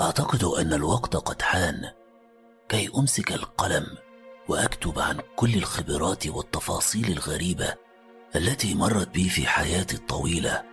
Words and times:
أعتقد 0.00 0.44
أن 0.44 0.72
الوقت 0.72 1.16
قد 1.16 1.42
حان. 1.42 1.90
كي 2.68 2.90
أمسك 2.96 3.32
القلم 3.32 3.86
وأكتب 4.48 4.98
عن 4.98 5.20
كل 5.36 5.54
الخبرات 5.54 6.26
والتفاصيل 6.26 7.12
الغريبة 7.12 7.74
التي 8.36 8.74
مرت 8.74 9.08
بي 9.08 9.28
في 9.28 9.46
حياتي 9.46 9.96
الطويلة 9.96 10.64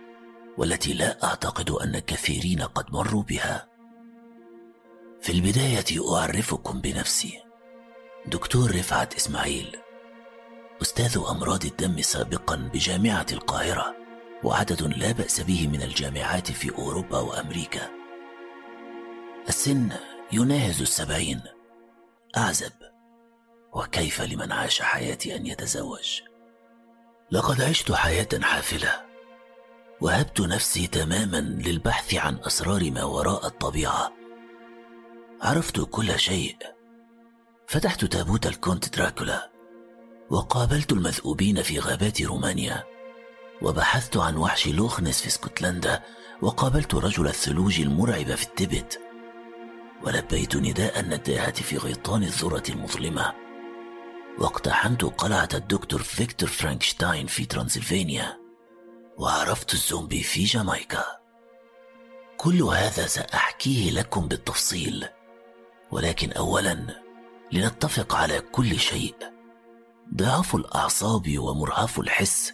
والتي 0.58 0.92
لا 0.92 1.24
أعتقد 1.24 1.70
أن 1.70 1.98
كثيرين 1.98 2.62
قد 2.62 2.84
مروا 2.92 3.22
بها. 3.22 3.68
في 5.20 5.32
البداية 5.32 6.14
أعرفكم 6.16 6.80
بنفسي. 6.80 7.42
دكتور 8.26 8.70
رفعت 8.70 9.14
إسماعيل 9.14 9.76
أستاذ 10.82 11.18
أمراض 11.30 11.64
الدم 11.64 12.02
سابقا 12.02 12.56
بجامعة 12.56 13.26
القاهرة 13.32 13.94
وعدد 14.44 14.82
لا 14.82 15.12
بأس 15.12 15.40
به 15.40 15.68
من 15.68 15.82
الجامعات 15.82 16.52
في 16.52 16.70
أوروبا 16.78 17.18
وأمريكا. 17.18 18.05
السن 19.48 19.88
يناهز 20.32 20.80
السبعين. 20.80 21.40
أعزب 22.36 22.72
وكيف 23.72 24.22
لمن 24.22 24.52
عاش 24.52 24.82
حياتي 24.82 25.36
أن 25.36 25.46
يتزوج؟ 25.46 26.20
لقد 27.30 27.62
عشت 27.62 27.92
حياة 27.92 28.28
حافلة 28.42 29.06
وهبت 30.00 30.40
نفسي 30.40 30.86
تماما 30.86 31.40
للبحث 31.40 32.14
عن 32.14 32.38
أسرار 32.46 32.90
ما 32.90 33.04
وراء 33.04 33.46
الطبيعة. 33.46 34.12
عرفت 35.42 35.80
كل 35.80 36.18
شيء. 36.18 36.56
فتحت 37.66 38.04
تابوت 38.04 38.46
الكونت 38.46 38.96
دراكولا 38.96 39.50
وقابلت 40.30 40.92
المذؤوبين 40.92 41.62
في 41.62 41.78
غابات 41.78 42.22
رومانيا 42.22 42.84
وبحثت 43.62 44.16
عن 44.16 44.36
وحش 44.36 44.68
لوخ 44.68 45.03
نس 45.03 45.20
في 45.20 45.26
اسكتلندا 45.26 46.02
وقابلت 46.42 46.94
رجل 46.94 47.26
الثلوج 47.26 47.80
المرعب 47.80 48.34
في 48.34 48.46
التبت. 48.46 49.05
ولبيت 50.04 50.56
نداء 50.56 51.00
النداهة 51.00 51.52
في 51.52 51.76
غيطان 51.76 52.22
الذرة 52.22 52.62
المظلمة. 52.68 53.32
واقتحمت 54.38 55.04
قلعة 55.04 55.48
الدكتور 55.54 56.02
فيكتور 56.02 56.48
فرانكشتاين 56.48 57.26
في 57.26 57.44
ترانسلفانيا. 57.44 58.40
وعرفت 59.18 59.74
الزومبي 59.74 60.22
في 60.22 60.44
جامايكا. 60.44 61.04
كل 62.36 62.62
هذا 62.62 63.06
سأحكيه 63.06 63.90
لكم 63.90 64.28
بالتفصيل. 64.28 65.08
ولكن 65.90 66.32
أولا 66.32 67.02
لنتفق 67.52 68.14
على 68.14 68.40
كل 68.40 68.78
شيء. 68.78 69.14
ضعاف 70.14 70.54
الأعصاب 70.54 71.38
ومرهف 71.38 72.00
الحس 72.00 72.52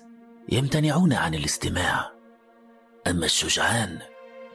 يمتنعون 0.48 1.12
عن 1.12 1.34
الاستماع. 1.34 2.12
أما 3.06 3.24
الشجعان 3.24 3.98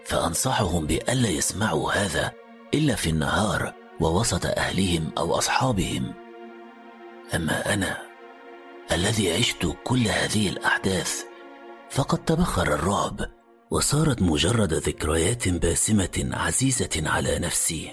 فأنصحهم 0.06 0.88
بألا 0.88 1.30
يسمعوا 1.30 1.92
هذا 1.92 2.32
إلا 2.74 2.96
في 2.96 3.10
النهار 3.10 3.74
ووسط 4.00 4.46
أهلهم 4.46 5.12
أو 5.18 5.38
أصحابهم. 5.38 6.14
أما 7.36 7.74
أنا 7.74 7.98
الذي 8.92 9.34
عشت 9.34 9.76
كل 9.84 10.08
هذه 10.08 10.50
الأحداث 10.50 11.24
فقد 11.90 12.26
تبخر 12.26 12.74
الرعب 12.74 13.20
وصارت 13.72 14.22
مجرد 14.22 14.74
ذكريات 14.74 15.50
باسمة 15.50 16.30
عزيزة 16.34 17.04
على 17.06 17.40
نفسي. 17.40 17.92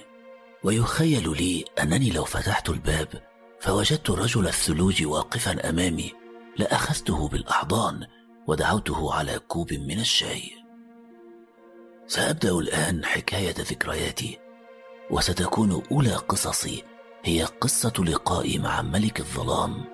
ويخيل 0.64 1.36
لي 1.36 1.64
أنني 1.82 2.10
لو 2.10 2.24
فتحت 2.24 2.70
الباب 2.70 3.08
فوجدت 3.60 4.10
رجل 4.10 4.46
الثلوج 4.46 5.04
واقفا 5.04 5.70
أمامي 5.70 6.12
لأخذته 6.58 7.28
بالأحضان 7.28 8.06
ودعوته 8.46 9.14
على 9.14 9.38
كوب 9.38 9.72
من 9.72 10.00
الشاي. 10.00 10.50
سأبدأ 12.06 12.50
الآن 12.52 13.04
حكاية 13.04 13.54
ذكرياتي 13.58 14.43
وستكون 15.10 15.82
أولى 15.90 16.14
قصصي 16.14 16.82
هي 17.24 17.44
قصة 17.44 17.92
لقائي 17.98 18.58
مع 18.58 18.82
ملك 18.82 19.20
الظلام 19.20 19.84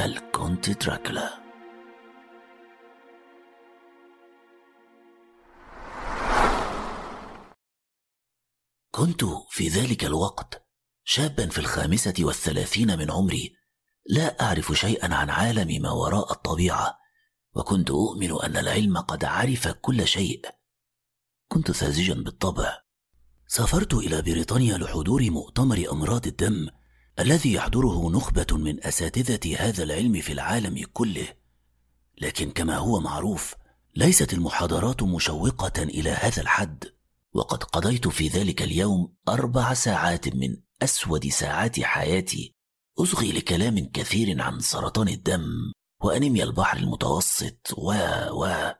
الكونت 0.00 0.84
دراكولا. 0.84 1.42
كنت 8.90 9.24
في 9.50 9.68
ذلك 9.68 10.04
الوقت 10.04 10.66
شابا 11.04 11.48
في 11.48 11.58
الخامسة 11.58 12.14
والثلاثين 12.20 12.98
من 12.98 13.10
عمري 13.10 13.56
لا 14.06 14.42
أعرف 14.42 14.72
شيئا 14.72 15.14
عن 15.14 15.30
عالم 15.30 15.82
ما 15.82 15.90
وراء 15.90 16.32
الطبيعة 16.32 16.98
وكنت 17.54 17.90
أؤمن 17.90 18.40
أن 18.42 18.56
العلم 18.56 18.98
قد 18.98 19.24
عرف 19.24 19.68
كل 19.68 20.06
شيء. 20.06 20.42
كنت 21.48 21.70
ساذجا 21.70 22.14
بالطبع 22.14 22.81
سافرت 23.54 23.94
إلى 23.94 24.22
بريطانيا 24.22 24.78
لحضور 24.78 25.30
مؤتمر 25.30 25.84
أمراض 25.92 26.26
الدم 26.26 26.68
الذي 27.18 27.52
يحضره 27.52 28.10
نخبة 28.10 28.46
من 28.52 28.84
أساتذة 28.84 29.56
هذا 29.58 29.82
العلم 29.82 30.20
في 30.20 30.32
العالم 30.32 30.84
كله. 30.92 31.28
لكن 32.18 32.50
كما 32.50 32.76
هو 32.76 33.00
معروف 33.00 33.54
ليست 33.96 34.32
المحاضرات 34.32 35.02
مشوقة 35.02 35.82
إلى 35.82 36.10
هذا 36.10 36.42
الحد. 36.42 36.84
وقد 37.32 37.64
قضيت 37.64 38.08
في 38.08 38.28
ذلك 38.28 38.62
اليوم 38.62 39.14
أربع 39.28 39.74
ساعات 39.74 40.28
من 40.28 40.56
أسود 40.82 41.28
ساعات 41.28 41.80
حياتي 41.80 42.54
أصغي 42.98 43.32
لكلام 43.32 43.78
كثير 43.78 44.42
عن 44.42 44.60
سرطان 44.60 45.08
الدم 45.08 45.72
وأنيميا 46.00 46.44
البحر 46.44 46.78
المتوسط 46.78 47.74
و 47.78 47.92
و 48.30 48.72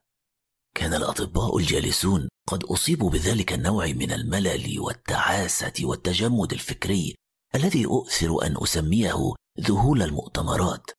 كان 0.74 0.94
الأطباء 0.94 1.58
الجالسون 1.58 2.28
قد 2.46 2.64
أصيبوا 2.64 3.10
بذلك 3.10 3.52
النوع 3.52 3.86
من 3.86 4.12
الملل 4.12 4.80
والتعاسة 4.80 5.72
والتجمد 5.82 6.52
الفكري 6.52 7.14
الذي 7.54 7.84
أؤثر 7.86 8.46
أن 8.46 8.56
أسميه 8.62 9.34
ذهول 9.60 10.02
المؤتمرات. 10.02 10.90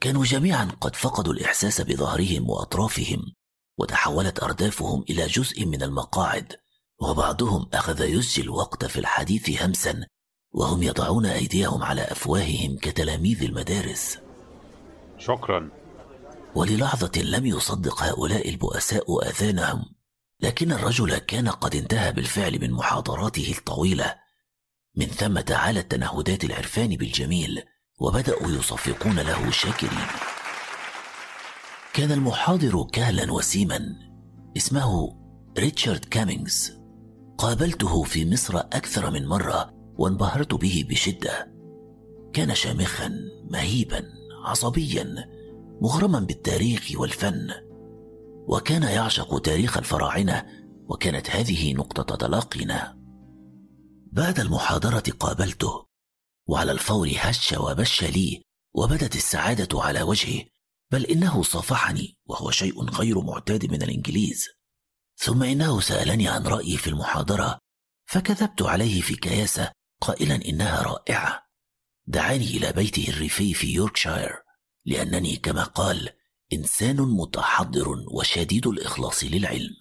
كانوا 0.00 0.24
جميعا 0.24 0.64
قد 0.80 0.96
فقدوا 0.96 1.32
الإحساس 1.32 1.80
بظهرهم 1.80 2.50
وأطرافهم 2.50 3.22
وتحولت 3.78 4.42
أردافهم 4.42 5.04
إلى 5.10 5.26
جزء 5.26 5.66
من 5.66 5.82
المقاعد 5.82 6.56
وبعضهم 7.00 7.68
أخذ 7.72 8.00
يسجي 8.00 8.42
الوقت 8.42 8.84
في 8.84 9.00
الحديث 9.00 9.62
همسا 9.62 10.06
وهم 10.52 10.82
يضعون 10.82 11.26
أيديهم 11.26 11.82
على 11.82 12.02
أفواههم 12.02 12.76
كتلاميذ 12.76 13.42
المدارس. 13.42 14.18
شكرا. 15.18 15.70
وللحظة 16.54 17.22
لم 17.22 17.46
يصدق 17.46 18.02
هؤلاء 18.02 18.48
البؤساء 18.48 19.28
آذانهم. 19.28 19.99
لكن 20.42 20.72
الرجل 20.72 21.18
كان 21.18 21.48
قد 21.48 21.76
انتهى 21.76 22.12
بالفعل 22.12 22.60
من 22.60 22.70
محاضراته 22.70 23.54
الطويلة 23.58 24.14
من 24.96 25.06
ثم 25.06 25.40
تعالت 25.40 25.90
تنهدات 25.92 26.44
العرفان 26.44 26.96
بالجميل 26.96 27.62
وبدأوا 28.00 28.50
يصفقون 28.50 29.18
له 29.18 29.50
شاكرين. 29.50 30.06
كان 31.92 32.12
المحاضر 32.12 32.82
كهلا 32.92 33.32
وسيما 33.32 33.96
اسمه 34.56 35.16
ريتشارد 35.58 36.04
كامينغز. 36.04 36.72
قابلته 37.38 38.02
في 38.02 38.30
مصر 38.30 38.58
أكثر 38.58 39.10
من 39.10 39.26
مرة 39.26 39.74
وانبهرت 39.98 40.54
به 40.54 40.84
بشدة. 40.88 41.52
كان 42.32 42.54
شامخا 42.54 43.12
مهيبا 43.50 44.04
عصبيا 44.44 45.28
مغرما 45.80 46.20
بالتاريخ 46.20 46.92
والفن. 46.96 47.69
وكان 48.50 48.82
يعشق 48.82 49.38
تاريخ 49.38 49.76
الفراعنة 49.76 50.46
وكانت 50.88 51.30
هذه 51.30 51.74
نقطة 51.74 52.16
تلاقينا. 52.16 52.96
بعد 54.12 54.40
المحاضرة 54.40 55.12
قابلته 55.20 55.86
وعلى 56.48 56.72
الفور 56.72 57.10
هش 57.16 57.52
وبش 57.52 58.04
لي 58.04 58.42
وبدت 58.74 59.16
السعادة 59.16 59.82
على 59.82 60.02
وجهه 60.02 60.44
بل 60.92 61.04
إنه 61.04 61.42
صافحني 61.42 62.16
وهو 62.26 62.50
شيء 62.50 62.84
غير 62.84 63.20
معتاد 63.20 63.70
من 63.72 63.82
الإنجليز. 63.82 64.48
ثم 65.16 65.42
إنه 65.42 65.80
سألني 65.80 66.28
عن 66.28 66.46
رأيي 66.46 66.76
في 66.76 66.90
المحاضرة 66.90 67.58
فكذبت 68.06 68.62
عليه 68.62 69.00
في 69.00 69.16
كياسة 69.16 69.72
قائلا 70.00 70.34
إنها 70.34 70.82
رائعة. 70.82 71.42
دعاني 72.06 72.44
إلى 72.44 72.72
بيته 72.72 73.08
الريفي 73.08 73.54
في 73.54 73.72
يوركشاير 73.72 74.32
لأنني 74.86 75.36
كما 75.36 75.64
قال 75.64 76.19
إنسان 76.52 76.96
متحضر 76.96 77.88
وشديد 77.88 78.66
الإخلاص 78.66 79.24
للعلم. 79.24 79.76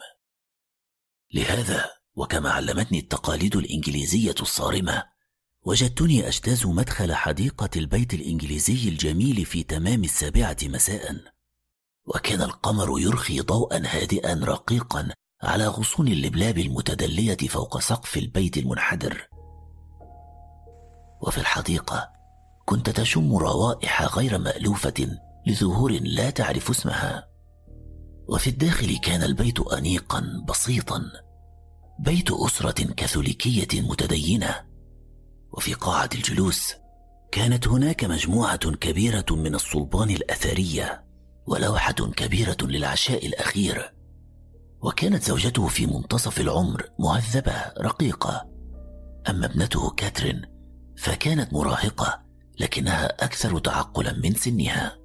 لهذا 1.33 1.89
وكما 2.15 2.49
علمتني 2.49 2.99
التقاليد 2.99 3.55
الإنجليزية 3.55 4.35
الصارمة 4.41 5.03
وجدتني 5.63 6.27
أجتاز 6.27 6.65
مدخل 6.65 7.13
حديقة 7.13 7.69
البيت 7.75 8.13
الإنجليزي 8.13 8.89
الجميل 8.89 9.45
في 9.45 9.63
تمام 9.63 10.03
السابعة 10.03 10.57
مساء. 10.63 11.15
وكان 12.05 12.41
القمر 12.41 12.99
يرخي 12.99 13.41
ضوءا 13.41 13.81
هادئا 13.85 14.33
رقيقا 14.43 15.09
على 15.43 15.67
غصون 15.67 16.07
اللبلاب 16.07 16.57
المتدلية 16.57 17.37
فوق 17.37 17.79
سقف 17.79 18.17
البيت 18.17 18.57
المنحدر. 18.57 19.27
وفي 21.21 21.37
الحديقة 21.37 22.11
كنت 22.65 22.89
تشم 22.89 23.35
روائح 23.35 24.17
غير 24.17 24.37
مألوفة 24.37 25.19
لزهور 25.47 25.91
لا 25.91 26.29
تعرف 26.29 26.69
اسمها. 26.69 27.29
وفي 28.27 28.49
الداخل 28.49 28.97
كان 28.97 29.23
البيت 29.23 29.59
أنيقا 29.59 30.45
بسيطا 30.49 31.03
بيت 31.99 32.31
أسرة 32.31 32.93
كاثوليكية 32.93 33.81
متدينة. 33.81 34.55
وفي 35.51 35.73
قاعة 35.73 36.09
الجلوس 36.15 36.73
كانت 37.31 37.67
هناك 37.67 38.03
مجموعة 38.03 38.71
كبيرة 38.71 39.25
من 39.31 39.55
الصلبان 39.55 40.09
الأثرية 40.09 41.05
ولوحة 41.47 41.93
كبيرة 41.93 42.57
للعشاء 42.61 43.25
الأخير. 43.25 43.93
وكانت 44.81 45.23
زوجته 45.23 45.67
في 45.67 45.85
منتصف 45.85 46.39
العمر 46.39 46.89
مهذبة 46.99 47.53
رقيقة. 47.81 48.49
أما 49.29 49.45
ابنته 49.45 49.89
كاترين 49.89 50.41
فكانت 50.97 51.53
مراهقة 51.53 52.21
لكنها 52.59 53.25
أكثر 53.25 53.59
تعقلا 53.59 54.13
من 54.13 54.33
سنها. 54.33 54.98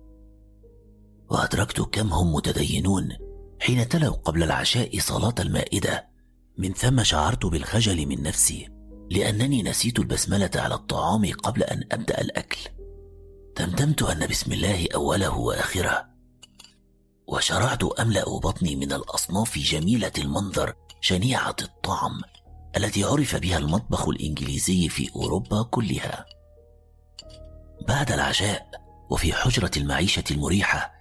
وأدركت 1.34 1.80
كم 1.80 2.12
هم 2.12 2.34
متدينون 2.34 3.08
حين 3.60 3.88
تلوا 3.88 4.16
قبل 4.16 4.42
العشاء 4.42 4.98
صلاة 4.98 5.34
المائدة. 5.38 6.08
من 6.58 6.72
ثم 6.72 7.02
شعرت 7.02 7.46
بالخجل 7.46 8.06
من 8.06 8.22
نفسي 8.22 8.68
لأنني 9.10 9.62
نسيت 9.62 9.98
البسملة 9.98 10.50
على 10.56 10.74
الطعام 10.74 11.32
قبل 11.32 11.62
أن 11.62 11.84
أبدأ 11.92 12.20
الأكل. 12.20 12.58
تمتمت 13.56 14.02
أن 14.02 14.26
بسم 14.26 14.52
الله 14.52 14.88
أوله 14.94 15.38
وآخره. 15.38 16.06
وشرعت 17.26 17.84
أملأ 17.84 18.38
بطني 18.38 18.76
من 18.76 18.92
الأصناف 18.92 19.58
جميلة 19.58 20.12
المنظر 20.18 20.74
شنيعة 21.00 21.56
الطعم 21.62 22.20
التي 22.76 23.04
عرف 23.04 23.36
بها 23.36 23.58
المطبخ 23.58 24.08
الإنجليزي 24.08 24.88
في 24.88 25.10
أوروبا 25.16 25.62
كلها. 25.62 26.26
بعد 27.88 28.12
العشاء 28.12 28.70
وفي 29.10 29.32
حجرة 29.32 29.70
المعيشة 29.76 30.24
المريحة 30.30 30.93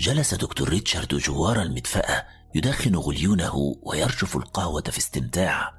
جلس 0.00 0.34
دكتور 0.34 0.68
ريتشارد 0.68 1.14
جوار 1.14 1.62
المدفأة 1.62 2.26
يدخن 2.54 2.96
غليونه 2.96 3.76
ويرشف 3.82 4.36
القهوة 4.36 4.82
في 4.82 4.98
استمتاع. 4.98 5.74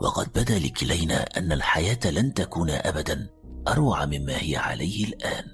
وقد 0.00 0.28
بدا 0.28 0.58
لكلينا 0.58 1.22
أن 1.22 1.52
الحياة 1.52 1.98
لن 2.04 2.34
تكون 2.34 2.70
أبدا 2.70 3.30
أروع 3.68 4.06
مما 4.06 4.42
هي 4.42 4.56
عليه 4.56 5.04
الآن. 5.04 5.44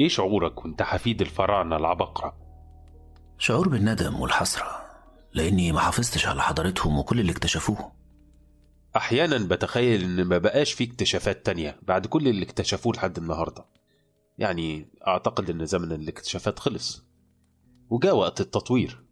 إيه 0.00 0.08
شعورك 0.08 0.64
وانت 0.64 0.82
حفيد 0.82 1.20
الفراعنة 1.20 1.76
العبقرة؟ 1.76 2.36
شعور 3.38 3.68
بالندم 3.68 4.20
والحسرة 4.20 4.86
لأني 5.34 5.72
ما 5.72 5.80
حافظتش 5.80 6.26
على 6.26 6.42
حضارتهم 6.42 6.98
وكل 6.98 7.20
اللي 7.20 7.32
اكتشفوه. 7.32 7.92
أحيانا 8.96 9.38
بتخيل 9.38 10.02
إن 10.02 10.24
ما 10.24 10.38
بقاش 10.38 10.72
في 10.72 10.84
اكتشافات 10.84 11.46
تانية 11.46 11.76
بعد 11.82 12.06
كل 12.06 12.28
اللي 12.28 12.44
اكتشفوه 12.44 12.92
لحد 12.92 13.18
النهاردة. 13.18 13.64
يعني 14.38 14.88
أعتقد 15.06 15.50
إن 15.50 15.66
زمن 15.66 15.92
الاكتشافات 15.92 16.58
خلص. 16.58 17.04
وجاء 17.90 18.16
وقت 18.16 18.40
التطوير 18.40 19.02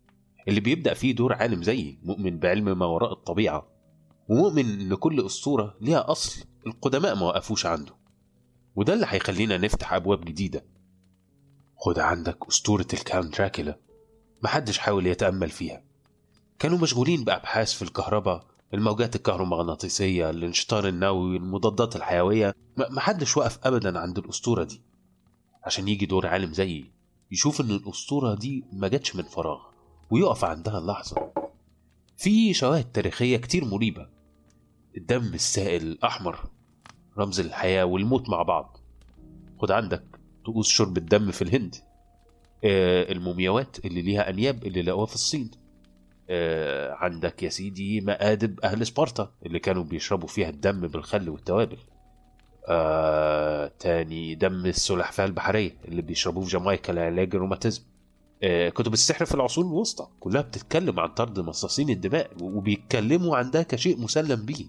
اللي 0.48 0.60
بيبدأ 0.60 0.94
فيه 0.94 1.14
دور 1.14 1.32
عالم 1.32 1.62
زيي 1.62 1.98
مؤمن 2.02 2.38
بعلم 2.38 2.78
ما 2.78 2.86
وراء 2.86 3.12
الطبيعة 3.12 3.68
ومؤمن 4.28 4.80
إن 4.80 4.94
كل 4.94 5.26
أسطورة 5.26 5.76
ليها 5.80 6.10
أصل 6.10 6.44
القدماء 6.66 7.14
ما 7.14 7.26
وقفوش 7.26 7.66
عنده. 7.66 7.92
وده 8.76 8.92
اللي 8.92 9.06
هيخلينا 9.08 9.58
نفتح 9.58 9.92
أبواب 9.92 10.24
جديدة. 10.24 10.64
خد 11.76 11.98
عندك 11.98 12.38
أسطورة 12.48 12.86
الكاونت 12.92 13.38
دراكولا 13.38 13.78
محدش 14.42 14.78
حاول 14.78 15.06
يتأمل 15.06 15.50
فيها. 15.50 15.84
كانوا 16.58 16.78
مشغولين 16.78 17.24
بأبحاث 17.24 17.72
في 17.72 17.82
الكهرباء 17.82 18.46
الموجات 18.74 19.16
الكهرومغناطيسية 19.16 20.30
الإنشطار 20.30 20.88
النووي 20.88 21.36
المضادات 21.36 21.96
الحيوية 21.96 22.54
محدش 22.78 23.36
وقف 23.36 23.58
أبدا 23.66 23.98
عند 23.98 24.18
الأسطورة 24.18 24.64
دي. 24.64 24.82
عشان 25.64 25.88
يجي 25.88 26.06
دور 26.06 26.26
عالم 26.26 26.52
زيي 26.52 26.84
يشوف 27.32 27.60
إن 27.60 27.70
الأسطورة 27.70 28.34
دي 28.34 28.64
ما 28.72 28.88
جاتش 28.88 29.16
من 29.16 29.22
فراغ 29.22 29.60
ويقف 30.10 30.44
عندها 30.44 30.78
اللحظة 30.78 31.32
في 32.16 32.54
شواهد 32.54 32.92
تاريخية 32.92 33.36
كتير 33.36 33.64
مريبة. 33.64 34.08
الدم 34.96 35.34
السائل 35.34 35.82
الأحمر 35.82 36.38
رمز 37.18 37.40
الحياة 37.40 37.84
والموت 37.84 38.28
مع 38.28 38.42
بعض. 38.42 38.76
خد 39.58 39.70
عندك 39.70 40.04
طقوس 40.46 40.68
شرب 40.68 40.96
الدم 40.98 41.30
في 41.30 41.42
الهند. 41.42 41.76
آه، 42.64 43.12
المومياوات 43.12 43.84
اللي 43.84 44.02
ليها 44.02 44.30
أنياب 44.30 44.66
اللي 44.66 44.82
لقوها 44.82 45.06
في 45.06 45.14
الصين. 45.14 45.50
آه، 46.30 46.92
عندك 46.92 47.42
يا 47.42 47.48
سيدي 47.48 48.00
مآدب 48.00 48.60
أهل 48.60 48.86
سبارتا 48.86 49.32
اللي 49.46 49.58
كانوا 49.58 49.84
بيشربوا 49.84 50.28
فيها 50.28 50.48
الدم 50.48 50.80
بالخل 50.80 51.28
والتوابل. 51.28 51.78
آه، 52.68 53.72
تاني 53.78 54.34
دم 54.34 54.66
السلحفاة 54.66 55.24
البحرية 55.24 55.76
اللي 55.84 56.02
بيشربوه 56.02 56.44
في 56.44 56.50
جامايكا 56.50 56.92
لعلاج 56.92 57.34
الروماتيزم. 57.34 57.82
آه، 58.42 58.68
كتب 58.68 58.92
السحر 58.92 59.24
في 59.24 59.34
العصور 59.34 59.64
الوسطى 59.64 60.08
كلها 60.20 60.42
بتتكلم 60.42 61.00
عن 61.00 61.08
طرد 61.08 61.40
مصاصين 61.40 61.90
الدماء 61.90 62.30
وبيتكلموا 62.40 63.36
عن 63.36 63.50
ده 63.50 63.62
كشيء 63.62 64.00
مسلم 64.00 64.46
به 64.46 64.66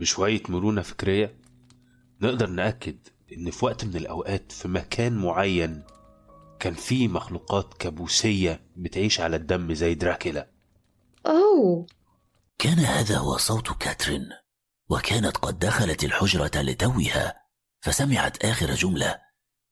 بشوية 0.00 0.42
مرونة 0.48 0.82
فكرية 0.82 1.34
نقدر 2.20 2.46
نأكد 2.46 2.96
إن 3.32 3.50
في 3.50 3.64
وقت 3.64 3.84
من 3.84 3.96
الأوقات 3.96 4.52
في 4.52 4.68
مكان 4.68 5.12
معين 5.16 5.82
كان 6.60 6.74
في 6.74 7.08
مخلوقات 7.08 7.74
كابوسية 7.74 8.60
بتعيش 8.76 9.20
على 9.20 9.36
الدم 9.36 9.74
زي 9.74 9.94
دراكولا 9.94 10.48
أوه. 11.26 11.86
كان 12.58 12.78
هذا 12.78 13.16
هو 13.18 13.36
صوت 13.36 13.68
كاترين. 13.82 14.28
وكانت 14.88 15.36
قد 15.36 15.58
دخلت 15.58 16.04
الحجرة 16.04 16.50
لتوها 16.54 17.34
فسمعت 17.80 18.44
آخر 18.44 18.74
جملة 18.74 19.20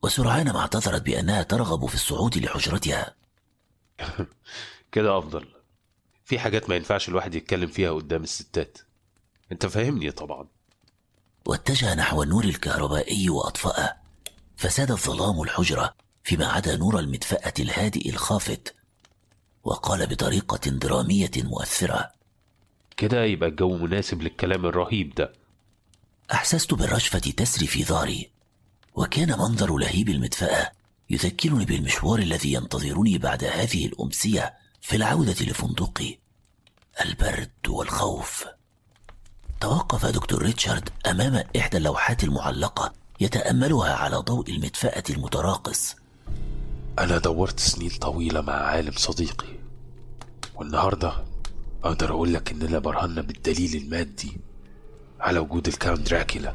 وسرعان 0.03 0.53
ما 0.53 0.59
اعتذرت 0.59 1.03
بأنها 1.03 1.43
ترغب 1.43 1.87
في 1.87 1.94
الصعود 1.94 2.38
لحجرتها. 2.38 3.14
كده 4.93 5.19
أفضل. 5.19 5.49
في 6.25 6.38
حاجات 6.38 6.69
ما 6.69 6.76
ينفعش 6.76 7.09
الواحد 7.09 7.35
يتكلم 7.35 7.67
فيها 7.67 7.91
قدام 7.91 8.23
الستات. 8.23 8.79
أنت 9.53 9.67
فاهمني 9.67 10.11
طبعا. 10.11 10.49
واتجه 11.47 11.94
نحو 11.94 12.23
النور 12.23 12.44
الكهربائي 12.44 13.31
وأطفأه 13.31 13.97
فساد 14.56 14.91
الظلام 14.91 15.43
الحجرة 15.43 15.94
فيما 16.25 16.47
عدا 16.47 16.76
نور 16.76 16.99
المدفأة 16.99 17.55
الهادئ 17.59 18.11
الخافت 18.11 18.75
وقال 19.64 20.06
بطريقة 20.06 20.70
درامية 20.70 21.31
مؤثرة. 21.37 22.21
كده 22.96 23.24
يبقى 23.24 23.48
الجو 23.48 23.76
مناسب 23.76 24.22
للكلام 24.22 24.66
الرهيب 24.66 25.14
ده. 25.14 25.32
أحسست 26.32 26.74
بالرجفة 26.74 27.18
تسري 27.18 27.66
في 27.66 27.84
ظهري 27.84 28.30
وكان 28.94 29.28
منظر 29.38 29.76
لهيب 29.76 30.08
المدفأة 30.08 30.72
يذكرني 31.10 31.64
بالمشوار 31.64 32.18
الذي 32.18 32.52
ينتظرني 32.52 33.18
بعد 33.18 33.44
هذه 33.44 33.86
الأمسية 33.86 34.54
في 34.80 34.96
العودة 34.96 35.32
لفندقي. 35.44 36.18
البرد 37.04 37.50
والخوف. 37.68 38.44
توقف 39.61 40.06
دكتور 40.06 40.42
ريتشارد 40.42 40.88
أمام 41.06 41.44
إحدى 41.56 41.76
اللوحات 41.76 42.25
المعلقة 42.25 42.92
يتأملها 43.20 43.94
على 43.94 44.16
ضوء 44.16 44.50
المدفأة 44.50 45.02
المتراقص. 45.11 45.96
أنا 46.99 47.18
دورت 47.18 47.61
سنين 47.61 47.90
طويلة 47.90 48.40
مع 48.40 48.52
عالم 48.52 48.92
صديقي 48.96 49.46
والنهاردة 50.54 51.25
أقدر 51.84 52.10
أقول 52.10 52.34
لك 52.34 52.50
إننا 52.52 52.78
برهنا 52.78 53.22
بالدليل 53.22 53.82
المادي 53.82 54.40
على 55.20 55.38
وجود 55.38 55.66
الكاونت 55.68 56.10
دراكولا. 56.10 56.54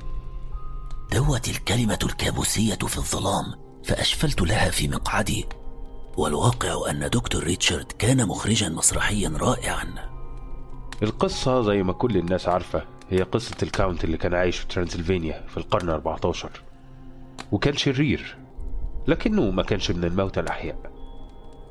دوت 1.12 1.48
الكلمة 1.48 2.00
الكابوسية 2.04 2.76
في 2.76 2.98
الظلام 2.98 3.46
فأجفلت 3.84 4.42
لها 4.42 4.70
في 4.70 4.88
مقعدي. 4.88 5.46
والواقع 6.18 6.90
أن 6.92 7.10
دكتور 7.10 7.44
ريتشارد 7.44 7.92
كان 7.92 8.28
مخرجا 8.28 8.70
مسرحيا 8.70 9.30
رائعا. 9.38 10.10
القصة 11.04 11.62
زي 11.62 11.84
ما 11.84 11.94
كل 11.94 12.18
الناس 12.18 12.48
عارفة 12.48 12.84
هي 13.10 13.22
قصة 13.22 13.56
الكاونت 13.64 14.04
اللي 14.04 14.18
كان 14.18 14.34
عايش 14.34 14.58
في 14.58 14.68
ترانسلفانيا 14.68 15.46
في 15.48 15.58
القرن 15.58 15.90
14 15.90 16.52
وكان 17.52 17.78
شرير 17.78 18.38
لكنه 19.08 19.52
ما 19.52 19.64
كانش 19.64 19.92
من 19.92 20.04
الموتى 20.04 20.40
الأحياء. 20.40 20.92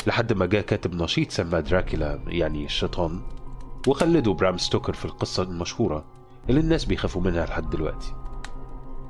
لحد 0.06 0.32
ما 0.32 0.46
جاء 0.46 0.62
كاتب 0.62 0.94
نشيط 0.94 1.30
سماه 1.30 1.60
دراكولا 1.60 2.20
يعني 2.26 2.64
الشيطان 2.64 3.22
وخلده 3.86 4.32
برام 4.32 4.58
ستوكر 4.58 4.92
في 4.92 5.04
القصة 5.04 5.42
المشهورة 5.42 6.04
اللي 6.48 6.60
الناس 6.60 6.84
بيخافوا 6.84 7.22
منها 7.22 7.46
لحد 7.46 7.70
دلوقتي. 7.70 8.14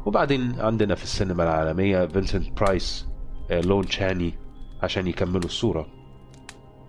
وبعدين 0.07 0.61
عندنا 0.61 0.95
في 0.95 1.03
السينما 1.03 1.43
العالمية 1.43 2.07
فينسنت 2.07 2.61
برايس 2.61 3.07
آه، 3.51 3.61
لون 3.61 3.87
تشاني 3.87 4.35
عشان 4.83 5.07
يكملوا 5.07 5.45
الصورة. 5.45 5.87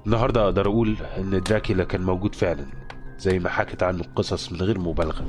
النهاردة 0.06 0.44
أقدر 0.44 0.68
أقول 0.68 0.98
إن 1.18 1.42
دراكولا 1.44 1.84
كان 1.84 2.02
موجود 2.02 2.36
فعلا 2.36 2.66
زي 3.18 3.40
ما 3.40 3.50
حكت 3.50 3.84
عنه 3.84 4.02
القصص 4.02 4.52
من 4.52 4.62
غير 4.62 4.80
مبالغة. 4.80 5.26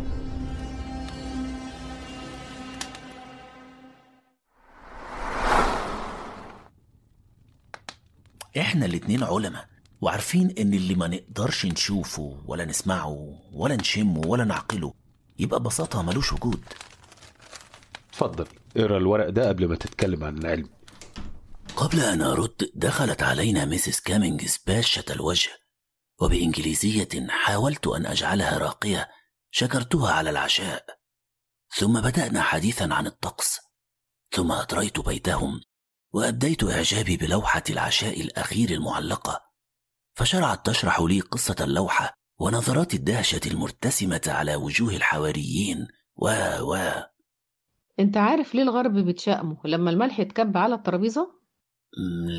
إحنا 8.58 8.86
الاتنين 8.86 9.22
علماء. 9.22 9.77
وعارفين 10.00 10.54
إن 10.58 10.74
اللي 10.74 10.94
ما 10.94 11.06
نقدرش 11.06 11.66
نشوفه 11.66 12.42
ولا 12.46 12.64
نسمعه 12.64 13.40
ولا 13.52 13.76
نشمه 13.76 14.20
ولا 14.26 14.44
نعقله 14.44 14.94
يبقى 15.38 15.60
ببساطة 15.60 16.02
ملوش 16.02 16.32
وجود. 16.32 16.64
اتفضل 18.10 18.46
اقرأ 18.76 18.96
الورق 18.98 19.28
ده 19.28 19.48
قبل 19.48 19.68
ما 19.68 19.76
تتكلم 19.76 20.24
عن 20.24 20.38
العلم. 20.38 20.68
قبل 21.76 22.00
أن 22.00 22.22
أرد 22.22 22.70
دخلت 22.74 23.22
علينا 23.22 23.64
ميسيس 23.64 24.00
كامينجز 24.00 24.58
باشة 24.66 25.04
الوجه 25.10 25.50
وبإنجليزية 26.20 27.08
حاولت 27.28 27.86
أن 27.86 28.06
أجعلها 28.06 28.58
راقية 28.58 29.08
شكرتها 29.50 30.12
على 30.12 30.30
العشاء. 30.30 30.84
ثم 31.76 32.00
بدأنا 32.00 32.42
حديثا 32.42 32.88
عن 32.92 33.06
الطقس. 33.06 33.58
ثم 34.32 34.52
أطريت 34.52 35.00
بيتهم 35.00 35.60
وأبديت 36.12 36.64
إعجابي 36.64 37.16
بلوحة 37.16 37.62
العشاء 37.70 38.20
الأخير 38.20 38.70
المعلقة. 38.70 39.47
فشرعت 40.18 40.66
تشرح 40.66 41.00
لي 41.00 41.20
قصة 41.20 41.56
اللوحة 41.60 42.14
ونظرات 42.38 42.94
الدهشة 42.94 43.40
المرتسمة 43.46 44.20
على 44.26 44.56
وجوه 44.56 44.96
الحواريين. 44.96 45.88
و 46.16 46.28
و. 46.60 46.76
انت 48.00 48.16
عارف 48.16 48.54
ليه 48.54 48.62
الغرب 48.62 48.92
بيتشائموا 48.92 49.56
لما 49.64 49.90
الملح 49.90 50.20
يتكب 50.20 50.56
على 50.56 50.74
الترابيزة؟ 50.74 51.30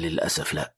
للأسف 0.02 0.54
لا. 0.54 0.76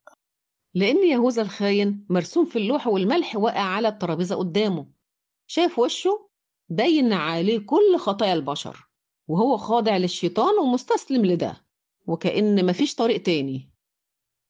لأن 0.74 1.08
يهوذا 1.08 1.42
الخاين 1.42 2.06
مرسوم 2.10 2.46
في 2.46 2.56
اللوحة 2.56 2.92
والملح 2.92 3.36
واقع 3.36 3.62
على 3.62 3.88
الترابيزة 3.88 4.36
قدامه. 4.36 4.88
شاف 5.48 5.80
وشه؟ 5.80 6.30
باين 6.70 7.14
عليه 7.14 7.60
كل 7.60 7.98
خطايا 7.98 8.34
البشر 8.34 8.88
وهو 9.28 9.58
خاضع 9.58 9.98
للشيطان 9.98 10.60
ومستسلم 10.60 11.26
لده 11.26 11.66
وكأن 12.08 12.66
مفيش 12.66 12.96
طريق 12.96 13.22
تاني. 13.22 13.72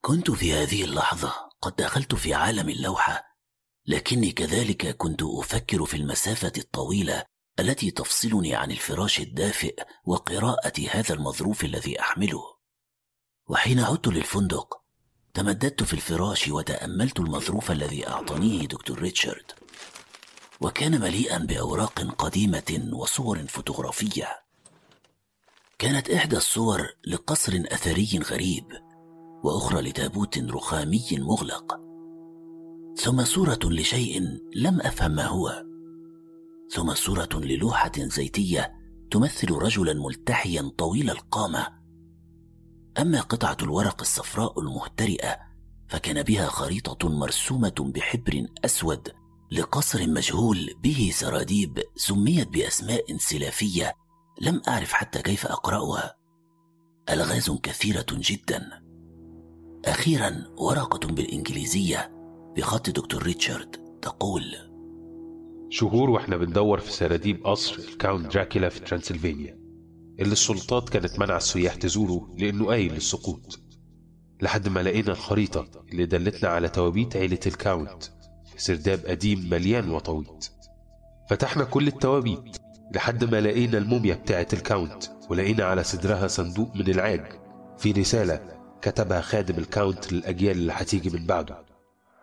كنت 0.01 0.31
في 0.31 0.53
هذه 0.53 0.84
اللحظة 0.84 1.50
قد 1.61 1.75
دخلت 1.75 2.15
في 2.15 2.33
عالم 2.33 2.69
اللوحة 2.69 3.37
لكني 3.85 4.31
كذلك 4.31 4.97
كنت 4.97 5.23
أفكر 5.23 5.85
في 5.85 5.97
المسافة 5.97 6.51
الطويلة 6.57 7.23
التي 7.59 7.91
تفصلني 7.91 8.55
عن 8.55 8.71
الفراش 8.71 9.19
الدافئ 9.19 9.83
وقراءة 10.05 10.87
هذا 10.89 11.13
المظروف 11.13 11.63
الذي 11.63 11.99
أحمله. 11.99 12.43
وحين 13.49 13.79
عدت 13.79 14.07
للفندق 14.07 14.81
تمددت 15.33 15.83
في 15.83 15.93
الفراش 15.93 16.47
وتأملت 16.47 17.19
المظروف 17.19 17.71
الذي 17.71 18.07
أعطانيه 18.07 18.67
دكتور 18.67 18.99
ريتشارد. 18.99 19.51
وكان 20.61 21.01
مليئا 21.01 21.37
بأوراق 21.37 21.99
قديمة 21.99 22.89
وصور 22.93 23.47
فوتوغرافية. 23.47 24.41
كانت 25.79 26.09
إحدى 26.09 26.37
الصور 26.37 26.87
لقصر 27.07 27.63
أثري 27.65 28.19
غريب. 28.23 28.90
وأخرى 29.43 29.81
لتابوت 29.81 30.38
رخامي 30.38 31.05
مغلق. 31.12 31.79
ثم 32.98 33.24
صورة 33.24 33.60
لشيء 33.63 34.21
لم 34.55 34.81
أفهم 34.81 35.12
ما 35.12 35.25
هو. 35.25 35.63
ثم 36.69 36.93
صورة 36.93 37.29
للوحة 37.33 37.91
زيتية 37.98 38.74
تمثل 39.12 39.51
رجلا 39.51 39.93
ملتحيا 39.93 40.71
طويل 40.77 41.10
القامة. 41.10 41.67
أما 43.00 43.21
قطعة 43.21 43.57
الورق 43.62 44.01
الصفراء 44.01 44.60
المهترئة 44.60 45.38
فكان 45.88 46.24
بها 46.24 46.48
خريطة 46.48 47.10
مرسومة 47.10 47.91
بحبر 47.95 48.45
أسود 48.65 49.12
لقصر 49.51 50.07
مجهول 50.07 50.69
به 50.83 51.12
سراديب 51.13 51.79
سميت 51.95 52.48
بأسماء 52.48 53.17
سلافية 53.17 53.93
لم 54.41 54.62
أعرف 54.67 54.93
حتى 54.93 55.21
كيف 55.21 55.45
أقرأها. 55.45 56.15
ألغاز 57.10 57.51
كثيرة 57.51 58.05
جدا. 58.12 58.80
أخيرا 59.85 60.43
ورقة 60.57 61.07
بالإنجليزية 61.07 62.11
بخط 62.57 62.89
دكتور 62.89 63.23
ريتشارد 63.23 63.75
تقول 64.01 64.43
شهور 65.69 66.09
وإحنا 66.09 66.38
بندور 66.38 66.79
في 66.79 66.91
سراديب 66.91 67.45
قصر 67.47 67.75
الكاونت 67.79 68.33
دراكولا 68.33 68.69
في 68.69 68.79
ترانسلفانيا 68.79 69.59
اللي 70.19 70.31
السلطات 70.33 70.89
كانت 70.89 71.19
منع 71.19 71.38
السياح 71.38 71.75
تزوره 71.75 72.29
لأنه 72.38 72.65
آيل 72.65 72.93
للسقوط. 72.93 73.59
لحد 74.41 74.67
ما 74.67 74.79
لقينا 74.83 75.11
الخريطة 75.11 75.67
اللي 75.91 76.05
دلتنا 76.05 76.50
على 76.50 76.69
توابيت 76.69 77.15
عيلة 77.17 77.39
الكاونت 77.47 78.03
في 78.55 78.63
سرداب 78.63 79.00
قديم 79.05 79.50
مليان 79.50 79.91
وطاويط 79.91 80.51
فتحنا 81.29 81.63
كل 81.63 81.88
التوابيت 81.88 82.57
لحد 82.95 83.23
ما 83.23 83.41
لقينا 83.41 83.77
الموميا 83.77 84.15
بتاعة 84.15 84.47
الكاونت 84.53 85.03
ولقينا 85.29 85.63
على 85.63 85.83
صدرها 85.83 86.27
صندوق 86.27 86.75
من 86.75 86.89
العاج 86.89 87.25
في 87.77 87.91
رسالة 87.91 88.60
كتبها 88.81 89.21
خادم 89.21 89.57
الكاونت 89.57 90.13
للأجيال 90.13 90.57
اللي 90.57 90.73
هتيجي 90.73 91.09
من 91.09 91.25
بعده. 91.25 91.65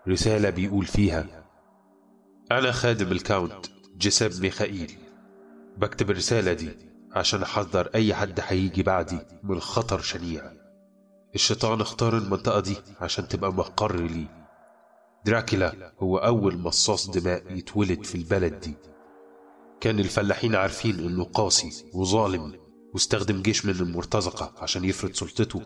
رسالة 0.09 0.51
بيقول 0.51 0.87
فيها 0.87 1.45
أنا 2.53 2.73
خادم 2.73 3.13
الكاونت 3.13 3.67
جساب 3.97 4.31
ميخائيل. 4.41 4.99
بكتب 5.77 6.11
الرسالة 6.11 6.53
دي 6.53 6.71
عشان 7.13 7.43
أحذر 7.43 7.91
أي 7.95 8.15
حد 8.15 8.41
هيجي 8.47 8.83
بعدي 8.83 9.19
من 9.43 9.61
خطر 9.61 10.01
شنيع. 10.01 10.53
الشيطان 11.35 11.81
اختار 11.81 12.19
المنطقة 12.19 12.61
دي 12.61 12.77
عشان 13.01 13.29
تبقى 13.29 13.53
مقر 13.53 13.97
ليه 13.97 14.47
دراكولا 15.25 15.93
هو 16.01 16.19
أول 16.19 16.59
مصاص 16.59 17.11
دماء 17.11 17.53
يتولد 17.53 18.05
في 18.05 18.15
البلد 18.15 18.61
دي. 18.61 18.75
كان 19.81 19.99
الفلاحين 20.01 20.55
عارفين 20.55 20.99
إنه 20.99 21.25
قاسي 21.25 21.85
وظالم 21.95 22.55
واستخدم 22.95 23.43
جيش 23.43 23.67
من 23.67 23.73
المرتزقة 23.73 24.53
عشان 24.63 24.85
يفرض 24.85 25.13
سلطته. 25.13 25.63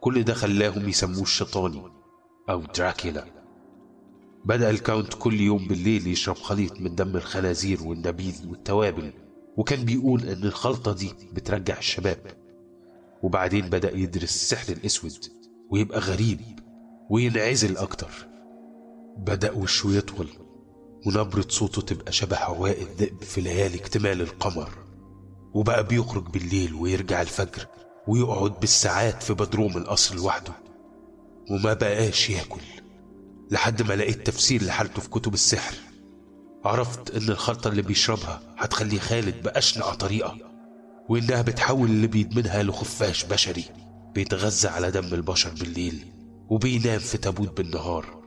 كل 0.00 0.22
ده 0.22 0.34
خلاهم 0.34 0.88
يسموه 0.88 1.22
الشيطاني 1.22 1.82
أو 2.50 2.62
دراكولا 2.76 3.24
بدأ 4.44 4.70
الكاونت 4.70 5.14
كل 5.14 5.40
يوم 5.40 5.68
بالليل 5.68 6.06
يشرب 6.06 6.36
خليط 6.36 6.80
من 6.80 6.94
دم 6.94 7.16
الخنازير 7.16 7.82
والنبيذ 7.82 8.48
والتوابل 8.48 9.12
وكان 9.56 9.84
بيقول 9.84 10.28
إن 10.28 10.44
الخلطة 10.44 10.92
دي 10.92 11.12
بترجع 11.32 11.78
الشباب. 11.78 12.18
وبعدين 13.22 13.68
بدأ 13.70 13.96
يدرس 13.96 14.22
السحر 14.36 14.72
الأسود 14.72 15.12
ويبقى 15.70 15.98
غريب 16.00 16.40
وينعزل 17.10 17.76
أكتر. 17.76 18.10
بدأ 19.16 19.52
وشه 19.52 19.88
يطول 19.90 20.28
ونبرة 21.06 21.46
صوته 21.48 21.82
تبقى 21.82 22.12
شبه 22.12 22.36
عواء 22.36 22.82
الذئب 22.82 23.22
في 23.22 23.40
ليالي 23.40 23.76
اكتمال 23.78 24.20
القمر. 24.20 24.70
وبقى 25.54 25.86
بيخرج 25.86 26.24
بالليل 26.30 26.74
ويرجع 26.74 27.22
الفجر 27.22 27.66
ويقعد 28.10 28.60
بالساعات 28.60 29.22
في 29.22 29.34
بدروم 29.34 29.76
القصر 29.76 30.14
لوحده 30.14 30.52
وما 31.50 31.74
بقاش 31.74 32.30
ياكل 32.30 32.60
لحد 33.50 33.82
ما 33.82 33.94
لقيت 33.94 34.26
تفسير 34.26 34.64
لحالته 34.64 35.00
في 35.02 35.08
كتب 35.08 35.34
السحر. 35.34 35.74
عرفت 36.64 37.10
إن 37.10 37.28
الخلطة 37.28 37.68
اللي 37.68 37.82
بيشربها 37.82 38.42
هتخليه 38.58 38.98
خالد 38.98 39.42
بأشنع 39.42 39.94
طريقة 39.94 40.36
وإنها 41.08 41.42
بتحول 41.42 41.88
اللي 41.88 42.06
بيدمنها 42.06 42.62
لخفاش 42.62 43.24
بشري. 43.24 43.64
بيتغذى 44.14 44.68
على 44.68 44.90
دم 44.90 45.14
البشر 45.14 45.50
بالليل 45.50 46.12
وبينام 46.48 46.98
في 46.98 47.18
تابوت 47.18 47.56
بالنهار 47.56 48.22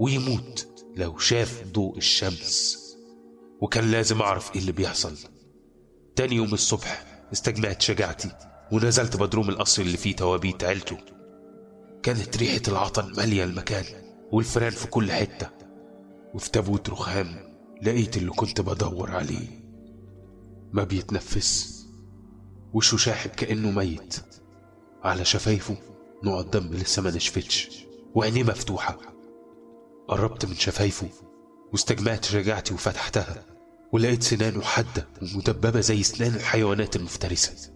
ويموت 0.00 0.68
لو 0.96 1.18
شاف 1.18 1.64
ضوء 1.72 1.96
الشمس. 1.98 2.78
وكان 3.60 3.90
لازم 3.90 4.22
أعرف 4.22 4.54
إيه 4.54 4.60
اللي 4.60 4.72
بيحصل. 4.72 5.16
تاني 6.16 6.34
يوم 6.36 6.54
الصبح 6.54 7.04
استجمعت 7.32 7.82
شجاعتي 7.82 8.30
ونزلت 8.72 9.16
بدروم 9.16 9.48
القصر 9.48 9.82
اللي 9.82 9.96
فيه 9.96 10.16
توابيت 10.16 10.64
عيلته. 10.64 10.98
كانت 12.02 12.36
ريحة 12.36 12.60
العطن 12.68 13.12
مالية 13.16 13.44
المكان 13.44 13.84
والفيران 14.32 14.70
في 14.70 14.86
كل 14.86 15.12
حتة. 15.12 15.48
وفي 16.34 16.50
تابوت 16.50 16.90
رخام 16.90 17.56
لقيت 17.82 18.16
اللي 18.16 18.30
كنت 18.30 18.60
بدور 18.60 19.10
عليه. 19.10 19.66
ما 20.72 20.84
بيتنفس 20.84 21.76
وشه 22.74 22.96
شاحب 22.96 23.30
كأنه 23.30 23.70
ميت. 23.70 24.16
على 25.02 25.24
شفايفه 25.24 25.76
نقط 26.24 26.56
دم 26.56 26.74
لسه 26.74 27.02
ما 27.02 27.10
نشفتش 27.10 27.68
وعينيه 28.14 28.42
مفتوحة. 28.42 28.98
قربت 30.08 30.46
من 30.46 30.54
شفايفه 30.54 31.08
واستجمعت 31.72 32.24
شجاعتي 32.24 32.74
وفتحتها 32.74 33.44
ولقيت 33.92 34.22
سنانه 34.22 34.60
حادة 34.62 35.08
ومدببة 35.22 35.80
زي 35.80 36.02
سنان 36.02 36.34
الحيوانات 36.34 36.96
المفترسة. 36.96 37.75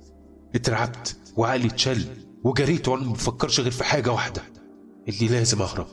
اترعبت 0.54 1.16
وعقلي 1.36 1.66
اتشل 1.66 2.06
وجريت 2.44 2.88
وأنا 2.88 3.04
ما 3.04 3.12
بفكرش 3.12 3.60
غير 3.60 3.70
في 3.70 3.84
حاجة 3.84 4.12
واحدة 4.12 4.42
إني 5.08 5.28
لازم 5.28 5.62
أهرب. 5.62 5.86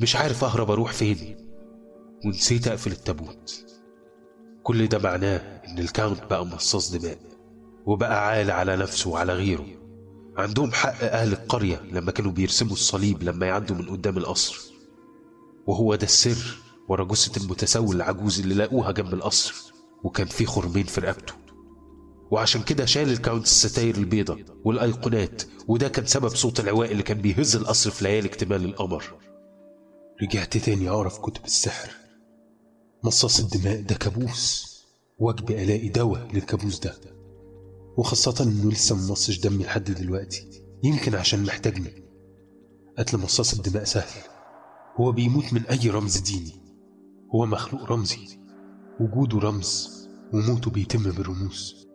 مش 0.00 0.16
عارف 0.16 0.44
أهرب 0.44 0.70
أروح 0.70 0.92
فين. 0.92 1.36
ونسيت 2.26 2.68
أقفل 2.68 2.92
التابوت. 2.92 3.64
كل 4.62 4.86
ده 4.86 4.98
معناه 4.98 5.36
إن 5.68 5.78
الكاونت 5.78 6.24
بقى 6.30 6.46
مصاص 6.46 6.90
دماء 6.92 7.18
وبقى 7.86 8.26
عار 8.28 8.50
على 8.50 8.76
نفسه 8.76 9.10
وعلى 9.10 9.32
غيره. 9.32 9.66
عندهم 10.36 10.72
حق 10.72 11.04
أهل 11.04 11.32
القرية 11.32 11.80
لما 11.92 12.12
كانوا 12.12 12.32
بيرسموا 12.32 12.72
الصليب 12.72 13.22
لما 13.22 13.46
يعدوا 13.46 13.76
من 13.76 13.88
قدام 13.90 14.18
القصر. 14.18 14.58
وهو 15.66 15.94
ده 15.94 16.04
السر 16.04 16.58
ورا 16.88 17.04
جثة 17.04 17.42
المتسول 17.44 17.96
العجوز 17.96 18.40
اللي 18.40 18.54
لقوها 18.54 18.92
جنب 18.92 19.14
القصر 19.14 19.54
وكان 20.04 20.26
فيه 20.26 20.46
خرمين 20.46 20.84
في 20.84 21.00
رقبته. 21.00 21.34
وعشان 22.30 22.62
كده 22.62 22.84
شال 22.84 23.08
الكاونت 23.10 23.44
الستاير 23.44 23.96
البيضة 23.96 24.38
والأيقونات 24.64 25.42
وده 25.68 25.88
كان 25.88 26.06
سبب 26.06 26.28
صوت 26.28 26.60
العواء 26.60 26.92
اللي 26.92 27.02
كان 27.02 27.20
بيهز 27.20 27.56
القصر 27.56 27.90
في 27.90 28.04
ليالي 28.04 28.28
اكتمال 28.28 28.64
القمر. 28.64 29.04
رجعت 30.22 30.56
تاني 30.56 30.88
أقرأ 30.88 31.08
في 31.08 31.20
كتب 31.20 31.44
السحر. 31.44 31.90
مصاص 33.04 33.40
الدماء 33.40 33.80
ده 33.82 33.94
كابوس 33.94 34.70
واجبي 35.18 35.62
ألاقي 35.64 35.88
دواء 35.88 36.28
للكابوس 36.32 36.78
ده. 36.78 36.94
وخاصة 37.96 38.44
إنه 38.44 38.70
لسه 38.70 38.96
ممصش 38.96 39.38
دمي 39.38 39.64
لحد 39.64 39.84
دلوقتي 39.84 40.62
يمكن 40.82 41.14
عشان 41.14 41.42
محتاجني. 41.42 42.04
قتل 42.98 43.18
مصاص 43.18 43.54
الدماء 43.54 43.84
سهل. 43.84 44.22
هو 45.00 45.12
بيموت 45.12 45.52
من 45.52 45.62
أي 45.66 45.90
رمز 45.90 46.18
ديني. 46.18 46.62
هو 47.34 47.46
مخلوق 47.46 47.84
رمزي. 47.92 48.38
وجوده 49.00 49.38
رمز 49.38 50.00
وموته 50.32 50.70
بيتم 50.70 51.02
بالرموز. 51.02 51.89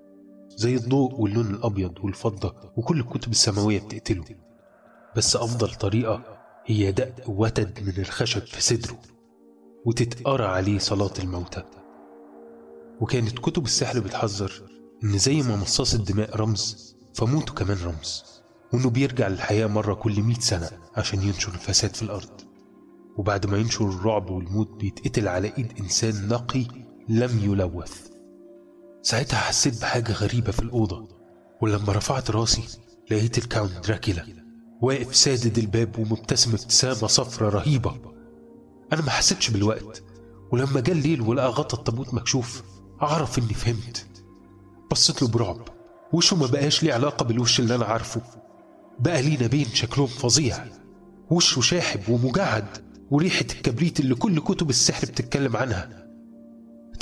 زي 0.55 0.75
الضوء 0.75 1.13
واللون 1.21 1.47
الأبيض 1.55 1.93
والفضة 2.03 2.55
وكل 2.77 2.99
الكتب 2.99 3.31
السماوية 3.31 3.79
بتقتله. 3.79 4.25
بس 5.15 5.35
أفضل 5.35 5.73
طريقة 5.75 6.21
هي 6.65 6.91
دق 6.91 7.29
وتد 7.29 7.79
من 7.83 7.93
الخشب 7.97 8.45
في 8.45 8.61
صدره 8.61 8.99
وتتقرأ 9.85 10.47
عليه 10.47 10.79
صلاة 10.79 11.13
الموتى. 11.19 11.63
وكانت 13.01 13.39
كتب 13.39 13.65
السحر 13.65 13.99
بتحذر 13.99 14.51
إن 15.03 15.17
زي 15.17 15.41
ما 15.41 15.55
مصاص 15.55 15.93
الدماء 15.93 16.35
رمز 16.35 16.95
فموته 17.13 17.53
كمان 17.53 17.77
رمز. 17.83 18.23
وإنه 18.73 18.89
بيرجع 18.89 19.27
للحياة 19.27 19.67
مرة 19.67 19.93
كل 19.93 20.21
مئة 20.21 20.39
سنة 20.39 20.69
عشان 20.95 21.21
ينشر 21.21 21.53
الفساد 21.53 21.95
في 21.95 22.03
الأرض. 22.03 22.41
وبعد 23.17 23.45
ما 23.45 23.57
ينشر 23.57 23.89
الرعب 23.89 24.29
والموت 24.29 24.69
بيتقتل 24.69 25.27
على 25.27 25.53
إيد 25.57 25.73
إنسان 25.79 26.27
نقي 26.27 26.65
لم 27.09 27.39
يلوث. 27.43 28.14
ساعتها 29.05 29.37
حسيت 29.39 29.81
بحاجة 29.81 30.11
غريبة 30.11 30.51
في 30.51 30.59
الأوضة 30.59 31.07
ولما 31.61 31.93
رفعت 31.93 32.31
راسي 32.31 32.63
لقيت 33.11 33.37
الكاونت 33.37 33.87
دراكيلا 33.87 34.25
واقف 34.81 35.15
سادد 35.15 35.57
الباب 35.57 35.99
ومبتسم 35.99 36.51
ابتسامة 36.51 37.07
صفرة 37.07 37.49
رهيبة. 37.49 37.95
أنا 38.93 39.01
ما 39.01 39.09
حسيتش 39.09 39.49
بالوقت 39.49 40.03
ولما 40.51 40.79
جه 40.79 40.91
الليل 40.91 41.21
ولقى 41.21 41.47
غطا 41.47 41.77
التابوت 41.77 42.13
مكشوف 42.13 42.63
عرف 42.99 43.39
إني 43.39 43.53
فهمت. 43.53 44.05
بصيت 44.91 45.21
له 45.21 45.27
برعب 45.27 45.61
وشه 46.13 46.35
ما 46.37 46.47
بقاش 46.47 46.83
ليه 46.83 46.93
علاقة 46.93 47.23
بالوش 47.25 47.59
اللي 47.59 47.75
أنا 47.75 47.85
عارفه. 47.85 48.21
بقى 48.99 49.21
لينا 49.21 49.47
بين 49.47 49.65
شكلهم 49.73 50.07
فظيع 50.07 50.65
وشه 51.29 51.61
شاحب 51.61 52.09
ومجعد 52.09 52.65
وريحة 53.11 53.45
الكبريت 53.55 53.99
اللي 53.99 54.15
كل 54.15 54.39
كتب 54.39 54.69
السحر 54.69 55.05
بتتكلم 55.07 55.57
عنها. 55.57 56.04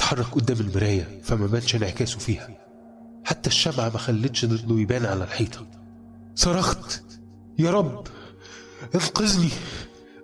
اتحرك 0.04 0.26
قدام 0.26 0.58
المراية 0.60 1.22
فما 1.24 1.48
بانش 1.48 1.76
انعكاسه 1.76 2.20
فيها. 2.20 2.50
حتى 3.26 3.50
الشمعة 3.50 3.90
ما 3.90 3.98
خلتش 3.98 4.46
ضده 4.46 4.80
يبان 4.80 5.06
على 5.06 5.24
الحيطة. 5.24 5.66
صرخت 6.36 7.04
يا 7.60 7.72
رب 7.72 8.08
انقذني. 8.96 9.50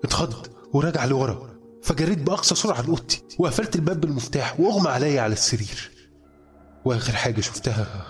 اتخض 0.03 0.47
ورجع 0.73 1.05
لورا. 1.05 1.49
فجريت 1.83 2.17
بأقصى 2.19 2.55
سرعة 2.55 2.81
لأوضتي 2.81 3.21
وقفلت 3.39 3.75
الباب 3.75 4.01
بالمفتاح 4.01 4.59
وأغمى 4.59 4.89
عليا 4.89 5.21
على 5.21 5.33
السرير. 5.33 5.91
وآخر 6.85 7.13
حاجة 7.13 7.41
شفتها 7.41 8.05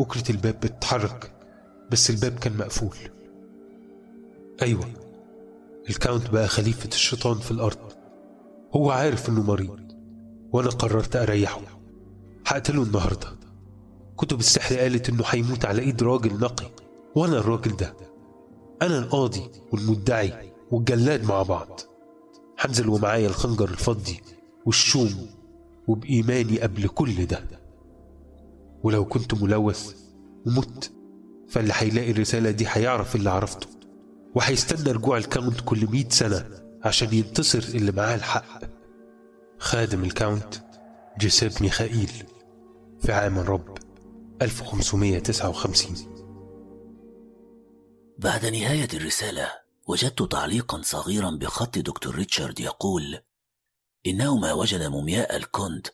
أكرة 0.00 0.30
الباب 0.30 0.60
بتتحرك 0.60 1.32
بس 1.90 2.10
الباب 2.10 2.38
كان 2.38 2.56
مقفول. 2.56 2.96
أيوة 4.62 4.88
الكاونت 5.90 6.30
بقى 6.30 6.48
خليفة 6.48 6.88
الشيطان 6.88 7.38
في 7.38 7.50
الأرض. 7.50 7.92
هو 8.76 8.90
عارف 8.90 9.28
إنه 9.28 9.42
مريض. 9.42 9.87
وأنا 10.52 10.68
قررت 10.70 11.16
أريحه. 11.16 11.60
هقتله 12.46 12.82
النهاردة 12.82 13.28
كتب 14.18 14.40
السحر 14.40 14.76
قالت 14.76 15.08
إنه 15.08 15.24
هيموت 15.26 15.64
على 15.64 15.82
إيد 15.82 16.02
راجل 16.02 16.40
نقي 16.40 16.66
وأنا 17.14 17.38
الراجل 17.38 17.76
ده. 17.76 17.94
أنا 18.82 18.98
القاضي 18.98 19.42
والمدعي 19.72 20.52
والجلاد 20.70 21.24
مع 21.24 21.42
بعض. 21.42 21.80
هنزل 22.58 22.88
ومعايا 22.88 23.28
الخنجر 23.28 23.68
الفضي 23.68 24.20
والشوم 24.66 25.26
وبإيماني 25.88 26.60
قبل 26.60 26.88
كل 26.88 27.26
ده. 27.26 27.44
ولو 28.82 29.04
كنت 29.04 29.34
ملوث 29.34 29.94
ومت 30.46 30.92
فاللي 31.48 31.72
هيلاقي 31.76 32.10
الرسالة 32.10 32.50
دي 32.50 32.64
هيعرف 32.68 33.16
اللي 33.16 33.30
عرفته. 33.30 33.66
وهيستنى 34.34 34.92
رجوع 34.92 35.18
الكاونت 35.18 35.60
كل 35.64 35.86
مئة 35.90 36.08
سنة 36.08 36.46
عشان 36.82 37.14
ينتصر 37.14 37.64
اللي 37.74 37.92
معاه 37.92 38.14
الحق. 38.14 38.77
خادم 39.58 40.04
الكاونت 40.04 40.54
جيسيب 41.18 41.52
ميخائيل 41.60 42.26
في 43.00 43.12
عام 43.12 43.38
الرب 43.38 43.78
1559 44.42 46.18
بعد 48.18 48.46
نهاية 48.46 48.88
الرسالة 48.94 49.52
وجدت 49.86 50.22
تعليقا 50.22 50.82
صغيرا 50.82 51.30
بخط 51.30 51.78
دكتور 51.78 52.14
ريتشارد 52.14 52.60
يقول 52.60 53.20
إنهما 54.06 54.52
وجدا 54.52 54.82
مومياء 54.82 55.36
الكونت 55.36 55.86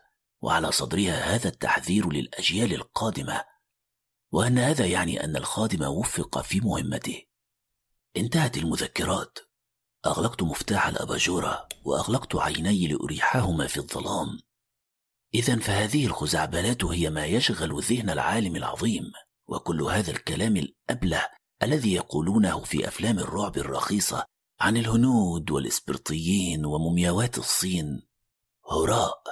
وعلى 0.43 0.73
صدرها 0.73 1.35
هذا 1.35 1.49
التحذير 1.49 2.13
للأجيال 2.13 2.75
القادمة 2.75 3.45
وأن 4.33 4.59
هذا 4.59 4.87
يعني 4.87 5.25
أن 5.25 5.37
الخادم 5.37 5.83
وفق 5.83 6.43
في 6.43 6.61
مهمته. 6.61 7.23
انتهت 8.17 8.57
المذكرات. 8.57 9.39
أغلقت 10.07 10.43
مفتاح 10.43 10.87
الأباجورة 10.87 11.69
وأغلقت 11.85 12.37
عيني 12.37 12.87
لأريحهما 12.87 13.67
في 13.67 13.77
الظلام. 13.77 14.39
إذا 15.35 15.59
فهذه 15.59 16.07
الخزعبلات 16.07 16.85
هي 16.85 17.11
ما 17.11 17.27
يشغل 17.27 17.83
ذهن 17.83 18.11
العالم 18.11 18.57
العظيم 18.57 19.13
وكل 19.49 19.83
هذا 19.83 20.11
الكلام 20.11 20.57
الأبلة 20.57 21.29
الذي 21.63 21.95
يقولونه 21.95 22.61
في 22.61 22.89
أفلام 22.89 23.19
الرعب 23.19 23.57
الرخيصة 23.57 24.25
عن 24.61 24.77
الهنود 24.77 25.51
والإسبرطيين 25.51 26.65
ومومياوات 26.65 27.39
الصين. 27.39 28.03
هراء! 28.71 29.23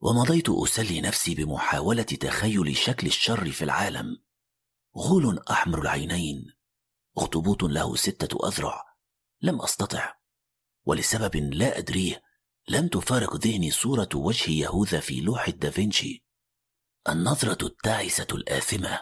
ومضيت 0.00 0.48
أسلي 0.48 1.00
نفسي 1.00 1.34
بمحاولة 1.34 2.02
تخيل 2.02 2.76
شكل 2.76 3.06
الشر 3.06 3.50
في 3.50 3.64
العالم. 3.64 4.16
غول 4.96 5.38
أحمر 5.50 5.82
العينين. 5.82 6.52
أخطبوط 7.18 7.62
له 7.62 7.96
ستة 7.96 8.48
أذرع. 8.48 8.89
لم 9.42 9.62
أستطع. 9.62 10.14
ولسبب 10.86 11.36
لا 11.36 11.78
أدريه 11.78 12.22
لم 12.68 12.88
تفارق 12.88 13.36
ذهني 13.36 13.70
صورة 13.70 14.08
وجه 14.14 14.50
يهوذا 14.50 15.00
في 15.00 15.20
لوحة 15.20 15.52
دافنشي 15.52 16.24
النظرة 17.08 17.66
التعسة 17.66 18.26
الآثمة 18.32 19.00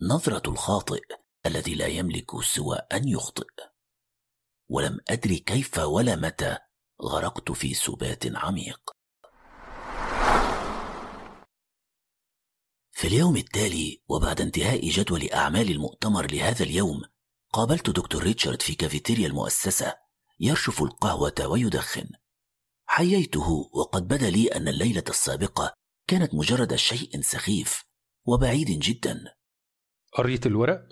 نظرة 0.00 0.50
الخاطئ 0.50 1.00
الذي 1.46 1.74
لا 1.74 1.86
يملك 1.86 2.40
سوى 2.40 2.76
أن 2.76 3.08
يخطئ. 3.08 3.46
ولم 4.68 5.00
أدري 5.08 5.38
كيف 5.38 5.78
ولا 5.78 6.16
متى 6.16 6.58
غرقت 7.02 7.52
في 7.52 7.74
سبات 7.74 8.36
عميق. 8.36 8.90
في 12.92 13.08
اليوم 13.08 13.36
التالي 13.36 14.02
وبعد 14.08 14.40
انتهاء 14.40 14.88
جدول 14.88 15.30
أعمال 15.30 15.70
المؤتمر 15.70 16.30
لهذا 16.30 16.64
اليوم 16.64 17.02
قابلت 17.52 17.90
دكتور 17.90 18.22
ريتشارد 18.22 18.62
في 18.62 18.74
كافيتيريا 18.74 19.26
المؤسسة 19.26 19.94
يرشف 20.40 20.82
القهوة 20.82 21.46
ويدخن. 21.46 22.08
حييته 22.86 23.70
وقد 23.74 24.08
بدا 24.08 24.30
لي 24.30 24.48
أن 24.48 24.68
الليلة 24.68 25.04
السابقة 25.08 25.72
كانت 26.06 26.34
مجرد 26.34 26.74
شيء 26.74 27.20
سخيف 27.20 27.82
وبعيد 28.24 28.66
جدا. 28.66 29.34
قريت 30.12 30.46
الورق؟ 30.46 30.88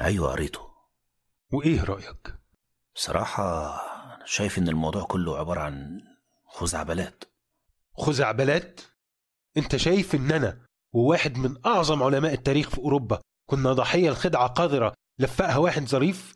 أيوة 0.00 0.32
قريته. 0.32 0.60
وإيه 1.52 1.84
رأيك؟ 1.84 2.34
صراحة 2.94 3.74
أنا 4.14 4.26
شايف 4.26 4.58
إن 4.58 4.68
الموضوع 4.68 5.04
كله 5.04 5.38
عبارة 5.38 5.60
عن 5.60 6.00
خزعبلات. 6.46 7.24
خزعبلات؟ 7.96 8.80
أنت 9.56 9.76
شايف 9.76 10.14
إن 10.14 10.32
أنا 10.32 10.66
وواحد 10.92 11.38
من 11.38 11.66
أعظم 11.66 12.02
علماء 12.02 12.32
التاريخ 12.34 12.68
في 12.70 12.78
أوروبا 12.78 13.20
كنا 13.46 13.72
ضحية 13.72 14.10
لخدعة 14.10 14.46
قذرة 14.46 14.94
لفقها 15.18 15.56
واحد 15.56 15.88
ظريف؟ 15.88 16.34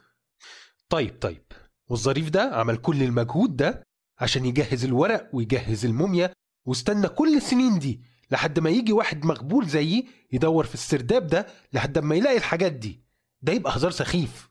طيب 0.89 1.19
طيب. 1.21 1.45
والظريف 1.89 2.29
ده 2.31 2.43
عمل 2.43 2.77
كل 2.77 3.03
المجهود 3.03 3.57
ده 3.57 3.83
عشان 4.19 4.47
يجهز 4.47 4.85
الورق 4.85 5.31
ويجهز 5.33 5.85
الموميا 5.85 6.33
واستنى 6.67 7.09
كل 7.09 7.37
السنين 7.37 7.79
دي 7.79 8.01
لحد 8.31 8.59
ما 8.59 8.71
يجي 8.71 8.93
واحد 8.93 9.25
مغبول 9.25 9.67
زيي 9.67 10.09
يدور 10.33 10.65
في 10.67 10.75
السرداب 10.75 11.27
ده 11.27 11.47
لحد 11.73 11.99
ما 11.99 12.15
يلاقي 12.15 12.37
الحاجات 12.37 12.73
دي. 12.73 13.05
ده 13.43 13.53
يبقى 13.53 13.77
هزار 13.77 13.91
سخيف. 13.91 14.51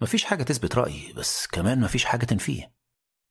مفيش 0.00 0.24
حاجة 0.24 0.42
تثبت 0.42 0.74
رأيي 0.74 1.12
بس 1.12 1.46
كمان 1.46 1.80
مفيش 1.80 2.04
حاجة 2.04 2.24
تنفيه. 2.24 2.72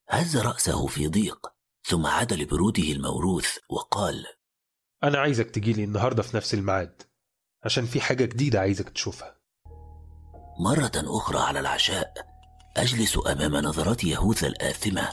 هز 0.09 0.37
رأسه 0.37 0.87
في 0.87 1.07
ضيق 1.07 1.53
ثم 1.83 2.05
عاد 2.05 2.33
لبروده 2.33 2.83
الموروث 2.83 3.57
وقال 3.69 4.25
أنا 5.03 5.17
عايزك 5.19 5.51
تجيلي 5.51 5.83
النهاردة 5.83 6.23
في 6.23 6.37
نفس 6.37 6.53
الميعاد 6.53 7.01
عشان 7.63 7.85
في 7.85 8.01
حاجة 8.01 8.25
جديدة 8.25 8.59
عايزك 8.59 8.89
تشوفها. 8.89 9.39
مرة 10.59 10.91
أخرى 10.95 11.39
على 11.39 11.59
العشاء 11.59 12.13
أجلس 12.77 13.19
أمام 13.27 13.55
نظرات 13.55 14.03
يهوذا 14.03 14.47
الآثمة. 14.47 15.09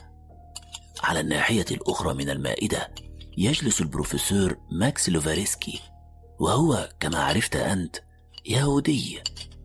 على 1.02 1.20
الناحية 1.20 1.64
الأخرى 1.70 2.14
من 2.14 2.30
المائدة 2.30 2.94
يجلس 3.38 3.80
البروفيسور 3.80 4.56
ماكس 4.72 5.08
لوفاريسكي. 5.08 5.80
وهو 6.40 6.88
كما 7.00 7.18
عرفت 7.18 7.56
أنت 7.56 7.96
يهودي 8.46 9.20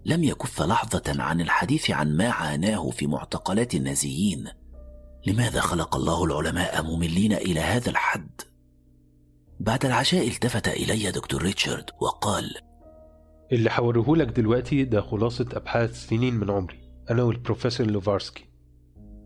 لم 0.06 0.24
يكف 0.24 0.62
لحظة 0.62 1.24
عن 1.24 1.42
الحديث 1.42 1.92
عن 1.92 2.18
ما 2.18 2.30
عاناه 2.30 2.90
في 2.90 3.08
معتقلات 3.08 3.76
النازيين. 3.76 4.48
لماذا 5.28 5.62
خلق 5.62 5.96
الله 5.96 6.24
العلماء 6.24 6.84
مملين 6.84 7.34
إلى 7.34 7.60
هذا 7.60 7.90
الحد؟ 7.90 8.42
بعد 9.60 9.86
العشاء 9.86 10.28
التفت 10.28 10.68
إلي 10.68 11.12
دكتور 11.12 11.42
ريتشارد 11.42 11.90
وقال 12.02 12.67
اللي 13.52 13.70
هوريهولك 13.74 14.28
دلوقتي 14.28 14.84
ده 14.84 15.02
خلاصة 15.02 15.46
أبحاث 15.54 16.08
سنين 16.08 16.34
من 16.34 16.50
عمري. 16.52 16.80
أنا 17.10 17.24
والبروفيسور 17.24 17.88
لوفارسكي. 17.88 18.46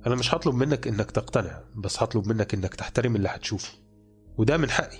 أنا 0.08 0.16
مش 0.16 0.34
هطلب 0.36 0.56
منك 0.56 0.88
إنك 0.88 1.12
تقتنع 1.12 1.64
بس 1.76 2.04
هطلب 2.04 2.28
منك 2.28 2.54
إنك 2.54 2.76
تحترم 2.76 3.16
اللي 3.16 3.30
هتشوفه. 3.30 3.74
وده 4.38 4.58
من 4.58 4.70
حقي. 4.70 4.98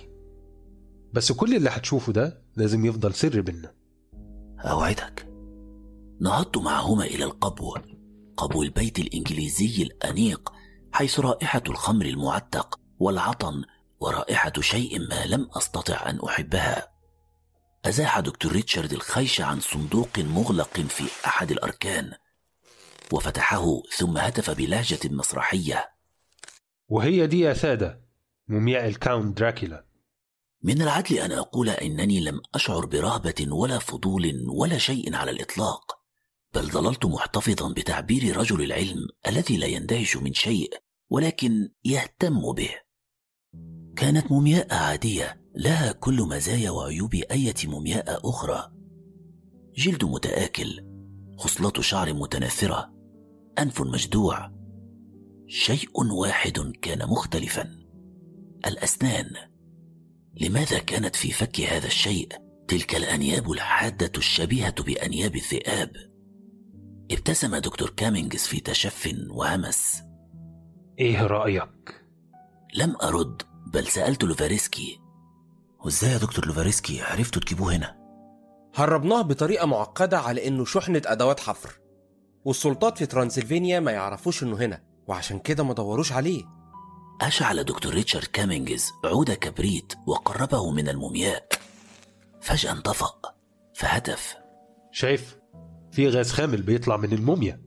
بس 1.12 1.32
كل 1.32 1.56
اللي 1.56 1.70
هتشوفه 1.70 2.12
ده 2.12 2.42
لازم 2.56 2.86
يفضل 2.86 3.14
سر 3.14 3.40
بينا 3.40 3.72
أوعدك. 4.60 5.28
نهضت 6.20 6.58
معهما 6.58 7.04
إلى 7.04 7.24
القبو 7.24 7.76
قبو 8.36 8.62
البيت 8.62 8.98
الإنجليزي 8.98 9.82
الأنيق 9.82 10.52
حيث 10.92 11.20
رائحة 11.20 11.62
الخمر 11.68 12.06
المعتق 12.06 12.80
والعطن 12.98 13.62
ورائحة 14.00 14.52
شيء 14.60 14.98
ما 14.98 15.26
لم 15.26 15.48
أستطع 15.56 16.10
أن 16.10 16.18
أحبها. 16.20 16.91
أزاح 17.84 18.20
دكتور 18.20 18.52
ريتشارد 18.52 18.92
الخيش 18.92 19.40
عن 19.40 19.60
صندوق 19.60 20.18
مغلق 20.18 20.80
في 20.80 21.26
أحد 21.26 21.50
الأركان 21.50 22.12
وفتحه 23.12 23.82
ثم 23.96 24.18
هتف 24.18 24.50
بلهجة 24.50 24.98
مسرحية. 25.04 25.90
وهي 26.88 27.26
دي 27.26 27.40
يا 27.40 27.54
سادة 27.54 28.00
مومياء 28.48 28.88
الكاونت 28.88 29.38
دراكولا 29.38 29.84
من 30.62 30.82
العدل 30.82 31.18
أن 31.18 31.32
أقول 31.32 31.68
إنني 31.68 32.20
لم 32.20 32.40
أشعر 32.54 32.86
برهبة 32.86 33.46
ولا 33.48 33.78
فضول 33.78 34.44
ولا 34.48 34.78
شيء 34.78 35.14
على 35.14 35.30
الإطلاق 35.30 35.98
بل 36.54 36.62
ظللت 36.62 37.06
محتفظا 37.06 37.72
بتعبير 37.72 38.36
رجل 38.36 38.62
العلم 38.62 39.08
الذي 39.26 39.56
لا 39.56 39.66
يندهش 39.66 40.16
من 40.16 40.34
شيء 40.34 40.70
ولكن 41.10 41.70
يهتم 41.84 42.52
به. 42.52 42.74
كانت 43.96 44.32
مومياء 44.32 44.74
عادية 44.74 45.40
لها 45.56 45.92
كل 45.92 46.22
مزايا 46.22 46.70
وعيوب 46.70 47.14
أية 47.14 47.54
مومياء 47.64 48.28
أخرى. 48.28 48.72
جلد 49.76 50.04
متآكل 50.04 50.86
خصلة 51.38 51.72
شعر 51.80 52.12
متناثرة 52.12 52.92
أنف 53.58 53.80
مجدوع. 53.80 54.52
شيء 55.46 55.90
واحد 55.94 56.58
كان 56.82 57.08
مختلفا. 57.08 57.78
الأسنان. 58.66 59.30
لماذا 60.40 60.78
كانت 60.78 61.16
في 61.16 61.32
فك 61.32 61.60
هذا 61.60 61.86
الشيء 61.86 62.28
تلك 62.68 62.96
الأنياب 62.96 63.52
الحادة 63.52 64.12
الشبيهة 64.16 64.82
بأنياب 64.82 65.36
الذئاب؟ 65.36 65.90
ابتسم 67.10 67.56
دكتور 67.56 67.90
كامينجز 67.90 68.40
في 68.40 68.60
تشف 68.60 69.14
وهمس. 69.30 70.02
إيه 70.98 71.26
رأيك؟ 71.26 72.04
لم 72.74 72.96
أرد. 73.02 73.42
بل 73.72 73.86
سألت 73.86 74.24
لوفاريسكي. 74.24 75.00
وإزاي 75.84 76.10
يا 76.10 76.18
دكتور 76.18 76.46
لوفاريسكي؟ 76.46 77.02
عرفتوا 77.02 77.42
تجيبوه 77.42 77.76
هنا؟ 77.76 77.96
هربناه 78.74 79.22
بطريقة 79.22 79.66
معقدة 79.66 80.18
على 80.18 80.48
إنه 80.48 80.64
شحنة 80.64 81.02
أدوات 81.06 81.40
حفر. 81.40 81.80
والسلطات 82.44 82.98
في 82.98 83.06
ترانسلفانيا 83.06 83.80
ما 83.80 83.90
يعرفوش 83.90 84.42
إنه 84.42 84.56
هنا 84.56 84.82
وعشان 85.06 85.38
كده 85.38 85.64
ما 85.64 85.74
دوروش 85.74 86.12
عليه. 86.12 86.44
أشعل 87.20 87.64
دكتور 87.64 87.92
ريتشارد 87.94 88.24
كامينجز 88.24 88.90
عود 89.04 89.30
كبريت 89.30 89.92
وقربه 90.06 90.70
من 90.70 90.88
المومياء. 90.88 91.48
فجأة 92.40 92.72
انطفأ 92.72 93.12
فهتف. 93.74 94.36
شايف؟ 94.92 95.38
في 95.92 96.08
غاز 96.08 96.32
خامل 96.32 96.62
بيطلع 96.62 96.96
من 96.96 97.12
الموميا. 97.12 97.62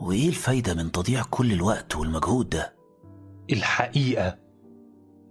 وإيه 0.00 0.28
الفايدة 0.28 0.74
من 0.74 0.92
تضييع 0.92 1.22
كل 1.22 1.52
الوقت 1.52 1.96
والمجهود 1.96 2.48
ده؟ 2.48 2.76
الحقيقة 3.52 4.41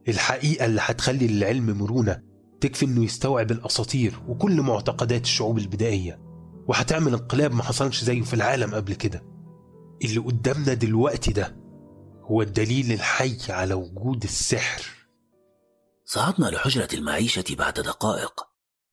الحقيقة 0.07 0.65
اللي 0.65 0.81
هتخلي 0.83 1.27
للعلم 1.27 1.77
مرونة 1.77 2.21
تكفي 2.61 2.85
إنه 2.85 3.03
يستوعب 3.03 3.51
الأساطير 3.51 4.19
وكل 4.27 4.61
معتقدات 4.61 5.21
الشعوب 5.23 5.57
البدائية. 5.57 6.19
وهتعمل 6.67 7.13
انقلاب 7.13 7.53
ما 7.53 7.63
حصلش 7.63 8.03
زيه 8.03 8.21
في 8.21 8.33
العالم 8.33 8.75
قبل 8.75 8.93
كده. 8.93 9.23
اللي 10.03 10.19
قدامنا 10.19 10.73
دلوقتي 10.73 11.31
ده 11.33 11.57
هو 12.21 12.41
الدليل 12.41 12.91
الحي 12.91 13.37
على 13.49 13.73
وجود 13.73 14.23
السحر. 14.23 14.85
صعدنا 16.05 16.45
لحجرة 16.45 16.87
المعيشة 16.93 17.43
بعد 17.49 17.73
دقائق 17.73 18.47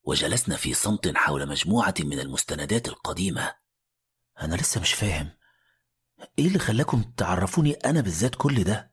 وجلسنا 0.04 0.56
في 0.56 0.74
صمت 0.74 1.16
حول 1.16 1.48
مجموعة 1.48 1.94
من 2.00 2.20
المستندات 2.20 2.88
القديمة. 2.88 3.52
أنا 4.40 4.54
لسه 4.54 4.80
مش 4.80 4.92
فاهم 4.92 5.30
إيه 6.38 6.46
اللي 6.46 6.58
خلاكم 6.58 7.02
تعرفوني 7.16 7.72
أنا 7.72 8.00
بالذات 8.00 8.34
كل 8.34 8.64
ده؟ 8.64 8.92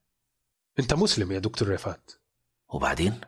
أنت 0.79 0.93
مسلم 0.93 1.31
يا 1.31 1.39
دكتور 1.39 1.69
رفعت. 1.69 2.11
وبعدين؟ 2.69 3.21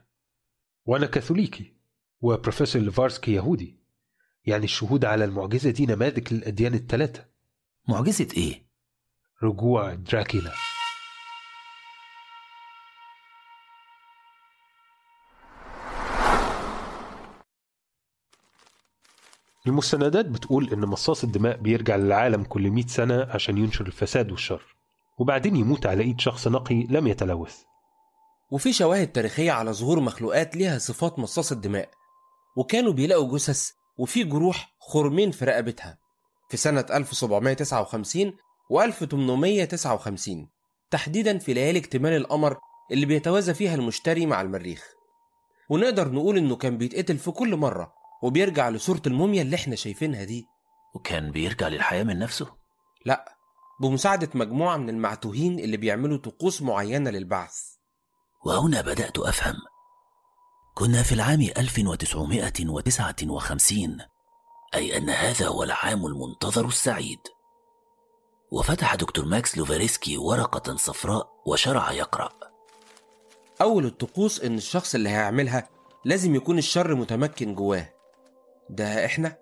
وأنا 0.86 1.06
كاثوليكي 1.06 1.74
وبروفيسور 2.22 2.82
ليفارسكي 2.82 3.34
يهودي. 3.34 3.80
يعني 4.46 4.64
الشهود 4.66 5.06
على 5.06 5.26
المعجزة 5.26 5.70
دي 5.70 5.86
نماذج 5.86 6.34
للأديان 6.34 6.74
الثلاثة؟ 6.74 7.26
معجزة 7.88 8.28
إيه؟ 8.38 8.68
رجوع 9.44 9.94
دراكولا 9.94 10.52
المستندات 19.68 20.26
بتقول 20.26 20.70
إن 20.74 20.80
مصاص 20.80 21.24
الدماء 21.24 21.58
بيرجع 21.58 21.96
للعالم 21.96 22.44
كل 22.44 22.72
100 22.72 22.86
سنة 22.88 23.28
عشان 23.30 23.58
ينشر 23.58 23.86
الفساد 23.86 24.32
والشر. 24.32 24.77
وبعدين 25.18 25.56
يموت 25.56 25.86
على 25.86 26.04
إيد 26.04 26.20
شخص 26.20 26.48
نقي 26.48 26.84
لم 26.90 27.08
يتلوث. 27.08 27.58
وفي 28.52 28.74
شواهد 28.74 29.08
تاريخية 29.12 29.52
على 29.52 29.74
ظهور 29.74 30.00
مخلوقات 30.00 30.56
ليها 30.56 30.78
صفات 30.78 31.20
مصاص 31.20 31.52
الدماء 31.52 31.90
وكانوا 32.58 32.94
بيلاقوا 32.94 33.38
جثث 33.38 33.72
وفي 33.98 34.24
جروح 34.24 34.76
خرمين 34.80 35.32
في 35.32 35.46
رقبتها 35.46 35.98
في 36.50 36.58
سنة 36.58 36.86
1759 36.92 38.34
و 38.70 38.82
1859 38.82 40.48
تحديدا 40.92 41.38
في 41.38 41.54
ليالي 41.54 41.80
اكتمال 41.80 42.14
القمر 42.14 42.58
اللي 42.92 43.06
بيتوازى 43.06 43.54
فيها 43.54 43.76
المشتري 43.76 44.26
مع 44.26 44.42
المريخ. 44.42 44.84
ونقدر 45.70 46.12
نقول 46.12 46.38
إنه 46.38 46.56
كان 46.56 46.78
بيتقتل 46.78 47.18
في 47.18 47.32
كل 47.32 47.56
مرة 47.56 47.94
وبيرجع 48.24 48.70
لصورة 48.70 49.02
الموميا 49.08 49.42
اللي 49.42 49.56
إحنا 49.56 49.76
شايفينها 49.76 50.24
دي. 50.24 50.46
وكان 50.96 51.32
بيرجع 51.32 51.68
للحياة 51.68 52.04
من 52.04 52.20
نفسه؟ 52.20 52.48
لا. 53.06 53.37
بمساعدة 53.82 54.30
مجموعة 54.34 54.78
من 54.78 54.90
المعتوهين 54.90 55.60
اللي 55.60 55.78
بيعملوا 55.78 56.18
طقوس 56.18 56.62
معينة 56.62 57.10
للبعث. 57.10 57.60
وهنا 58.46 58.82
بدأت 58.82 59.20
أفهم. 59.20 59.56
كنا 60.74 61.04
في 61.04 61.12
العام 61.12 61.42
1959 61.42 63.98
أي 64.76 64.98
أن 64.98 65.10
هذا 65.10 65.48
هو 65.48 65.64
العام 65.64 66.06
المنتظر 66.06 66.66
السعيد. 66.66 67.20
وفتح 68.52 68.96
دكتور 68.96 69.26
ماكس 69.26 69.58
لوفاريسكي 69.58 70.18
ورقة 70.18 70.76
صفراء 70.76 71.30
وشرع 71.46 71.92
يقرأ. 71.92 72.30
أول 73.62 73.86
الطقوس 73.86 74.42
إن 74.42 74.58
الشخص 74.58 74.96
اللي 74.96 75.10
هيعملها 75.10 75.70
لازم 76.06 76.36
يكون 76.36 76.58
الشر 76.58 76.96
متمكن 76.96 77.56
جواه. 77.56 77.94
ده 78.70 79.06
إحنا؟ 79.06 79.38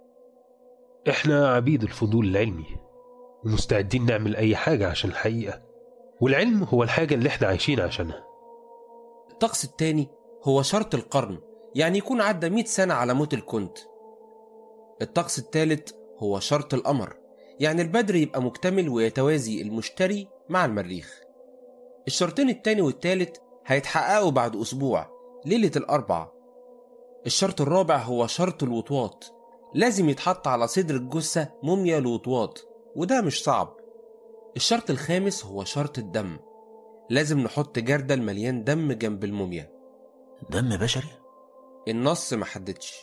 إحنا 1.09 1.53
عبيد 1.53 1.83
الفضول 1.83 2.27
العلمي. 2.27 2.77
ومستعدين 3.45 4.05
نعمل 4.05 4.35
أي 4.35 4.55
حاجة 4.55 4.89
عشان 4.89 5.09
الحقيقة. 5.09 5.61
والعلم 6.21 6.63
هو 6.63 6.83
الحاجة 6.83 7.13
اللي 7.13 7.29
إحنا 7.29 7.47
عايشين 7.47 7.79
عشانها. 7.79 8.23
الطقس 9.31 9.65
التاني 9.65 10.07
هو 10.43 10.61
شرط 10.61 10.95
القرن 10.95 11.37
يعني 11.75 11.97
يكون 11.97 12.21
عدى 12.21 12.49
100 12.49 12.63
سنة 12.65 12.93
على 12.93 13.13
موت 13.13 13.33
الكنت. 13.33 13.77
الطقس 15.01 15.39
التالت 15.39 15.95
هو 16.19 16.39
شرط 16.39 16.73
القمر 16.73 17.13
يعني 17.59 17.81
البدر 17.81 18.15
يبقى 18.15 18.41
مكتمل 18.41 18.89
ويتوازي 18.89 19.61
المشتري 19.61 20.27
مع 20.49 20.65
المريخ. 20.65 21.19
الشرطين 22.07 22.49
التاني 22.49 22.81
والتالت 22.81 23.41
هيتحققوا 23.65 24.31
بعد 24.31 24.55
أسبوع 24.55 25.09
ليلة 25.45 25.71
الأربع 25.75 26.27
الشرط 27.25 27.61
الرابع 27.61 27.97
هو 27.97 28.27
شرط 28.27 28.63
الوطواط 28.63 29.33
لازم 29.73 30.09
يتحط 30.09 30.47
على 30.47 30.67
صدر 30.67 30.95
الجثة 30.95 31.49
موميا 31.63 31.97
الوطواط. 31.97 32.67
وده 32.95 33.21
مش 33.21 33.43
صعب. 33.43 33.77
الشرط 34.55 34.89
الخامس 34.89 35.45
هو 35.45 35.63
شرط 35.63 35.97
الدم. 35.97 36.37
لازم 37.09 37.39
نحط 37.39 37.79
جردل 37.79 38.21
مليان 38.21 38.63
دم 38.63 38.91
جنب 38.91 39.23
الموميا. 39.23 39.71
دم 40.49 40.77
بشري؟ 40.77 41.07
النص 41.87 42.33
ما 42.33 42.45
حددش. 42.45 42.95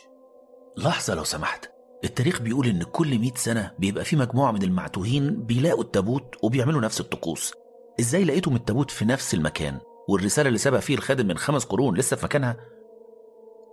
لحظة 0.77 1.15
لو 1.15 1.23
سمحت. 1.23 1.71
التاريخ 2.03 2.41
بيقول 2.41 2.67
إن 2.67 2.83
كل 2.83 3.19
مئة 3.19 3.35
سنة 3.35 3.71
بيبقى 3.79 4.05
في 4.05 4.15
مجموعة 4.15 4.51
من 4.51 4.63
المعتوهين 4.63 5.43
بيلاقوا 5.43 5.83
التابوت 5.83 6.35
وبيعملوا 6.43 6.81
نفس 6.81 6.99
الطقوس. 7.01 7.53
إزاي 7.99 8.23
لقيتم 8.23 8.55
التابوت 8.55 8.91
في 8.91 9.05
نفس 9.05 9.33
المكان؟ 9.33 9.79
والرسالة 10.09 10.47
اللي 10.47 10.59
سبق 10.59 10.79
فيه 10.79 10.95
الخادم 10.95 11.27
من 11.27 11.37
خمس 11.37 11.65
قرون 11.65 11.97
لسه 11.97 12.15
في 12.15 12.25
مكانها؟ 12.25 12.57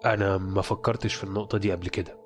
أنا 0.04 0.38
ما 0.38 0.62
فكرتش 0.62 1.14
في 1.14 1.24
النقطة 1.24 1.58
دي 1.58 1.72
قبل 1.72 1.88
كده. 1.88 2.20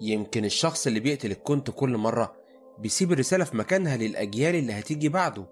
يمكن 0.00 0.44
الشخص 0.44 0.86
اللي 0.86 1.00
بيقتل 1.00 1.30
الكنت 1.30 1.70
كل 1.70 1.96
مرة 1.96 2.43
بيسيب 2.78 3.12
الرسالة 3.12 3.44
في 3.44 3.56
مكانها 3.56 3.96
للأجيال 3.96 4.54
اللي 4.54 4.78
هتيجي 4.78 5.08
بعده. 5.08 5.46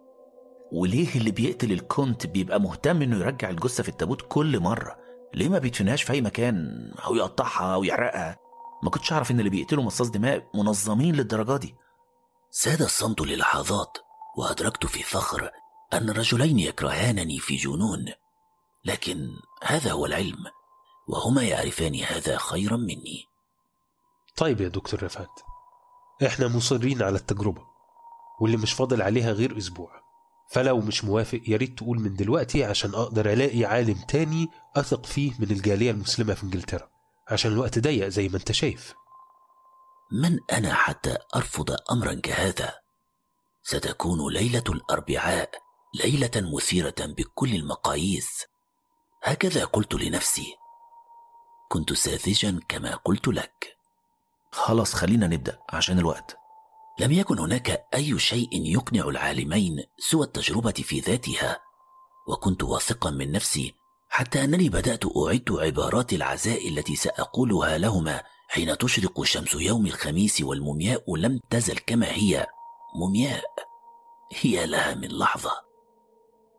وليه 0.73 1.15
اللي 1.17 1.31
بيقتل 1.31 1.73
الكونت 1.73 2.27
بيبقى 2.27 2.61
مهتم 2.61 3.03
إنه 3.03 3.17
يرجع 3.17 3.51
الجثة 3.51 3.83
في 3.83 3.89
التابوت 3.89 4.23
كل 4.29 4.61
مرة؟ 4.61 4.97
ليه 5.35 5.49
ما 5.49 5.59
بيدفنهاش 5.59 6.03
في 6.03 6.13
أي 6.13 6.21
مكان 6.21 6.57
أو 7.05 7.15
يقطعها 7.15 7.75
أو 7.75 7.85
يحرقها؟ 7.85 8.39
ما 8.83 8.91
كنتش 8.91 9.13
أعرف 9.13 9.31
إن 9.31 9.39
اللي 9.39 9.51
بيقتلوا 9.51 9.85
مصاص 9.85 10.11
دماء 10.11 10.49
منظمين 10.55 11.15
للدرجة 11.15 11.57
دي. 11.57 11.75
ساد 12.51 12.83
الصمت 12.83 13.21
للحظات 13.21 13.99
وأدركت 14.37 14.87
في 14.87 15.03
فخر 15.03 15.51
أن 15.93 16.11
الرجلين 16.11 16.59
يكرهانني 16.59 17.39
في 17.39 17.57
جنون. 17.57 18.05
لكن 18.85 19.29
هذا 19.63 19.93
هو 19.93 20.07
العلم 20.07 20.45
وهما 21.09 21.43
يعرفان 21.43 21.95
هذا 21.95 22.39
خيرا 22.39 22.77
مني. 22.77 23.25
طيب 24.37 24.61
يا 24.61 24.69
دكتور 24.69 25.03
رفعت. 25.03 25.41
إحنا 26.27 26.49
مصرين 26.49 27.03
على 27.03 27.17
التجربة 27.17 27.67
واللي 28.41 28.57
مش 28.57 28.73
فاضل 28.73 29.03
عليها 29.03 29.33
غير 29.33 29.59
أسبوع. 29.59 30.03
فلو 30.51 30.81
مش 30.81 31.05
موافق 31.05 31.41
يا 31.49 31.57
ريت 31.57 31.79
تقول 31.79 32.01
من 32.01 32.15
دلوقتي 32.15 32.65
عشان 32.65 32.95
أقدر 32.95 33.33
ألاقي 33.33 33.65
عالم 33.65 33.99
تاني 34.09 34.49
أثق 34.77 35.07
فيه 35.07 35.33
من 35.39 35.51
الجالية 35.51 35.91
المسلمة 35.91 36.35
في 36.35 36.43
إنجلترا 36.43 36.91
عشان 37.29 37.53
الوقت 37.53 37.79
ضيق 37.79 38.09
زي 38.09 38.29
ما 38.29 38.37
أنت 38.37 38.53
شايف. 38.53 38.95
من 40.13 40.39
أنا 40.53 40.75
حتى 40.75 41.19
أرفض 41.37 41.77
أمرا 41.91 42.15
كهذا؟ 42.15 42.75
ستكون 43.63 44.33
ليلة 44.33 44.65
الأربعاء 44.69 45.51
ليلة 46.05 46.31
مثيرة 46.37 46.95
بكل 47.01 47.55
المقاييس. 47.55 48.45
هكذا 49.23 49.65
قلت 49.65 49.95
لنفسي. 49.95 50.55
كنت 51.69 51.93
ساذجا 51.93 52.61
كما 52.69 52.95
قلت 52.95 53.29
لك. 53.29 53.77
خلاص 54.53 54.95
خلينا 54.95 55.27
نبدأ 55.27 55.59
عشان 55.73 55.99
الوقت. 55.99 56.37
لم 57.01 57.13
يكن 57.13 57.39
هناك 57.39 57.87
أي 57.95 58.19
شيء 58.19 58.49
يقنع 58.53 59.09
العالمين 59.09 59.85
سوى 59.99 60.27
التجربة 60.27 60.73
في 60.73 61.01
ذاتها 61.01 61.61
وكنت 62.29 62.63
واثقا 62.63 63.11
من 63.11 63.33
نفسي 63.33 63.75
حتى 64.09 64.45
أنني 64.45 64.69
بدأت 64.69 65.05
أعد 65.17 65.45
عبارات 65.51 66.13
العزاء 66.13 66.69
التي 66.69 66.97
سأقولها 66.97 67.79
لهما 67.79 68.23
حين 68.49 68.79
تشرق 68.79 69.23
شمس 69.23 69.55
يوم 69.55 69.87
الخميس 69.87 70.41
والمومياء 70.41 71.17
لم 71.17 71.41
تزل 71.51 71.79
كما 71.79 72.07
هي. 72.07 72.47
مومياء 72.97 73.45
هي 74.41 74.67
لها 74.67 74.95
من 74.95 75.09
لحظة. 75.09 75.53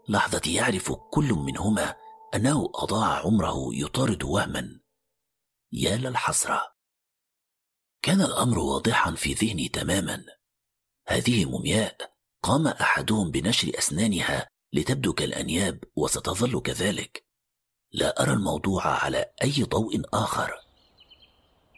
لحظة 0.09 0.41
يعرف 0.45 0.91
كل 0.91 1.33
منهما 1.33 1.95
أنه 2.35 2.69
أضاع 2.75 3.19
عمره 3.19 3.55
يطارد 3.73 4.23
وهما. 4.23 4.79
يا 5.71 5.97
للحسرة. 5.97 6.72
كان 8.03 8.21
الأمر 8.21 8.59
واضحا 8.59 9.11
في 9.11 9.33
ذهني 9.33 9.67
تماما. 9.67 10.23
هذه 11.07 11.45
مومياء 11.45 11.97
قام 12.43 12.67
أحدهم 12.67 13.31
بنشر 13.31 13.71
أسنانها 13.77 14.47
لتبدو 14.73 15.13
كالأنياب 15.13 15.83
وستظل 15.95 16.61
كذلك. 16.61 17.23
لا 17.91 18.23
أرى 18.23 18.31
الموضوع 18.31 18.87
على 18.87 19.25
أي 19.43 19.63
ضوء 19.63 20.01
آخر. 20.13 20.51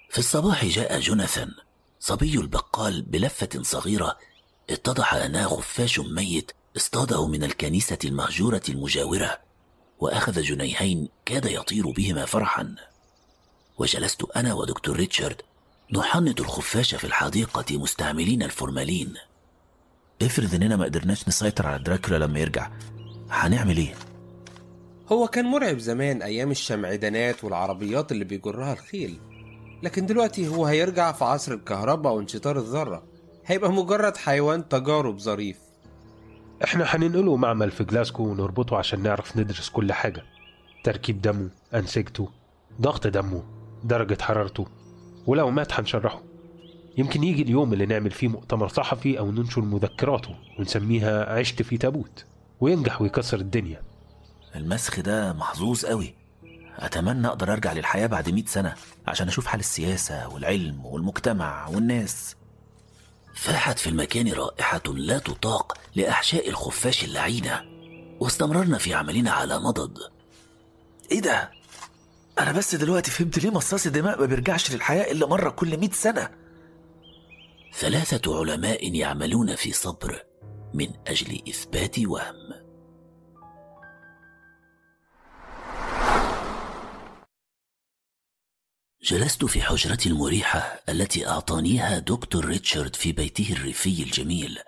في 0.10 0.20
الصباح 0.20 0.66
جاء 0.66 1.00
جوناثان 1.00 1.52
صبي 2.00 2.36
البقال 2.40 3.02
بلفة 3.02 3.62
صغيرة 3.62 4.18
اتضح 4.70 5.14
أنها 5.14 5.48
خفاش 5.48 6.00
ميت 6.00 6.52
اصطاده 6.78 7.28
من 7.28 7.44
الكنيسة 7.44 8.00
المهجورة 8.06 8.64
المجاورة 8.70 9.40
وأخذ 10.00 10.42
جنيهين 10.42 11.10
كاد 11.26 11.46
يطير 11.46 11.90
بهما 11.90 12.26
فرحا. 12.26 12.76
وجلست 13.78 14.24
أنا 14.36 14.54
ودكتور 14.54 14.96
ريتشارد 14.96 15.42
نحنط 15.92 16.42
الخفاش 16.42 16.96
في 16.96 17.04
الحديقة 17.04 17.78
مستعملين 17.78 18.44
الفورمالين. 18.44 19.14
افرض 20.22 20.54
إننا 20.54 20.76
ما 20.76 20.86
قدرناش 20.86 21.28
نسيطر 21.28 21.68
على 21.68 21.84
دراكولا 21.84 22.26
لما 22.26 22.40
يرجع. 22.40 22.70
هنعمل 23.30 23.78
إيه؟ 23.78 23.94
هو 25.12 25.28
كان 25.28 25.46
مرعب 25.46 25.78
زمان 25.78 26.22
أيام 26.22 26.52
الشمعدانات 26.52 27.44
والعربيات 27.44 28.12
اللي 28.12 28.26
بيجرها 28.26 28.74
الخيل. 28.74 29.20
لكن 29.84 30.06
دلوقتي 30.06 30.48
هو 30.48 30.66
هيرجع 30.66 31.12
في 31.12 31.26
عصر 31.26 31.52
الكهرباء 31.52 32.14
وانشطار 32.14 32.58
الذرة. 32.58 33.04
هيبقى 33.46 33.72
مجرد 33.72 34.18
حيوان 34.18 34.70
تجارب 34.70 35.20
ظريف. 35.20 35.58
إحنا 36.64 36.84
هننقله 36.88 37.36
معمل 37.36 37.72
في 37.72 37.84
جلاسكو 37.84 38.24
ونربطه 38.24 38.78
عشان 38.78 39.04
نعرف 39.04 39.38
ندرس 39.38 39.70
كل 39.70 39.94
حاجة. 39.94 40.24
تركيب 40.84 41.22
دمه 41.22 41.50
أنسجته 41.74 42.30
ضغط 42.82 43.08
دمه 43.08 43.44
درجة 43.84 44.22
حرارته. 44.22 44.68
ولو 45.28 45.52
مات 45.52 45.74
هنشرحه. 45.74 46.22
يمكن 46.98 47.24
يجي 47.24 47.42
اليوم 47.42 47.74
اللي 47.74 47.86
نعمل 47.86 48.12
فيه 48.12 48.28
مؤتمر 48.28 48.68
صحفي 48.68 49.20
أو 49.20 49.32
ننشر 49.32 49.62
مذكراته 49.62 50.36
ونسميها 50.60 51.34
عشت 51.40 51.62
في 51.62 51.78
تابوت 51.78 52.26
وينجح 52.60 53.02
ويكسر 53.02 53.40
الدنيا. 53.40 53.82
المسخ 54.56 55.00
ده 55.00 55.34
محظوظ 55.34 55.86
قوي. 55.86 56.14
أتمنى 56.80 57.28
أقدر 57.28 57.54
أرجع 57.54 57.74
للحياة 57.74 58.08
بعد 58.08 58.30
مئة 58.30 58.46
سنة 58.46 58.76
عشان 59.08 59.28
أشوف 59.28 59.46
حال 59.46 59.60
السياسة 59.60 60.28
والعلم 60.28 60.86
والمجتمع 60.86 61.68
والناس. 61.68 62.36
فاحت 63.34 63.80
في 63.80 63.90
المكان 63.90 64.32
رائحة 64.34 64.82
لا 64.88 65.20
تطاق 65.20 65.78
لأحشاء 65.96 66.50
الخفاش 66.50 67.04
اللعينة 67.04 67.62
واستمررنا 68.20 68.78
في 68.78 68.94
عملنا 68.94 69.32
على 69.32 69.60
مضض. 69.60 69.98
إيه 71.12 71.22
ده؟ 71.22 71.52
أنا 72.40 72.52
بس 72.52 72.76
دلوقتي 72.76 73.12
فهمت 73.12 73.40
ليه 73.40 73.50
مصاص 73.50 73.86
الدماء 73.86 74.20
ما 74.20 74.26
بيرجعش 74.26 74.72
للحياة 74.72 75.12
إلا 75.12 75.28
مرة 75.28 75.50
كل 75.50 75.78
مئة 75.78 75.92
سنة. 75.92 76.30
ثلاثة 77.74 78.40
علماء 78.40 78.96
يعملون 78.96 79.56
في 79.56 79.72
صبر 79.72 80.24
من 80.74 80.88
أجل 81.08 81.42
إثبات 81.50 82.00
وهم. 82.00 82.66
جلست 89.04 89.46
في 89.46 89.62
حجرتي 89.62 90.10
المريحة 90.10 90.60
التي 90.90 91.28
أعطانيها 91.28 92.00
دكتور 92.00 92.46
ريتشارد 92.46 92.96
في 92.96 93.12
بيته 93.12 93.54
الريفي 93.54 94.04
الجميل. 94.04 94.60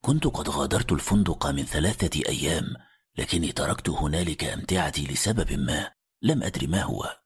كنت 0.00 0.26
قد 0.26 0.48
غادرت 0.48 0.92
الفندق 0.92 1.46
من 1.46 1.64
ثلاثة 1.64 2.28
أيام 2.28 2.64
لكني 3.18 3.52
تركت 3.52 3.88
هنالك 3.88 4.44
أمتعتي 4.44 5.06
لسبب 5.06 5.52
ما. 5.52 5.99
لم 6.22 6.42
أدر 6.42 6.68
ما 6.68 6.82
هو. 6.82 7.16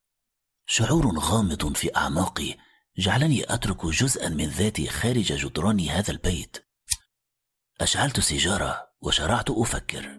شعور 0.67 1.19
غامض 1.19 1.77
في 1.77 1.97
أعماقي 1.97 2.57
جعلني 2.99 3.55
أترك 3.55 3.87
جزءا 3.87 4.29
من 4.29 4.45
ذاتي 4.45 4.87
خارج 4.87 5.33
جدران 5.33 5.81
هذا 5.81 6.11
البيت. 6.11 6.57
أشعلت 7.81 8.21
سيجارة 8.21 8.89
وشرعت 9.01 9.51
أفكر. 9.51 10.19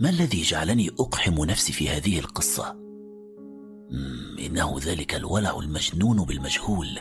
ما 0.00 0.10
الذي 0.10 0.42
جعلني 0.42 0.88
أقحم 0.88 1.44
نفسي 1.44 1.72
في 1.72 1.88
هذه 1.88 2.18
القصة؟ 2.18 2.70
إنه 4.38 4.76
ذلك 4.78 5.14
الولع 5.14 5.58
المجنون 5.58 6.24
بالمجهول. 6.24 7.00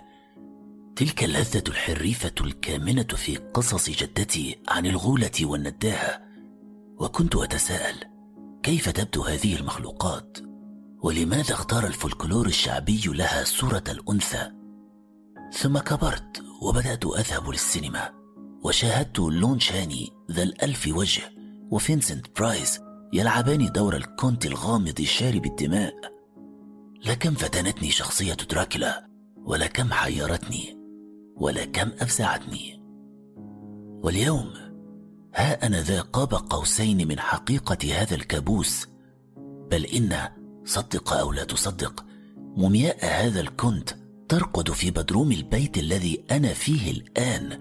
تلك 0.95 1.23
اللذة 1.23 1.63
الحريفة 1.67 2.33
الكامنة 2.41 3.03
في 3.03 3.37
قصص 3.37 3.89
جدتي 3.89 4.55
عن 4.67 4.85
الغولة 4.85 5.31
والنداهة. 5.41 6.21
وكنت 6.97 7.35
أتساءل 7.35 8.14
كيف 8.65 8.89
تبدو 8.89 9.21
هذه 9.21 9.55
المخلوقات؟ 9.55 10.37
ولماذا 11.03 11.53
اختار 11.53 11.87
الفولكلور 11.87 12.47
الشعبي 12.47 13.01
لها 13.05 13.43
صورة 13.43 13.83
الأنثى؟ 13.89 14.51
ثم 15.53 15.79
كبرت 15.79 16.43
وبدأت 16.61 17.05
أذهب 17.05 17.49
للسينما 17.49 18.09
وشاهدت 18.63 19.19
لون 19.19 19.59
تشاني 19.59 20.09
ذا 20.31 20.43
الألف 20.43 20.87
وجه 20.95 21.21
وفينسنت 21.71 22.39
برايس 22.39 22.79
يلعبان 23.13 23.71
دور 23.71 23.95
الكونت 23.95 24.45
الغامض 24.45 25.01
شارب 25.01 25.45
الدماء. 25.45 25.93
لكم 27.05 27.33
فتنتني 27.33 27.89
شخصية 27.89 28.33
دراكولا 28.33 29.07
ولكم 29.37 29.91
حيرتني 29.91 30.77
ولكم 31.37 31.91
أفزعتني. 31.99 32.83
واليوم 34.03 34.64
ها 35.35 35.67
أنا 35.67 35.81
ذا 35.81 36.01
قاب 36.01 36.33
قوسين 36.33 37.07
من 37.07 37.19
حقيقة 37.19 38.01
هذا 38.01 38.15
الكابوس. 38.15 38.87
بل 39.71 39.85
إن 39.85 40.17
صدق 40.65 41.13
أو 41.13 41.31
لا 41.31 41.43
تصدق 41.43 42.05
مومياء 42.35 43.05
هذا 43.05 43.41
الكنت 43.41 43.89
ترقد 44.29 44.71
في 44.71 44.91
بدروم 44.91 45.31
البيت 45.31 45.77
الذي 45.77 46.23
أنا 46.31 46.53
فيه 46.53 46.91
الآن. 46.91 47.59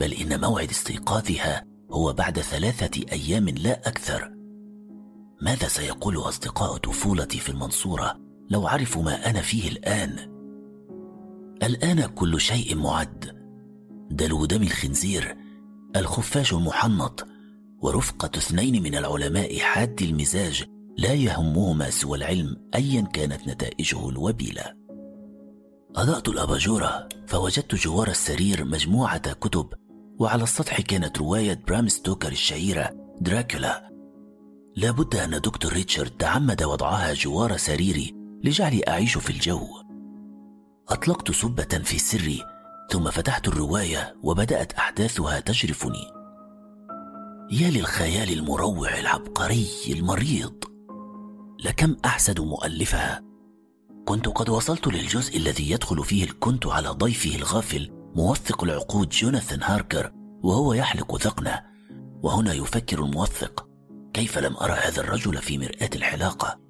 بل 0.00 0.12
إن 0.12 0.40
موعد 0.40 0.70
استيقاظها 0.70 1.64
هو 1.90 2.12
بعد 2.12 2.40
ثلاثة 2.40 3.00
أيام 3.12 3.48
لا 3.48 3.88
أكثر. 3.88 4.32
ماذا 5.42 5.68
سيقول 5.68 6.16
أصدقاء 6.16 6.76
طفولتي 6.76 7.38
في 7.38 7.48
المنصورة 7.48 8.18
لو 8.50 8.66
عرفوا 8.66 9.02
ما 9.02 9.30
أنا 9.30 9.40
فيه 9.40 9.68
الآن؟ 9.68 10.38
الآن 11.62 12.06
كل 12.06 12.40
شيء 12.40 12.76
معد. 12.76 13.38
دلو 14.10 14.44
دم 14.44 14.62
الخنزير 14.62 15.36
الخفاش 15.96 16.52
المحنط 16.52 17.26
ورفقة 17.82 18.30
اثنين 18.36 18.82
من 18.82 18.94
العلماء 18.94 19.58
حاد 19.58 20.02
المزاج 20.02 20.64
لا 20.98 21.12
يهمهما 21.12 21.90
سوى 21.90 22.18
العلم 22.18 22.56
أيا 22.74 23.02
كانت 23.02 23.48
نتائجه 23.48 24.08
الوبيلة. 24.08 24.64
أضأت 25.96 26.28
الأباجورة 26.28 27.08
فوجدت 27.26 27.74
جوار 27.74 28.08
السرير 28.08 28.64
مجموعة 28.64 29.32
كتب 29.32 29.72
وعلى 30.18 30.42
السطح 30.42 30.80
كانت 30.80 31.18
رواية 31.18 31.62
برام 31.68 31.88
ستوكر 31.88 32.32
الشهيرة 32.32 32.90
دراكولا. 33.20 33.88
لابد 34.76 35.16
أن 35.16 35.30
دكتور 35.30 35.72
ريتشارد 35.72 36.10
تعمد 36.10 36.62
وضعها 36.62 37.14
جوار 37.14 37.56
سريري 37.56 38.14
لجعلي 38.44 38.82
أعيش 38.88 39.18
في 39.18 39.30
الجو. 39.30 39.66
أطلقت 40.88 41.30
سبة 41.30 41.82
في 41.84 41.98
سري 41.98 42.42
ثم 42.90 43.10
فتحت 43.10 43.48
الرواية 43.48 44.16
وبدأت 44.22 44.72
أحداثها 44.72 45.40
تجرفني 45.40 46.18
يا 47.50 47.70
للخيال 47.70 48.32
المروع 48.32 48.98
العبقري 48.98 49.66
المريض. 49.90 50.64
لكم 51.64 51.96
أحسد 52.04 52.40
مؤلفها. 52.40 53.22
كنت 54.06 54.28
قد 54.28 54.48
وصلت 54.48 54.86
للجزء 54.86 55.36
الذي 55.36 55.70
يدخل 55.70 56.04
فيه 56.04 56.24
الكنت 56.24 56.66
على 56.66 56.88
ضيفه 56.88 57.36
الغافل 57.36 57.90
موثق 58.14 58.64
العقود 58.64 59.08
جوناثان 59.08 59.62
هاركر 59.62 60.12
وهو 60.42 60.72
يحلق 60.72 61.16
ذقنه. 61.16 61.62
وهنا 62.22 62.54
يفكر 62.54 63.04
الموثق 63.04 63.68
كيف 64.12 64.38
لم 64.38 64.56
أرى 64.56 64.72
هذا 64.72 65.00
الرجل 65.00 65.36
في 65.36 65.58
مرآة 65.58 65.90
الحلاقة؟ 65.94 66.60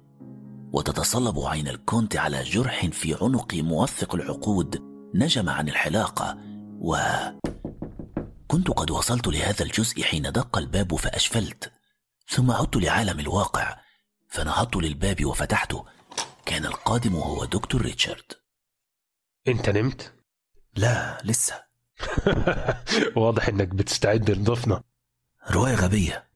وتتصلب 0.73 1.39
عين 1.39 1.67
الكونت 1.67 2.15
على 2.15 2.43
جرح 2.43 2.85
في 2.85 3.17
عنق 3.21 3.53
موثق 3.55 4.15
العقود 4.15 4.88
نجم 5.13 5.49
عن 5.49 5.69
الحلاقة 5.69 6.37
و 6.79 6.97
كنت 8.47 8.67
قد 8.69 8.91
وصلت 8.91 9.27
لهذا 9.27 9.63
الجزء 9.65 10.03
حين 10.03 10.31
دق 10.31 10.57
الباب 10.57 10.95
فأشفلت 10.95 11.71
ثم 12.27 12.51
عدت 12.51 12.75
لعالم 12.75 13.19
الواقع 13.19 13.79
فنهضت 14.27 14.75
للباب 14.75 15.25
وفتحته. 15.25 15.85
كان 16.45 16.65
القادم 16.65 17.15
هو 17.15 17.45
دكتور 17.45 17.81
ريتشارد. 17.81 18.31
انت 19.47 19.69
نمت؟ 19.69 20.13
لا 20.75 21.17
لسه. 21.23 21.63
واضح 23.15 23.47
إنك 23.47 23.67
بتستعد 23.67 24.31
لضيفنا. 24.31 24.83
رواية 25.51 25.75
غبية. 25.75 26.29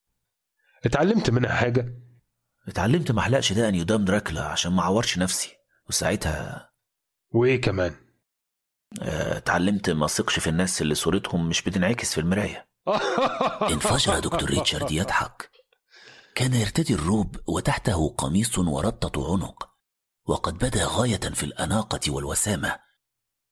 اتعلمت 0.86 1.30
منها 1.30 1.54
حاجة؟ 1.56 1.94
اتعلمت 2.68 3.12
ما 3.12 3.20
احلقش 3.20 3.54
دقني 3.54 3.82
قدام 3.82 4.06
دراكولا 4.06 4.44
عشان 4.44 4.72
ما 4.72 4.82
اعورش 4.82 5.18
نفسي 5.18 5.52
وساعتها 5.90 6.70
وإيه 7.32 7.62
كمان؟ 7.62 8.03
اتعلمت 9.02 9.90
ما 9.90 10.06
اثقش 10.06 10.40
في 10.40 10.50
الناس 10.50 10.82
اللي 10.82 10.96
صورتهم 10.96 11.50
مش 11.50 11.62
بتنعكس 11.62 12.14
في 12.14 12.22
المراية. 12.22 12.68
انفجر 13.74 14.20
دكتور 14.20 14.50
ريتشارد 14.50 14.92
يضحك. 14.92 15.50
كان 16.36 16.54
يرتدي 16.54 16.94
الروب 16.94 17.36
وتحته 17.48 18.10
قميص 18.18 18.60
وربطة 18.60 19.34
عنق 19.34 19.70
وقد 20.26 20.58
بدا 20.58 20.86
غاية 20.86 21.18
في 21.18 21.44
الأناقة 21.44 22.12
والوسامة 22.12 22.80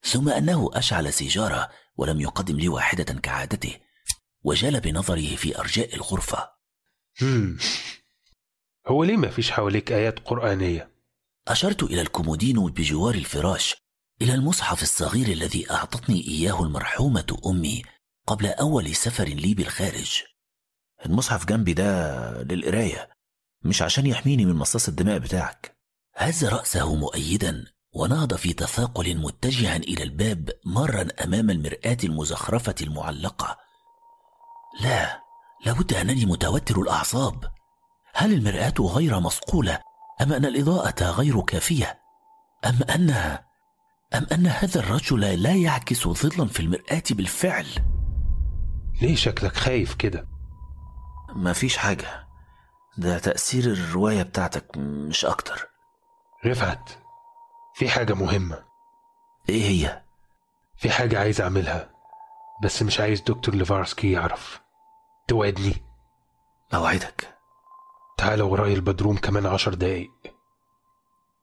ثم 0.03 0.29
أنه 0.29 0.69
أشعل 0.73 1.13
سيجارة 1.13 1.69
ولم 1.97 2.21
يقدم 2.21 2.57
لي 2.57 2.69
واحدة 2.69 3.13
كعادته 3.13 3.77
وجال 4.43 4.79
بنظره 4.79 5.35
في 5.35 5.59
أرجاء 5.59 5.95
الغرفة. 5.95 6.49
هم. 7.21 7.57
هو 8.87 9.03
ليه 9.03 9.17
ما 9.17 9.29
فيش 9.29 9.51
حواليك 9.51 9.91
آيات 9.91 10.19
قرآنية؟ 10.19 10.91
أشرت 11.47 11.83
إلى 11.83 12.01
الكومودينو 12.01 12.67
بجوار 12.67 13.15
الفراش 13.15 13.75
إلى 14.21 14.33
المصحف 14.33 14.83
الصغير 14.83 15.27
الذي 15.27 15.71
أعطتني 15.71 16.27
إياه 16.27 16.63
المرحومة 16.63 17.37
أمي 17.45 17.83
قبل 18.27 18.47
أول 18.47 18.95
سفر 18.95 19.23
لي 19.23 19.53
بالخارج. 19.53 20.23
المصحف 21.05 21.45
جنبي 21.45 21.73
ده 21.73 22.43
للقراية 22.43 23.09
مش 23.63 23.81
عشان 23.81 24.05
يحميني 24.05 24.45
من 24.45 24.55
مصاص 24.55 24.87
الدماء 24.87 25.17
بتاعك. 25.19 25.77
هز 26.15 26.45
رأسه 26.45 26.95
مؤيدا 26.95 27.65
ونهض 27.93 28.35
في 28.35 28.53
تثاقل 28.53 29.17
متجها 29.17 29.75
إلى 29.75 30.03
الباب 30.03 30.49
مرا 30.65 31.07
أمام 31.23 31.49
المرآة 31.49 31.97
المزخرفة 32.03 32.75
المعلقة. 32.81 33.57
لا 34.81 35.21
لابد 35.65 35.93
أنني 35.93 36.25
متوتر 36.25 36.81
الأعصاب. 36.81 37.51
هل 38.13 38.33
المرآة 38.33 38.73
غير 38.79 39.19
مصقولة 39.19 39.81
أم 40.21 40.33
أن 40.33 40.45
الإضاءة 40.45 41.03
غير 41.11 41.41
كافية؟ 41.41 42.01
أم 42.65 42.79
أنها 42.95 43.50
أم 44.13 44.27
أن 44.31 44.47
هذا 44.47 44.79
الرجل 44.79 45.19
لا 45.43 45.55
يعكس 45.55 46.07
ظلا 46.07 46.47
في 46.47 46.59
المرآة 46.59 47.03
بالفعل؟ 47.11 47.67
ليه 49.01 49.15
شكلك 49.15 49.55
خايف 49.55 49.93
كده؟ 49.95 50.27
ما 51.35 51.53
فيش 51.53 51.77
حاجة. 51.77 52.27
ده 52.97 53.19
تأثير 53.19 53.63
الرواية 53.65 54.23
بتاعتك 54.23 54.77
مش 54.77 55.25
أكتر. 55.25 55.67
رفعت. 56.45 56.89
في 57.75 57.89
حاجة 57.89 58.13
مهمة. 58.13 58.63
إيه 59.49 59.63
هي؟ 59.63 60.03
في 60.77 60.89
حاجة 60.89 61.19
عايز 61.19 61.41
أعملها 61.41 61.89
بس 62.63 62.83
مش 62.83 62.99
عايز 62.99 63.21
دكتور 63.21 63.55
ليفارسكي 63.55 64.11
يعرف. 64.11 64.61
توعدني. 65.27 65.75
أوعدك. 66.73 67.37
تعال 68.17 68.41
وراي 68.41 68.73
البدروم 68.73 69.17
كمان 69.17 69.45
عشر 69.45 69.73
دقايق. 69.73 70.11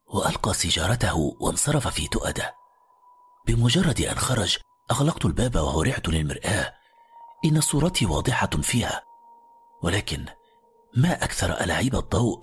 وألقى 0.06 0.54
سيجارته 0.54 1.36
وانصرف 1.40 1.88
في 1.88 2.08
تؤده. 2.08 2.57
بمجرد 3.46 4.00
أن 4.00 4.18
خرج 4.18 4.58
أغلقت 4.90 5.24
الباب 5.24 5.56
وهرعت 5.56 6.08
للمرآة. 6.08 6.74
إن 7.44 7.60
صورتي 7.60 8.06
واضحة 8.06 8.46
فيها. 8.46 9.02
ولكن 9.82 10.24
ما 10.96 11.24
أكثر 11.24 11.60
ألاعيب 11.60 11.94
الضوء؟ 11.94 12.40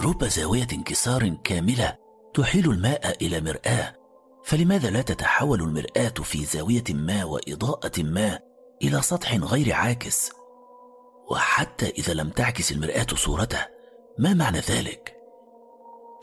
رب 0.00 0.24
زاوية 0.24 0.66
انكسار 0.72 1.28
كاملة 1.28 1.96
تحيل 2.34 2.70
الماء 2.70 3.24
إلى 3.24 3.40
مرآة. 3.40 3.96
فلماذا 4.44 4.90
لا 4.90 5.02
تتحول 5.02 5.62
المرآة 5.62 6.08
في 6.22 6.44
زاوية 6.44 6.84
ما 6.90 7.24
وإضاءة 7.24 8.02
ما 8.02 8.38
إلى 8.82 9.02
سطح 9.02 9.34
غير 9.34 9.72
عاكس؟ 9.72 10.30
وحتى 11.30 11.88
إذا 11.88 12.14
لم 12.14 12.28
تعكس 12.30 12.72
المرآة 12.72 13.06
صورته 13.14 13.66
ما 14.18 14.34
معنى 14.34 14.58
ذلك؟ 14.58 15.16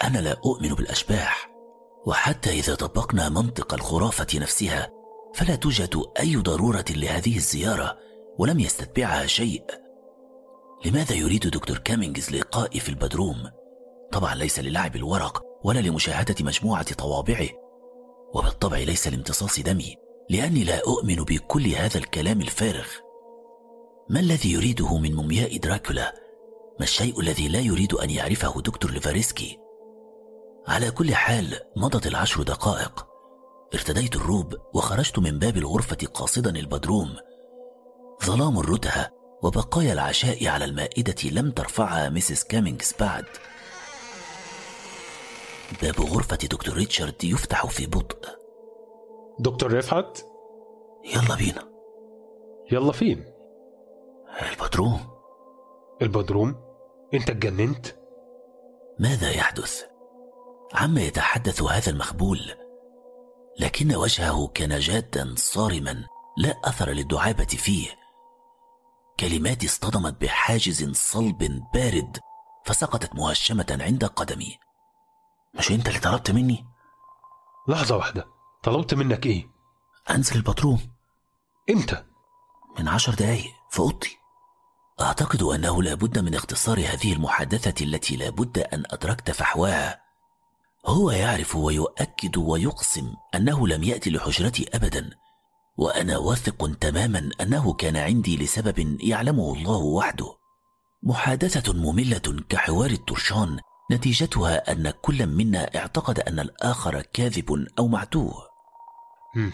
أنا 0.03 0.17
لا 0.17 0.31
أؤمن 0.45 0.69
بالأشباح. 0.69 1.48
وحتى 2.09 2.49
إذا 2.49 2.75
طبقنا 2.75 3.29
منطق 3.29 3.73
الخرافة 3.73 4.27
نفسها 4.35 4.89
فلا 5.33 5.55
توجد 5.55 6.03
أي 6.19 6.35
ضرورة 6.35 6.85
لهذه 6.89 7.37
الزيارة 7.37 7.97
ولم 8.37 8.59
يستتبعها 8.59 9.27
شيء 9.27 9.63
لماذا 10.85 11.15
يريد 11.15 11.47
دكتور 11.47 11.77
كامينجز 11.77 12.31
لقائي 12.31 12.79
في 12.79 12.89
البدروم؟ 12.89 13.49
طبعا 14.11 14.35
ليس 14.35 14.59
للعب 14.59 14.95
الورق 14.95 15.43
ولا 15.63 15.79
لمشاهدة 15.79 16.35
مجموعة 16.41 16.93
طوابعه 16.93 17.47
وبالطبع 18.33 18.77
ليس 18.77 19.07
لامتصاص 19.07 19.59
دمي 19.59 19.95
لأني 20.29 20.63
لا 20.63 20.81
أؤمن 20.87 21.15
بكل 21.15 21.67
هذا 21.67 21.97
الكلام 21.97 22.41
الفارغ 22.41 22.87
ما 24.09 24.19
الذي 24.19 24.51
يريده 24.51 24.97
من 24.97 25.15
مومياء 25.15 25.57
دراكولا؟ 25.57 26.13
ما 26.79 26.83
الشيء 26.83 27.19
الذي 27.19 27.47
لا 27.47 27.59
يريد 27.59 27.93
أن 27.93 28.09
يعرفه 28.09 28.61
دكتور 28.61 28.91
لوفاريسكي؟ 28.91 29.68
على 30.67 30.91
كل 30.91 31.15
حال 31.15 31.59
مضت 31.75 32.07
العشر 32.07 32.43
دقائق. 32.43 33.07
ارتديت 33.73 34.15
الروب 34.15 34.55
وخرجت 34.73 35.19
من 35.19 35.39
باب 35.39 35.57
الغرفة 35.57 35.97
قاصدا 36.13 36.49
البدروم. 36.49 37.15
ظلام 38.25 38.59
الردهة 38.59 39.11
وبقايا 39.43 39.93
العشاء 39.93 40.47
على 40.47 40.65
المائدة 40.65 41.29
لم 41.29 41.51
ترفعها 41.51 42.09
ميسيس 42.09 42.43
كامينجز 42.43 42.93
بعد 42.99 43.25
باب 45.81 46.01
غرفة 46.01 46.35
دكتور 46.35 46.75
ريتشارد 46.75 47.23
يفتح 47.23 47.65
في 47.65 47.85
بطء. 47.85 48.29
دكتور 49.39 49.73
رفعت 49.73 50.19
يلا 51.05 51.35
بينا. 51.35 51.69
يلا 52.71 52.91
فين؟ 52.91 53.25
البدروم. 54.51 54.99
البدروم؟ 56.01 56.55
انت 57.13 57.29
اتجننت؟ 57.29 57.87
ماذا 58.99 59.31
يحدث؟ 59.31 59.88
عما 60.73 61.01
يتحدث 61.01 61.61
هذا 61.61 61.91
المخبول. 61.91 62.51
لكن 63.59 63.95
وجهه 63.95 64.47
كان 64.47 64.79
جادا 64.79 65.33
صارما 65.37 66.05
لا 66.37 66.61
أثر 66.63 66.89
للدعابة 66.89 67.45
فيه. 67.45 67.99
كلماتي 69.19 69.67
اصطدمت 69.67 70.21
بحاجز 70.21 70.91
صلب 70.91 71.63
بارد 71.73 72.17
فسقطت 72.65 73.15
مهشمة 73.15 73.77
عند 73.81 74.05
قدمي. 74.05 74.57
مش 75.53 75.71
أنت 75.71 75.87
اللي 75.87 75.99
طلبت 75.99 76.31
مني؟ 76.31 76.65
لحظة 77.67 77.97
واحدة. 77.97 78.27
طلبت 78.63 78.93
منك 78.93 79.25
إيه؟ 79.25 79.49
أنزل 80.09 80.35
البطروم 80.35 80.79
انت 81.69 82.05
من 82.79 82.87
عشر 82.87 83.13
دقايق 83.13 83.51
في 83.69 83.79
اوضتي 83.79 84.17
أعتقد 85.01 85.43
أنه 85.43 85.83
لابد 85.83 86.19
من 86.19 86.35
اختصار 86.35 86.79
هذه 86.79 87.13
المحادثة 87.13 87.85
التي 87.85 88.15
لابد 88.15 88.59
أن 88.59 88.83
أدركت 88.89 89.31
فحواها. 89.31 90.08
هو 90.85 91.11
يعرف 91.11 91.55
ويؤكد 91.55 92.37
ويقسم 92.37 93.13
أنه 93.35 93.67
لم 93.67 93.83
يأتي 93.83 94.09
لحجرتي 94.09 94.69
ابدا 94.73 95.09
وأنا 95.77 96.17
واثق 96.17 96.77
تماما 96.81 97.29
أنه 97.41 97.73
كان 97.73 97.97
عندي 97.97 98.37
لسبب 98.37 98.97
يعلمه 99.01 99.53
الله 99.53 99.77
وحده. 99.77 100.35
محادثة 101.03 101.73
مملة 101.73 102.43
كحوار 102.49 102.89
الترشان 102.89 103.59
نتيجتها 103.91 104.71
أن 104.71 104.89
كل 104.89 105.27
منا 105.27 105.77
اعتقد 105.77 106.19
أن 106.19 106.39
الآخر 106.39 107.01
كاذب 107.01 107.67
أو 107.79 107.87
معتوه. 107.87 108.33
مم. 109.35 109.51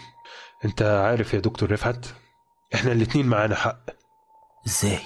أنت 0.64 0.82
عارف 0.82 1.34
يا 1.34 1.40
دكتور 1.40 1.72
رفعت؟ 1.72 2.06
إحنا 2.74 2.92
الاتنين 2.92 3.26
معانا 3.26 3.54
حق. 3.54 3.80
إزاي؟ 4.66 5.00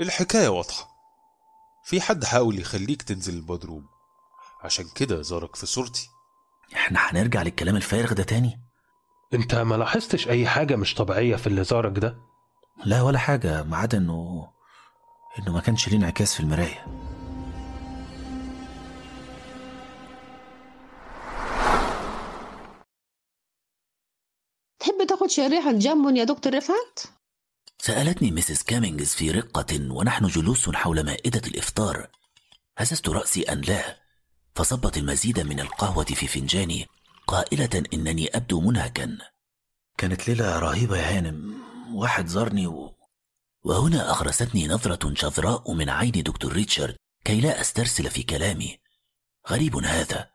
الحكاية 0.00 0.48
واضحة. 0.48 0.88
في 1.84 2.00
حد 2.00 2.24
حاول 2.24 2.58
يخليك 2.58 3.02
تنزل 3.02 3.34
البدروم؟ 3.34 3.99
عشان 4.60 4.84
كده 4.94 5.22
زارك 5.22 5.56
في 5.56 5.66
صورتي. 5.66 6.08
إحنا 6.74 6.98
هنرجع 7.00 7.42
للكلام 7.42 7.76
الفارغ 7.76 8.12
ده 8.12 8.22
تاني؟ 8.22 8.60
انت 9.34 9.54
ما 9.54 9.74
لاحظتش 9.74 10.28
اي 10.28 10.48
حاجة 10.48 10.76
مش 10.76 10.94
طبيعية 10.94 11.36
في 11.36 11.46
اللي 11.46 11.64
زارك 11.64 11.98
ده؟ 11.98 12.16
لا 12.84 13.02
ولا 13.02 13.18
حاجة 13.18 13.62
ما 13.62 13.76
عدا 13.76 13.98
إنه 13.98 14.48
إنه 15.38 15.52
ما 15.52 15.60
كانش 15.60 15.88
ليه 15.88 15.96
انعكاس 15.96 16.34
في 16.34 16.40
المراية. 16.40 16.86
تحب 24.80 25.06
تاخد 25.08 25.26
شريحة 25.30 25.72
جامون 25.72 26.16
يا 26.16 26.24
دكتور 26.24 26.54
رفعت؟ 26.54 27.00
سألتني 27.78 28.30
مسز 28.30 28.62
كامينجز 28.62 29.14
في 29.14 29.30
رقة 29.30 29.90
ونحن 29.90 30.26
جلوس 30.26 30.70
حول 30.70 31.04
مائدة 31.04 31.42
الإفطار. 31.48 32.10
هززت 32.78 33.08
رأسي 33.08 33.42
أن 33.42 33.60
لا. 33.60 33.99
فصبت 34.60 34.96
المزيد 34.96 35.40
من 35.40 35.60
القهوة 35.60 36.04
في 36.04 36.26
فنجاني 36.26 36.86
قائلة 37.26 37.82
إنني 37.94 38.28
أبدو 38.36 38.60
منهكا. 38.60 39.18
كانت 39.98 40.28
ليلة 40.28 40.58
رهيبة 40.58 40.98
يا 40.98 41.18
هانم. 41.18 41.54
واحد 41.94 42.26
زارني 42.26 42.66
و... 42.66 42.94
وهنا 43.62 44.10
أخرستني 44.10 44.68
نظرة 44.68 45.14
شذراء 45.14 45.72
من 45.72 45.90
عين 45.90 46.10
دكتور 46.10 46.52
ريتشارد 46.52 46.96
كي 47.24 47.40
لا 47.40 47.60
أسترسل 47.60 48.10
في 48.10 48.22
كلامي. 48.22 48.78
غريب 49.50 49.76
هذا. 49.76 50.30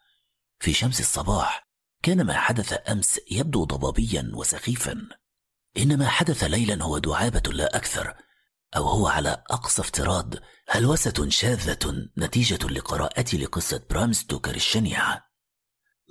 في 0.59 0.73
شمس 0.73 0.99
الصباح 0.99 1.67
كان 2.03 2.25
ما 2.25 2.33
حدث 2.33 2.89
أمس 2.89 3.19
يبدو 3.31 3.63
ضبابيا 3.63 4.31
وسخيفا. 4.33 5.07
إنما 5.77 6.07
حدث 6.07 6.43
ليلا 6.43 6.83
هو 6.83 6.97
دعابة 6.97 7.51
لا 7.51 7.75
أكثر. 7.75 8.13
أو 8.75 8.87
هو 8.87 9.07
على 9.07 9.43
أقصى 9.49 9.81
افتراض 9.81 10.33
هلوسة 10.69 11.29
شاذة 11.29 12.07
نتيجة 12.17 12.67
لقراءتي 12.67 13.37
لقصة 13.37 13.85
برام 13.89 14.13
ستوكر 14.13 14.55
الشنيعة 14.55 15.25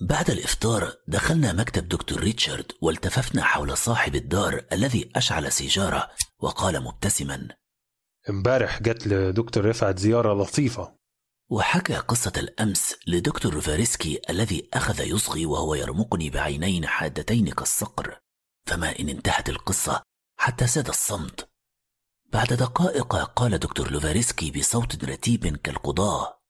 بعد 0.00 0.30
الإفطار 0.30 0.92
دخلنا 1.08 1.52
مكتب 1.52 1.88
دكتور 1.88 2.20
ريتشارد 2.20 2.72
والتففنا 2.82 3.42
حول 3.42 3.76
صاحب 3.76 4.14
الدار 4.14 4.64
الذي 4.72 5.10
أشعل 5.16 5.52
سيجارة 5.52 6.10
وقال 6.38 6.84
مبتسما 6.84 7.48
امبارح 8.28 8.82
جت 8.82 9.06
لدكتور 9.06 9.64
رفعت 9.64 9.98
زيارة 9.98 10.34
لطيفة. 10.42 10.94
وحكى 11.50 11.94
قصة 11.94 12.32
الأمس 12.36 12.96
لدكتور 13.06 13.54
لوفاريسكي 13.55 14.20
الذي 14.30 14.68
أخذ 14.74 15.00
يصغي 15.00 15.46
وهو 15.46 15.74
يرمقني 15.74 16.30
بعينين 16.30 16.86
حادتين 16.86 17.50
كالصقر. 17.50 18.18
فما 18.66 18.98
إن 18.98 19.08
انتهت 19.08 19.48
القصة 19.48 20.02
حتى 20.36 20.66
ساد 20.66 20.88
الصمت. 20.88 21.48
بعد 22.35 22.47
دقائق 22.47 23.16
قال 23.16 23.59
دكتور 23.59 23.91
لوفاريسكي 23.91 24.51
بصوت 24.51 25.05
رتيب 25.05 25.57
كالقضاة. 25.57 26.41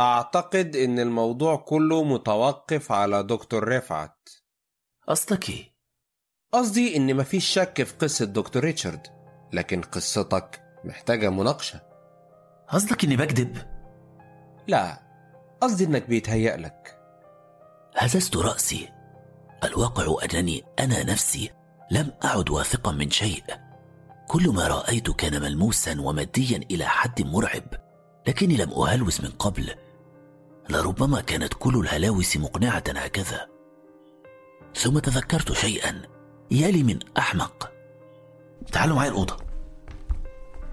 أعتقد 0.00 0.76
إن 0.76 0.98
الموضوع 0.98 1.56
كله 1.56 2.04
متوقف 2.04 2.92
على 2.92 3.22
دكتور 3.22 3.68
رفعت. 3.68 4.28
قصدك 5.08 5.50
إيه؟ 5.50 5.74
قصدي 6.52 6.96
إن 6.96 7.16
مفيش 7.16 7.44
شك 7.46 7.82
في 7.82 7.94
قصة 7.96 8.24
دكتور 8.24 8.64
ريتشارد 8.64 9.06
لكن 9.52 9.82
قصتك 9.82 10.62
محتاجة 10.84 11.30
مناقشة. 11.30 11.80
قصدك 12.68 13.04
إني 13.04 13.16
بكذب؟ 13.16 13.56
لا 14.68 15.00
قصدي 15.60 15.84
إنك 15.84 16.08
بيتهيألك 16.08 16.98
هززت 17.96 18.36
رأسي. 18.36 18.88
الواقع 19.64 20.24
أنني 20.24 20.64
أنا 20.78 21.04
نفسي 21.04 21.50
لم 21.90 22.12
أعد 22.24 22.50
واثقا 22.50 22.92
من 22.92 23.10
شيء. 23.10 23.69
كل 24.30 24.48
ما 24.48 24.66
رأيت 24.66 25.10
كان 25.10 25.42
ملموسا 25.42 26.00
وماديا 26.00 26.60
إلى 26.70 26.84
حد 26.86 27.22
مرعب 27.22 27.64
لكني 28.28 28.56
لم 28.56 28.72
أهلوس 28.72 29.20
من 29.20 29.30
قبل. 29.30 29.74
لربما 30.68 31.20
كانت 31.20 31.54
كل 31.54 31.80
الهلاوس 31.80 32.36
مقنعة 32.36 32.84
هكذا. 32.88 33.46
ثم 34.74 34.98
تذكرت 34.98 35.52
شيئا 35.52 36.02
يالي 36.50 36.82
من 36.82 36.98
أحمق. 37.18 37.72
تعالوا 38.72 38.96
معي 38.96 39.08
الأوضة. 39.08 39.36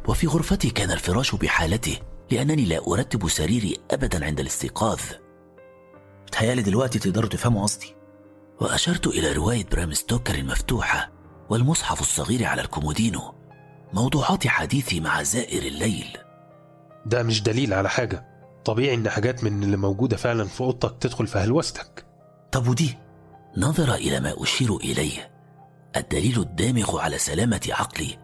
وفي 0.07 0.27
غرفتي 0.27 0.69
كان 0.69 0.91
الفراش 0.91 1.35
بحالته 1.35 1.97
لأنني 2.31 2.65
لا 2.65 2.87
أرتب 2.87 3.29
سريري 3.29 3.77
أبدا 3.91 4.25
عند 4.25 4.39
الاستيقاظ. 4.39 4.99
تهيألي 6.31 6.61
دلوقتي 6.61 6.99
تقدروا 6.99 7.29
تفهموا 7.29 7.63
قصدي. 7.63 7.95
وأشرت 8.61 9.07
إلى 9.07 9.31
رواية 9.31 9.65
برام 9.65 9.93
ستوكر 9.93 10.35
المفتوحة 10.35 11.11
والمصحف 11.49 12.01
الصغير 12.01 12.45
على 12.45 12.61
الكومودينو. 12.61 13.36
موضوعات 13.93 14.47
حديثي 14.47 14.99
مع 14.99 15.23
زائر 15.23 15.63
الليل. 15.63 16.17
ده 17.05 17.23
مش 17.23 17.43
دليل 17.43 17.73
على 17.73 17.89
حاجة. 17.89 18.27
طبيعي 18.65 18.95
إن 18.95 19.09
حاجات 19.09 19.43
من 19.43 19.63
اللي 19.63 19.77
موجودة 19.77 20.17
فعلا 20.17 20.45
في 20.45 20.61
أوضتك 20.61 20.97
تدخل 20.99 21.27
في 21.27 21.37
هلوستك. 21.37 22.05
طب 22.51 22.67
ودي؟ 22.67 22.97
نظر 23.57 23.93
إلى 23.93 24.19
ما 24.19 24.43
أشير 24.43 24.77
إليه. 24.77 25.31
الدليل 25.97 26.39
الدامغ 26.39 26.99
على 26.99 27.17
سلامة 27.17 27.69
عقلي. 27.69 28.17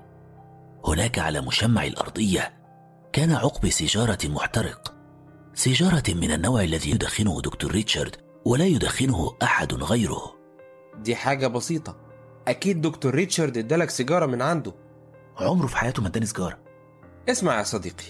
هناك 0.85 1.19
على 1.19 1.41
مشمع 1.41 1.85
الأرضية 1.85 2.53
كان 3.13 3.31
عقب 3.31 3.69
سيجارة 3.69 4.17
محترق. 4.25 4.93
سيجارة 5.53 6.03
من 6.09 6.31
النوع 6.31 6.63
الذي 6.63 6.91
يدخنه 6.91 7.41
دكتور 7.41 7.71
ريتشارد 7.71 8.15
ولا 8.45 8.65
يدخنه 8.65 9.37
أحد 9.43 9.73
غيره. 9.73 10.35
دي 10.99 11.15
حاجة 11.15 11.47
بسيطة. 11.47 11.97
أكيد 12.47 12.81
دكتور 12.81 13.15
ريتشارد 13.15 13.57
ادالك 13.57 13.89
سيجارة 13.89 14.25
من 14.25 14.41
عنده. 14.41 14.73
عمره 15.37 15.67
في 15.67 15.77
حياته 15.77 16.01
ما 16.01 16.07
اداني 16.07 16.25
سيجارة. 16.25 16.57
اسمع 17.29 17.57
يا 17.57 17.63
صديقي 17.63 18.03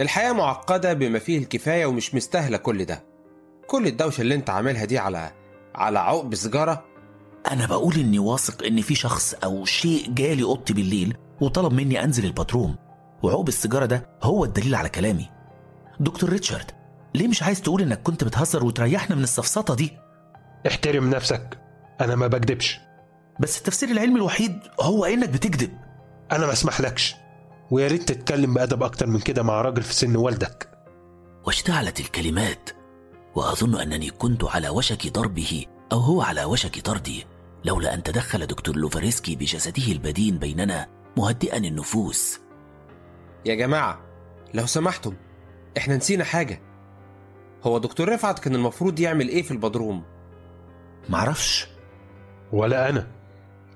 الحياة 0.00 0.32
معقدة 0.32 0.92
بما 0.92 1.18
فيه 1.18 1.38
الكفاية 1.38 1.86
ومش 1.86 2.14
مستاهلة 2.14 2.56
كل 2.56 2.84
ده. 2.84 3.04
كل 3.66 3.86
الدوشة 3.86 4.20
اللي 4.20 4.34
انت 4.34 4.50
عاملها 4.50 4.84
دي 4.84 4.98
على 4.98 5.32
على 5.74 5.98
عقب 5.98 6.34
سيجارة؟ 6.34 6.84
أنا 7.50 7.66
بقول 7.66 7.94
إني 7.94 8.18
واثق 8.18 8.64
إن 8.64 8.80
في 8.80 8.94
شخص 8.94 9.34
أو 9.34 9.64
شيء 9.64 10.10
جالي 10.10 10.42
أوضتي 10.42 10.72
بالليل 10.72 11.16
وطلب 11.40 11.72
مني 11.72 12.04
أنزل 12.04 12.24
الباتروم. 12.24 12.76
وعقب 13.22 13.48
السيجارة 13.48 13.86
ده 13.86 14.06
هو 14.22 14.44
الدليل 14.44 14.74
على 14.74 14.88
كلامي. 14.88 15.30
دكتور 16.00 16.30
ريتشارد 16.30 16.70
ليه 17.14 17.28
مش 17.28 17.42
عايز 17.42 17.62
تقول 17.62 17.82
إنك 17.82 18.02
كنت 18.02 18.24
بتهزر 18.24 18.64
وتريحنا 18.64 19.16
من 19.16 19.22
السفسطة 19.22 19.74
دي؟ 19.74 19.92
احترم 20.66 21.10
نفسك 21.10 21.58
أنا 22.00 22.14
ما 22.16 22.26
بكدبش. 22.26 22.80
بس 23.40 23.58
التفسير 23.58 23.88
العلمي 23.90 24.16
الوحيد 24.16 24.58
هو 24.80 25.04
إنك 25.04 25.28
بتكذب. 25.28 25.83
أنا 26.32 26.46
ما 26.46 26.52
أسمحلكش. 26.52 27.14
ويا 27.70 27.88
ريت 27.88 28.08
تتكلم 28.12 28.54
بأدب 28.54 28.82
أكتر 28.82 29.06
من 29.06 29.20
كده 29.20 29.42
مع 29.42 29.60
راجل 29.60 29.82
في 29.82 29.94
سن 29.94 30.16
والدك. 30.16 30.68
واشتعلت 31.46 32.00
الكلمات 32.00 32.70
وأظن 33.34 33.80
أنني 33.80 34.10
كنت 34.10 34.44
على 34.44 34.68
وشك 34.68 35.12
ضربه 35.12 35.66
أو 35.92 35.98
هو 35.98 36.22
على 36.22 36.44
وشك 36.44 36.80
طردي 36.80 37.26
لولا 37.64 37.94
أن 37.94 38.02
تدخل 38.02 38.46
دكتور 38.46 38.76
لوفاريسكي 38.76 39.36
بجسده 39.36 39.92
البدين 39.92 40.38
بيننا 40.38 40.88
مهدئا 41.16 41.56
النفوس. 41.56 42.40
يا 43.46 43.54
جماعة 43.54 44.00
لو 44.54 44.66
سمحتم 44.66 45.14
إحنا 45.76 45.96
نسينا 45.96 46.24
حاجة. 46.24 46.62
هو 47.62 47.78
دكتور 47.78 48.08
رفعت 48.08 48.38
كان 48.38 48.54
المفروض 48.54 49.00
يعمل 49.00 49.28
إيه 49.28 49.42
في 49.42 49.50
البدروم؟ 49.50 50.04
معرفش. 51.08 51.68
ولا 52.52 52.88
أنا. 52.88 53.10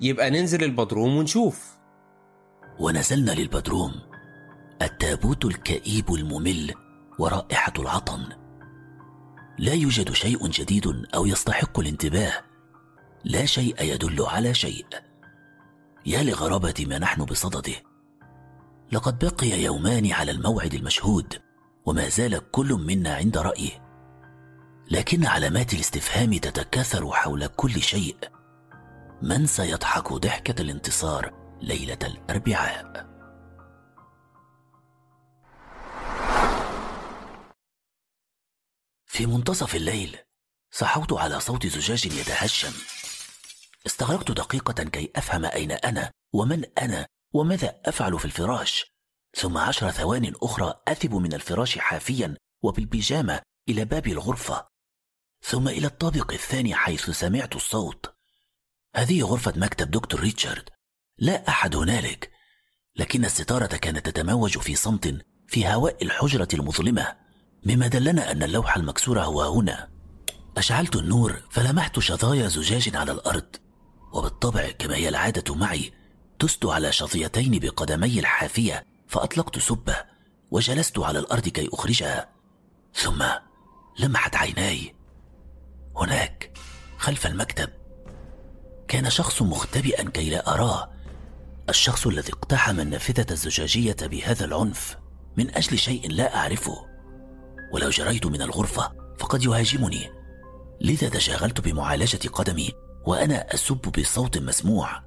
يبقى 0.00 0.30
ننزل 0.30 0.64
البدروم 0.64 1.16
ونشوف. 1.16 1.77
ونزلنا 2.78 3.30
للبدروم. 3.30 3.94
التابوت 4.82 5.44
الكئيب 5.44 6.14
الممل 6.14 6.74
ورائحة 7.18 7.72
العطن. 7.78 8.28
لا 9.58 9.72
يوجد 9.72 10.12
شيء 10.12 10.48
جديد 10.48 10.86
أو 11.14 11.26
يستحق 11.26 11.80
الانتباه. 11.80 12.32
لا 13.24 13.44
شيء 13.44 13.82
يدل 13.82 14.22
على 14.22 14.54
شيء. 14.54 14.86
يا 16.06 16.22
لغرابة 16.22 16.74
ما 16.88 16.98
نحن 16.98 17.24
بصدده. 17.24 17.74
لقد 18.92 19.24
بقي 19.24 19.62
يومان 19.62 20.12
على 20.12 20.30
الموعد 20.30 20.74
المشهود 20.74 21.34
وما 21.86 22.08
زال 22.08 22.50
كل 22.50 22.72
منا 22.72 23.14
عند 23.14 23.38
رأيه. 23.38 23.82
لكن 24.90 25.26
علامات 25.26 25.74
الاستفهام 25.74 26.32
تتكاثر 26.32 27.12
حول 27.12 27.46
كل 27.46 27.82
شيء. 27.82 28.16
من 29.22 29.46
سيضحك 29.46 30.12
ضحكة 30.12 30.62
الانتصار؟ 30.62 31.37
ليلة 31.62 31.98
الأربعاء. 32.02 33.08
في 39.06 39.26
منتصف 39.26 39.74
الليل 39.74 40.18
صحوت 40.70 41.12
على 41.12 41.40
صوت 41.40 41.66
زجاج 41.66 42.06
يتهشم. 42.06 42.72
استغرقت 43.86 44.30
دقيقة 44.30 44.84
كي 44.84 45.12
أفهم 45.16 45.44
أين 45.44 45.72
أنا 45.72 46.12
ومن 46.32 46.64
أنا 46.78 47.06
وماذا 47.34 47.80
أفعل 47.86 48.18
في 48.18 48.24
الفراش. 48.24 48.92
ثم 49.36 49.58
عشر 49.58 49.90
ثوان 49.90 50.32
أخرى 50.42 50.74
أثب 50.88 51.14
من 51.14 51.34
الفراش 51.34 51.78
حافيا 51.78 52.36
وبالبيجامة 52.62 53.42
إلى 53.68 53.84
باب 53.84 54.06
الغرفة. 54.06 54.68
ثم 55.42 55.68
إلى 55.68 55.86
الطابق 55.86 56.32
الثاني 56.32 56.74
حيث 56.74 57.10
سمعت 57.10 57.56
الصوت. 57.56 58.14
هذه 58.96 59.22
غرفة 59.22 59.52
مكتب 59.56 59.90
دكتور 59.90 60.20
ريتشارد. 60.20 60.77
لا 61.18 61.48
أحد 61.48 61.76
هنالك 61.76 62.30
لكن 62.96 63.24
الستارة 63.24 63.66
كانت 63.66 64.08
تتموج 64.08 64.58
في 64.58 64.74
صمت 64.74 65.26
في 65.48 65.68
هواء 65.68 66.04
الحجرة 66.04 66.48
المظلمة. 66.54 67.16
مما 67.66 67.86
دلنا 67.86 68.32
أن 68.32 68.42
اللوح 68.42 68.76
المكسور 68.76 69.20
هو 69.20 69.42
هنا. 69.42 69.88
أشعلت 70.56 70.96
النور 70.96 71.42
فلمحت 71.50 71.98
شظايا 71.98 72.48
زجاج 72.48 72.96
على 72.96 73.12
الأرض. 73.12 73.56
وبالطبع 74.12 74.70
كما 74.70 74.96
هي 74.96 75.08
العادة 75.08 75.54
معي 75.54 75.92
دست 76.40 76.64
على 76.66 76.92
شظيتين 76.92 77.58
بقدمي 77.58 78.18
الحافية 78.18 78.86
فأطلقت 79.06 79.58
سبة 79.58 79.96
وجلست 80.50 80.98
على 80.98 81.18
الأرض 81.18 81.48
كي 81.48 81.68
أخرجها. 81.72 82.28
ثم 82.94 83.24
لمحت 83.98 84.36
عيناي. 84.36 84.94
هناك 85.96 86.58
خلف 86.98 87.26
المكتب 87.26 87.68
كان 88.88 89.10
شخص 89.10 89.42
مختبئا 89.42 90.10
كي 90.10 90.30
لا 90.30 90.54
أراه. 90.54 90.97
الشخص 91.68 92.06
الذي 92.06 92.32
اقتحم 92.32 92.80
النافذة 92.80 93.26
الزجاجية 93.30 93.96
بهذا 94.02 94.44
العنف 94.44 94.96
من 95.36 95.54
أجل 95.54 95.78
شيء 95.78 96.10
لا 96.10 96.36
أعرفه. 96.36 96.86
ولو 97.72 97.90
جريت 97.90 98.26
من 98.26 98.42
الغرفة 98.42 98.92
فقد 99.18 99.44
يهاجمني. 99.44 100.10
لذا 100.80 101.08
تشاغلت 101.08 101.60
بمعالجة 101.60 102.28
قدمي 102.28 102.72
وأنا 103.06 103.54
أسب 103.54 103.92
بصوت 103.98 104.38
مسموع. 104.38 105.02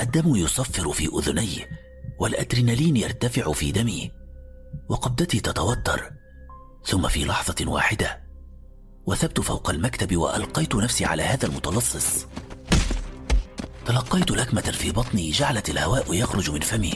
الدم 0.00 0.36
يصفر 0.36 0.92
في 0.92 1.08
أذني 1.18 1.66
والأدرينالين 2.20 2.96
يرتفع 2.96 3.52
في 3.52 3.72
دمي. 3.72 4.12
وقبضتي 4.88 5.40
تتوتر 5.40 6.12
ثم 6.84 7.08
في 7.08 7.24
لحظة 7.24 7.70
واحدة 7.70 8.24
وثبت 9.06 9.40
فوق 9.40 9.70
المكتب 9.70 10.16
وألقيت 10.16 10.74
نفسي 10.74 11.04
على 11.04 11.22
هذا 11.22 11.46
المتلصص. 11.46 12.26
تلقيت 13.86 14.30
لكمة 14.30 14.60
في 14.60 14.90
بطني 14.90 15.30
جعلت 15.30 15.70
الهواء 15.70 16.14
يخرج 16.14 16.50
من 16.50 16.60
فمي 16.60 16.94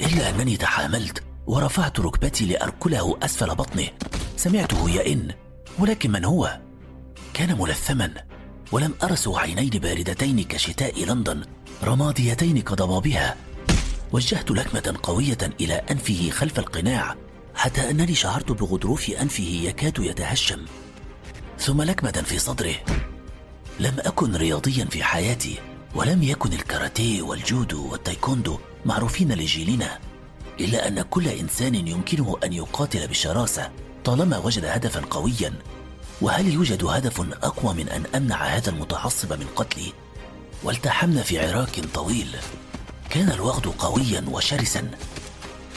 إلا 0.00 0.30
أنني 0.30 0.56
تحاملت 0.56 1.22
ورفعت 1.46 2.00
ركبتي 2.00 2.46
لأركله 2.46 3.18
أسفل 3.22 3.54
بطنه 3.54 3.86
سمعته 4.36 4.90
يئن 4.90 5.34
ولكن 5.78 6.10
من 6.10 6.24
هو؟ 6.24 6.60
كان 7.34 7.58
ملثما 7.58 8.14
ولم 8.72 8.94
أرس 9.02 9.28
عينين 9.28 9.70
باردتين 9.70 10.44
كشتاء 10.44 11.04
لندن 11.04 11.44
رماديتين 11.84 12.60
كضبابها. 12.60 13.36
وجهت 14.12 14.50
لكمة 14.50 14.94
قوية 15.02 15.38
إلى 15.60 15.74
أنفه 15.74 16.30
خلف 16.30 16.58
القناع 16.58 17.16
حتى 17.54 17.90
أنني 17.90 18.14
شعرت 18.14 18.52
بغضروف 18.52 19.10
أنفه 19.10 19.60
يكاد 19.64 19.98
يتهشم. 19.98 20.64
ثم 21.58 21.82
لكمة 21.82 22.22
في 22.26 22.38
صدره. 22.38 22.74
لم 23.80 23.94
أكن 23.98 24.36
رياضيا 24.36 24.84
في 24.84 25.04
حياتي. 25.04 25.73
ولم 25.94 26.22
يكن 26.22 26.52
الكاراتيه 26.52 27.22
والجودو 27.22 27.92
والتايكوندو 27.92 28.58
معروفين 28.84 29.32
لجيلنا 29.32 29.98
إلا 30.60 30.88
أن 30.88 31.02
كل 31.02 31.28
إنسان 31.28 31.74
يمكنه 31.74 32.36
أن 32.44 32.52
يقاتل 32.52 33.08
بشراسة 33.08 33.70
طالما 34.04 34.38
وجد 34.38 34.64
هدفا 34.64 35.00
قويا. 35.10 35.52
وهل 36.20 36.52
يوجد 36.52 36.84
هدف 36.84 37.20
أقوى 37.20 37.74
من 37.74 37.88
أن 37.88 38.04
أمنع 38.14 38.44
هذا 38.44 38.70
المتعصب 38.70 39.32
من 39.32 39.46
قتلي؟ 39.56 39.92
والتحمنا 40.62 41.22
في 41.22 41.46
عراك 41.46 41.80
طويل. 41.94 42.36
كان 43.10 43.30
الوغد 43.30 43.66
قويا 43.66 44.24
وشرسا 44.28 44.90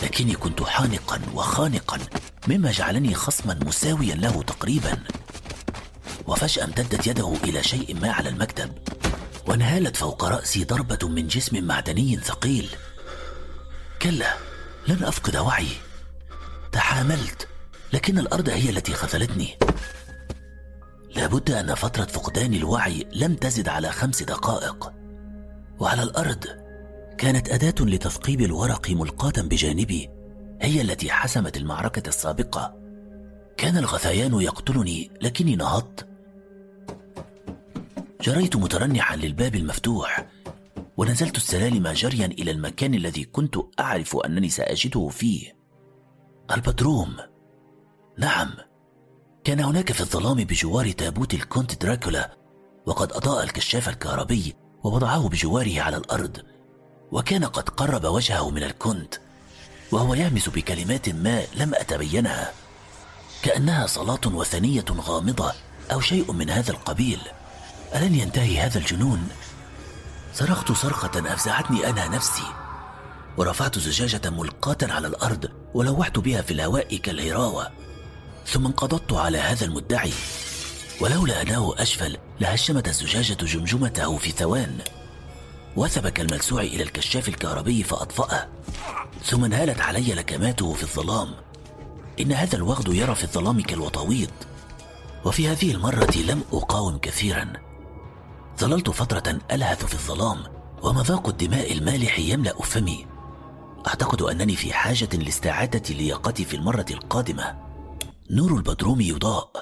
لكني 0.04 0.34
كنت 0.34 0.64
حانقا 0.64 1.22
وخانقا 1.34 2.00
مما 2.48 2.72
جعلني 2.72 3.14
خصما 3.16 3.60
مساويا 3.66 4.16
له 4.16 4.44
تقريبا. 4.44 5.04
وفجأة 6.28 6.64
امتدت 6.64 7.08
يده 7.08 7.34
إلى 7.44 7.64
شيء 7.64 7.96
ما 8.02 8.12
على 8.12 8.30
المكتب. 8.30 8.72
وانهالت 9.48 9.96
فوق 9.96 10.26
رأسي 10.26 10.64
ضربة 10.64 11.08
من 11.08 11.28
جسم 11.28 11.64
معدني 11.64 12.18
ثقيل. 12.18 12.70
كلا 14.02 14.34
لن 14.88 15.04
أفقد 15.04 15.38
وعي. 15.38 15.68
تحاملت 16.72 17.48
لكن 17.94 18.20
الأرض 18.20 18.50
هي 18.50 18.70
التي 18.70 18.94
خذلتني. 18.94 19.58
لابد 21.16 21.52
أن 21.52 21.76
فترة 21.76 22.06
فقدان 22.06 22.54
الوعي 22.54 23.08
لم 23.14 23.36
تزد 23.36 23.68
على 23.68 23.92
خمس 23.92 24.24
دقائق. 24.24 24.92
وعلى 25.80 26.04
الأرض 26.04 26.46
كانت 27.18 27.50
أداة 27.50 27.86
لتثقيب 27.86 28.42
الورق 28.42 28.90
ملقاة 28.90 29.42
بجانبي 29.42 30.10
هي 30.62 30.82
التي 30.82 31.12
حسمت 31.12 31.58
المعركة 31.58 32.10
السابقة. 32.10 32.76
كان 33.58 33.78
الغثيان 33.78 34.42
يقتلني 34.42 35.12
لكني 35.22 35.56
نهضت. 35.56 36.08
جريت 38.22 38.56
مترنحا 38.56 39.16
للباب 39.16 39.56
المفتوح 39.56 40.26
ونزلت 40.98 41.38
السلالم 41.38 41.88
جريا 41.88 42.26
إلى 42.26 42.52
المكان 42.52 42.94
الذي 42.94 43.24
كنت 43.24 43.56
أعرف 43.80 44.16
أنني 44.16 44.50
سأجده 44.50 45.08
فيه. 45.08 45.58
البدروم. 46.52 47.18
نعم. 48.18 48.50
كان 49.44 49.60
هناك 49.60 49.92
في 49.92 50.02
الظلام 50.02 50.36
بجوار 50.36 50.92
تابوت 50.92 51.34
الكونت 51.34 51.82
دراكولا 51.82 52.38
وقد 52.86 53.12
أضاء 53.12 53.44
الكشاف 53.44 53.90
الكهربي 53.90 54.56
ووضعه 54.84 55.30
بجواره 55.30 55.82
على 55.82 55.98
الأرض 55.98 56.38
وكان 57.12 57.46
قد 57.46 57.70
قرب 57.70 58.06
وجهه 58.06 58.50
من 58.50 58.64
الكونت 58.64 59.16
وهو 59.92 60.14
يهمس 60.14 60.50
بكلمات 60.50 61.10
ما 61.10 61.44
لم 61.56 61.76
أتبينها 61.76 62.52
كأنها 63.44 63.88
صلاة 63.88 64.22
وثنية 64.26 64.86
غامضة 64.92 65.54
أو 65.92 66.00
شيء 66.00 66.32
من 66.32 66.50
هذا 66.50 66.72
القبيل. 66.72 67.20
ألن 67.96 68.16
ينتهي 68.16 68.60
هذا 68.60 68.80
الجنون؟ 68.80 69.28
صرخت 70.34 70.72
صرخة 70.72 71.34
أفزعتني 71.34 71.90
أنا 71.90 72.08
نفسي 72.08 72.44
ورفعت 73.38 73.80
زجاجة 73.80 74.30
ملقاة 74.30 74.78
على 74.82 75.08
الأرض 75.08 75.52
ولوحت 75.74 76.20
بها 76.20 76.42
في 76.42 76.52
الهواء 76.52 76.98
كالهراوة 76.98 77.72
ثم 78.48 78.66
انقضضت 78.66 79.14
على 79.14 79.38
هذا 79.38 79.66
المدعي. 79.66 80.14
ولولا 81.02 81.42
أنه 81.42 81.74
أشفل 81.78 82.18
لهشمت 82.40 82.88
الزجاجة 82.88 83.34
جمجمته 83.34 84.18
في 84.18 84.32
ثوان. 84.32 84.78
وثب 85.76 86.08
كالملسوع 86.08 86.62
إلى 86.62 86.84
الكشاف 86.84 87.30
الكهربي 87.30 87.84
فأطفأه 87.84 88.48
ثم 89.26 89.44
انهالت 89.44 89.82
علي 89.82 90.14
لكماته 90.14 90.74
في 90.74 90.84
الظلام. 90.84 91.34
إن 92.20 92.32
هذا 92.32 92.56
الوغد 92.56 92.88
يرى 92.94 93.16
في 93.16 93.24
الظلام 93.24 93.62
كالوطاويط. 93.62 94.30
وفي 95.26 95.48
هذه 95.48 95.72
المرة 95.72 96.18
لم 96.18 96.44
أقاوم 96.54 96.98
كثيرا. 96.98 97.67
ظللت 98.60 98.90
فترة 98.90 99.40
ألهث 99.52 99.86
في 99.86 99.94
الظلام 99.94 100.44
ومذاق 100.84 101.28
الدماء 101.28 101.74
المالح 101.74 102.20
يملأ 102.20 102.62
فمي. 102.62 103.08
أعتقد 103.88 104.22
أنني 104.22 104.56
في 104.56 104.74
حاجة 104.74 105.10
لاستعادة 105.18 105.96
لياقتي 105.96 106.46
في 106.46 106.56
المرة 106.56 106.86
القادمة. 106.92 107.68
نور 108.32 108.58
البدروم 108.58 109.02
يضاء. 109.02 109.62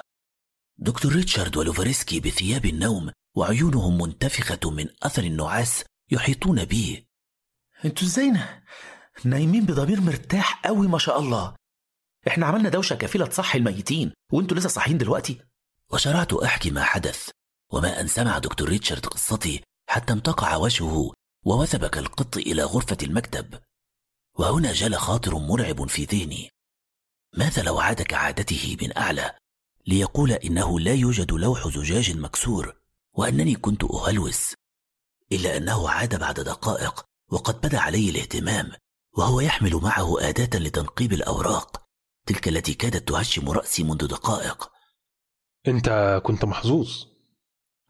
دكتور 0.78 1.12
ريتشارد 1.12 1.56
ولوفريسكي 1.56 2.20
بثياب 2.20 2.66
النوم 2.66 3.10
وعيونهم 3.34 3.98
منتفخة 4.02 4.70
من 4.70 4.86
أثر 5.02 5.24
النعاس 5.24 5.84
يحيطون 6.10 6.64
بي. 6.64 7.08
أنتوا 7.84 8.06
إزاي 8.08 8.30
نا- 8.30 8.62
نايمين 9.24 9.66
بضمير 9.66 10.00
مرتاح 10.00 10.66
قوي 10.66 10.88
ما 10.88 10.98
شاء 10.98 11.20
الله. 11.20 11.54
إحنا 12.28 12.46
عملنا 12.46 12.68
دوشة 12.68 12.96
كفيله 12.96 13.26
تصحي 13.26 13.58
الميتين 13.58 14.12
وأنتوا 14.32 14.56
لسه 14.56 14.68
صاحيين 14.68 14.98
دلوقتي. 14.98 15.40
وشرعت 15.92 16.32
أحكي 16.32 16.70
ما 16.70 16.82
حدث. 16.82 17.30
وما 17.72 18.00
أن 18.00 18.08
سمع 18.08 18.38
دكتور 18.38 18.68
ريتشارد 18.68 19.06
قصتي 19.06 19.62
حتى 19.88 20.12
امتقع 20.12 20.56
وجهه 20.56 21.12
ووثب 21.44 21.86
كالقط 21.86 22.36
إلى 22.36 22.62
غرفة 22.62 22.96
المكتب. 23.02 23.60
وهنا 24.38 24.72
جل 24.72 24.94
خاطر 24.94 25.38
مرعب 25.38 25.88
في 25.88 26.04
ذهني. 26.04 26.50
ماذا 27.36 27.62
لو 27.62 27.78
عاد 27.78 28.02
كعادته 28.02 28.76
من 28.82 28.96
أعلى 28.96 29.34
ليقول 29.86 30.32
إنه 30.32 30.80
لا 30.80 30.94
يوجد 30.94 31.32
لوح 31.32 31.68
زجاج 31.68 32.16
مكسور 32.16 32.76
وأنني 33.14 33.54
كنت 33.54 33.84
أهلوس 33.84 34.54
إلا 35.32 35.56
أنه 35.56 35.90
عاد 35.90 36.18
بعد 36.18 36.40
دقائق 36.40 37.04
وقد 37.30 37.60
بدا 37.60 37.78
عليه 37.78 38.10
الاهتمام 38.10 38.72
وهو 39.12 39.40
يحمل 39.40 39.74
معه 39.74 40.28
أداة 40.28 40.58
لتنقيب 40.58 41.12
الأوراق 41.12 41.82
تلك 42.26 42.48
التي 42.48 42.74
كادت 42.74 43.08
تهشم 43.08 43.50
رأسي 43.50 43.82
منذ 43.82 44.06
دقائق. 44.06 44.70
أنت 45.68 46.20
كنت 46.24 46.44
محظوظ. 46.44 47.04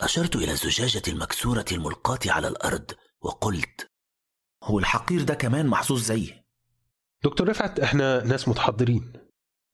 أشرت 0.00 0.36
إلى 0.36 0.52
الزجاجة 0.52 1.02
المكسورة 1.08 1.64
الملقاة 1.72 2.18
على 2.26 2.48
الأرض 2.48 2.90
وقلت 3.20 3.90
هو 4.64 4.78
الحقير 4.78 5.22
ده 5.22 5.34
كمان 5.34 5.66
محظوظ 5.66 6.02
زيي 6.02 6.44
دكتور 7.24 7.48
رفعت 7.48 7.80
إحنا 7.80 8.24
ناس 8.24 8.48
متحضرين 8.48 9.12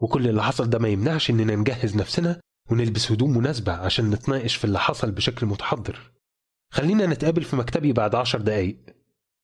وكل 0.01 0.29
اللي 0.29 0.43
حصل 0.43 0.70
ده 0.70 0.79
ما 0.79 0.89
يمنعش 0.89 1.31
إننا 1.31 1.57
نجهز 1.57 1.97
نفسنا 1.97 2.41
ونلبس 2.70 3.12
هدوم 3.12 3.39
مناسبة 3.39 3.73
عشان 3.73 4.11
نتناقش 4.11 4.57
في 4.57 4.64
اللي 4.64 4.79
حصل 4.81 5.11
بشكل 5.11 5.47
متحضر. 5.47 6.12
خلينا 6.73 7.07
نتقابل 7.07 7.45
في 7.45 7.57
مكتبي 7.57 7.93
بعد 7.93 8.14
عشر 8.14 8.41
دقايق. 8.41 8.79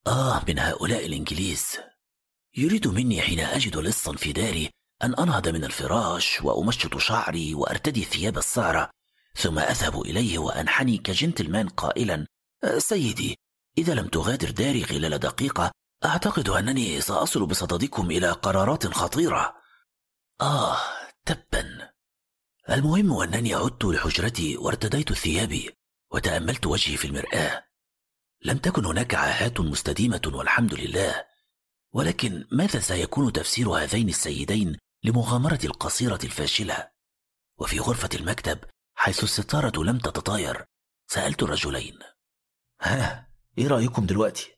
آه 0.06 0.42
من 0.48 0.58
هؤلاء 0.58 1.06
الإنجليز. 1.06 1.78
يريد 2.56 2.88
مني 2.88 3.20
حين 3.22 3.40
أجد 3.40 3.76
لصا 3.76 4.16
في 4.16 4.32
داري 4.32 4.70
أن 5.04 5.14
أنهض 5.14 5.48
من 5.48 5.64
الفراش 5.64 6.40
وأمشط 6.42 6.98
شعري 6.98 7.54
وأرتدي 7.54 8.04
ثياب 8.04 8.38
السارة 8.38 8.90
ثم 9.34 9.58
أذهب 9.58 10.00
إليه 10.00 10.38
وأنحني 10.38 10.98
كجنتلمان 10.98 11.68
قائلا 11.68 12.26
"أه، 12.64 12.78
سيدي 12.78 13.36
إذا 13.78 13.94
لم 13.94 14.08
تغادر 14.08 14.50
داري 14.50 14.84
خلال 14.84 15.18
دقيقة 15.18 15.72
أعتقد 16.04 16.48
أنني 16.48 17.00
سأصل 17.00 17.46
بصددكم 17.46 18.10
إلى 18.10 18.30
قرارات 18.30 18.86
خطيرة. 18.86 19.54
آه 20.40 20.76
تبا. 21.24 21.90
المهم 22.70 23.12
أنني 23.12 23.54
عدت 23.54 23.84
لحجرتي 23.84 24.56
وارتديت 24.56 25.12
ثيابي 25.12 25.70
وتأملت 26.12 26.66
وجهي 26.66 26.96
في 26.96 27.06
المرآة. 27.06 27.64
لم 28.44 28.58
تكن 28.58 28.84
هناك 28.84 29.14
عاهات 29.14 29.60
مستديمة 29.60 30.22
والحمد 30.26 30.74
لله. 30.74 31.24
ولكن 31.92 32.46
ماذا 32.52 32.80
سيكون 32.80 33.32
تفسير 33.32 33.68
هذين 33.68 34.08
السيدين 34.08 34.78
لمغامرة 35.04 35.60
القصيرة 35.64 36.18
الفاشلة؟ 36.24 36.88
وفي 37.58 37.78
غرفة 37.80 38.08
المكتب 38.14 38.58
حيث 39.00 39.24
الستارة 39.24 39.82
لم 39.82 39.98
تتطاير. 39.98 40.64
سألت 41.06 41.42
الرجلين. 41.42 41.98
ها 42.82 43.28
إيه 43.58 43.66
رأيكم 43.68 44.06
دلوقتي؟ 44.06 44.50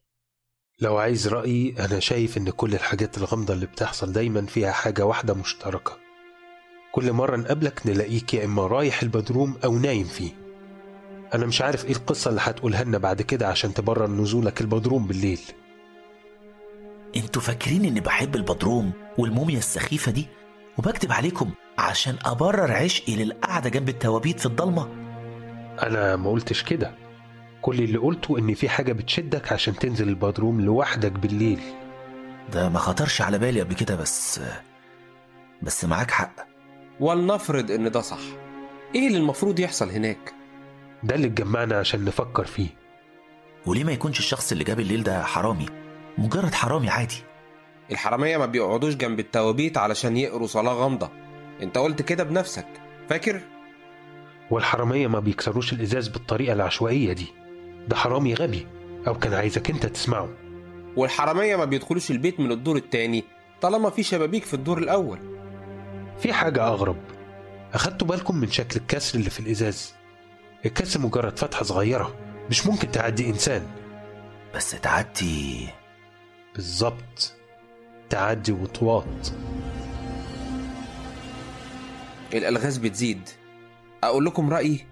لو 0.80 0.96
عايز 0.96 1.28
رأيي 1.28 1.74
أنا 1.84 2.00
شايف 2.00 2.36
إن 2.38 2.50
كل 2.50 2.74
الحاجات 2.74 3.18
الغامضة 3.18 3.54
اللي 3.54 3.66
بتحصل 3.66 4.12
دايما 4.12 4.46
فيها 4.46 4.72
حاجة 4.72 5.06
واحدة 5.06 5.34
مشتركة. 5.34 5.98
كل 6.92 7.12
مرة 7.12 7.36
نقابلك 7.36 7.86
نلاقيك 7.86 8.34
يا 8.34 8.44
إما 8.44 8.66
رايح 8.66 9.02
البدروم 9.02 9.58
أو 9.64 9.78
نايم 9.78 10.04
فيه. 10.04 10.32
أنا 11.34 11.46
مش 11.46 11.62
عارف 11.62 11.84
إيه 11.84 11.92
القصة 11.92 12.28
اللي 12.28 12.40
هتقولها 12.44 12.84
لنا 12.84 12.98
بعد 12.98 13.22
كده 13.22 13.48
عشان 13.48 13.74
تبرر 13.74 14.06
نزولك 14.06 14.60
البدروم 14.60 15.06
بالليل. 15.06 15.40
أنتوا 17.16 17.42
فاكرين 17.42 17.84
إني 17.84 18.00
بحب 18.00 18.36
البدروم 18.36 18.92
والموميا 19.18 19.58
السخيفة 19.58 20.12
دي؟ 20.12 20.26
وبكتب 20.78 21.12
عليكم 21.12 21.50
عشان 21.80 22.16
أبرر 22.24 22.72
عشقي 22.72 23.16
للقعدة 23.16 23.70
جنب 23.70 23.88
التوابيت 23.88 24.40
في 24.40 24.46
الضلمة. 24.46 24.88
أنا 25.82 26.16
ما 26.16 26.30
قلتش 26.30 26.62
كده. 26.62 26.94
كل 27.62 27.78
اللي 27.78 27.98
قلته 27.98 28.38
إن 28.38 28.54
في 28.54 28.68
حاجة 28.68 28.92
بتشدك 28.92 29.52
عشان 29.52 29.74
تنزل 29.74 30.08
البدروم 30.08 30.60
لوحدك 30.60 31.12
بالليل. 31.12 31.60
ده 32.52 32.68
ما 32.68 32.78
خطرش 32.78 33.22
على 33.22 33.38
بالي 33.38 33.60
قبل 33.60 33.74
كده 33.74 33.96
بس 33.96 34.40
بس 35.62 35.84
معاك 35.84 36.10
حق. 36.10 36.32
ولنفرض 37.00 37.70
إن 37.70 37.90
ده 37.90 38.00
صح. 38.00 38.18
إيه 38.94 39.06
اللي 39.06 39.18
المفروض 39.18 39.60
يحصل 39.60 39.90
هناك؟ 39.90 40.34
ده 41.02 41.14
اللي 41.14 41.26
اتجمعنا 41.26 41.76
عشان 41.78 42.04
نفكر 42.04 42.44
فيه. 42.44 42.68
وليه 43.66 43.84
ما 43.84 43.92
يكونش 43.92 44.18
الشخص 44.18 44.52
اللي 44.52 44.64
جاب 44.64 44.80
الليل 44.80 45.02
ده 45.02 45.22
حرامي؟ 45.22 45.66
مجرد 46.18 46.54
حرامي 46.54 46.88
عادي. 46.90 47.22
الحرامية 47.90 48.36
ما 48.36 48.46
بيقعدوش 48.46 48.94
جنب 48.94 49.20
التوابيت 49.20 49.78
علشان 49.78 50.16
يقروا 50.16 50.46
صلاة 50.46 50.72
غامضة. 50.72 51.10
انت 51.62 51.78
قلت 51.78 52.02
كده 52.02 52.24
بنفسك 52.24 52.66
فاكر؟ 53.08 53.40
والحرامية 54.50 55.06
ما 55.06 55.20
بيكسروش 55.20 55.72
الإزاز 55.72 56.08
بالطريقة 56.08 56.52
العشوائية 56.52 57.12
دي. 57.12 57.26
ده 57.88 57.96
حرامي 57.96 58.34
غبي 58.34 58.66
أو 59.06 59.18
كان 59.18 59.34
عايزك 59.34 59.70
أنت 59.70 59.86
تسمعه. 59.86 60.28
والحرامية 60.96 61.56
ما 61.56 61.64
بيدخلوش 61.64 62.10
البيت 62.10 62.40
من 62.40 62.52
الدور 62.52 62.76
التاني 62.76 63.24
طالما 63.60 63.90
في 63.90 64.02
شبابيك 64.02 64.44
في 64.44 64.54
الدور 64.54 64.78
الأول. 64.78 65.18
في 66.18 66.32
حاجة 66.32 66.66
أغرب. 66.66 66.96
أخدتوا 67.74 68.06
بالكم 68.08 68.36
من 68.36 68.50
شكل 68.50 68.80
الكسر 68.80 69.18
اللي 69.18 69.30
في 69.30 69.40
الإزاز؟ 69.40 69.94
الكسر 70.66 71.00
مجرد 71.00 71.38
فتحة 71.38 71.62
صغيرة 71.62 72.14
مش 72.50 72.66
ممكن 72.66 72.90
تعدي 72.90 73.30
إنسان. 73.30 73.66
بس 74.54 74.70
تعدي. 74.70 75.68
بالظبط. 76.54 77.34
تعدي 78.10 78.52
وطواط 78.52 79.32
الألغاز 82.34 82.76
بتزيد. 82.78 83.28
أقول 84.04 84.24
لكم 84.24 84.50
رأيي 84.50 84.86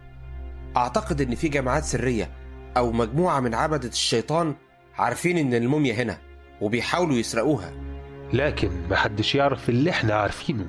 أعتقد 0.77 1.21
إن 1.21 1.35
في 1.35 1.49
جماعات 1.49 1.85
سرية 1.85 2.31
أو 2.77 2.93
مجموعة 2.93 3.41
من 3.41 3.55
عبدة 3.55 3.89
الشيطان 3.89 4.55
عارفين 4.99 5.39
إن 5.39 5.55
الموميا 5.55 5.95
هنا 5.95 6.19
وبيحاولوا 6.61 7.17
يسرقوها. 7.17 7.73
لكن 8.33 8.71
محدش 8.91 9.35
يعرف 9.35 9.69
اللي 9.69 9.91
إحنا 9.91 10.15
عارفينه. 10.15 10.67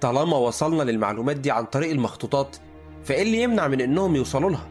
طالما 0.00 0.36
وصلنا 0.36 0.82
للمعلومات 0.82 1.36
دي 1.36 1.50
عن 1.50 1.64
طريق 1.64 1.90
المخطوطات 1.90 2.56
فإيه 3.04 3.22
اللي 3.22 3.42
يمنع 3.42 3.68
من 3.68 3.80
إنهم 3.80 4.16
يوصلوا 4.16 4.50
لها؟ 4.50 4.68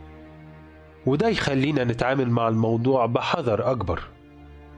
وده 1.05 1.27
يخلينا 1.29 1.83
نتعامل 1.83 2.29
مع 2.29 2.47
الموضوع 2.47 3.05
بحذر 3.05 3.71
أكبر. 3.71 4.03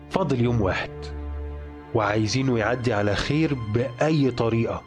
فاضل 0.10 0.41
يوم 0.41 0.62
واحد 0.62 0.91
وعايزينه 1.95 2.60
يعدي 2.60 2.93
على 2.93 3.16
خير 3.16 3.54
بأي 3.54 4.32
طريقة. 4.32 4.84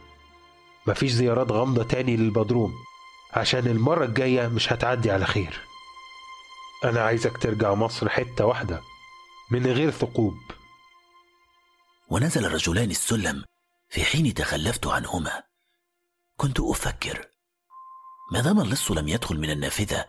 مفيش 0.87 1.13
زيارات 1.13 1.53
غامضة 1.53 1.85
تاني 1.85 2.17
للبدروم. 2.17 2.75
عشان 3.33 3.67
المرة 3.67 4.05
الجاية 4.05 4.49
مش 4.49 4.73
هتعدي 4.73 5.11
على 5.11 5.27
خير. 5.27 5.61
أنا 6.85 7.01
عايزك 7.01 7.39
ترجع 7.39 7.75
مصر 7.75 8.09
حتة 8.09 8.45
واحدة 8.45 8.81
من 9.51 9.67
غير 9.67 9.91
ثقوب. 9.91 10.39
ونزل 12.09 12.45
الرجلان 12.45 12.91
السلم 12.91 13.45
في 13.89 14.05
حين 14.05 14.35
تخلفت 14.35 14.87
عنهما. 14.87 15.43
كنت 16.37 16.61
أفكر 16.61 17.29
ما 18.33 18.41
دام 18.41 18.61
اللص 18.61 18.91
لم 18.91 19.09
يدخل 19.09 19.39
من 19.39 19.51
النافذة 19.51 20.07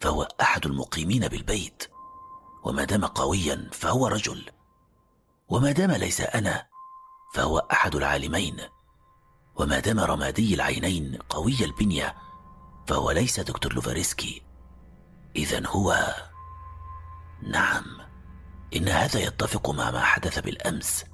فهو 0.00 0.28
أحد 0.40 0.66
المقيمين 0.66 1.28
بالبيت. 1.28 1.90
وما 2.64 2.84
دام 2.84 3.04
قويا 3.04 3.70
فهو 3.72 4.06
رجل. 4.06 4.50
وما 5.48 5.72
دام 5.72 5.90
ليس 5.90 6.20
أنا 6.20 6.66
فهو 7.34 7.58
أحد 7.58 7.94
العالمين. 7.94 8.56
وما 9.56 9.78
دام 9.78 10.00
رمادي 10.00 10.54
العينين 10.54 11.18
قوي 11.28 11.64
البنية 11.64 12.16
فهو 12.86 13.10
ليس 13.10 13.40
دكتور 13.40 13.74
لوفاريسكي. 13.74 14.42
اذا 15.36 15.66
هو 15.66 16.14
نعم 17.42 17.84
إن 18.76 18.88
هذا 18.88 19.20
يتفق 19.20 19.70
مع 19.70 19.90
ما 19.90 20.00
حدث 20.00 20.38
بالأمس. 20.38 21.04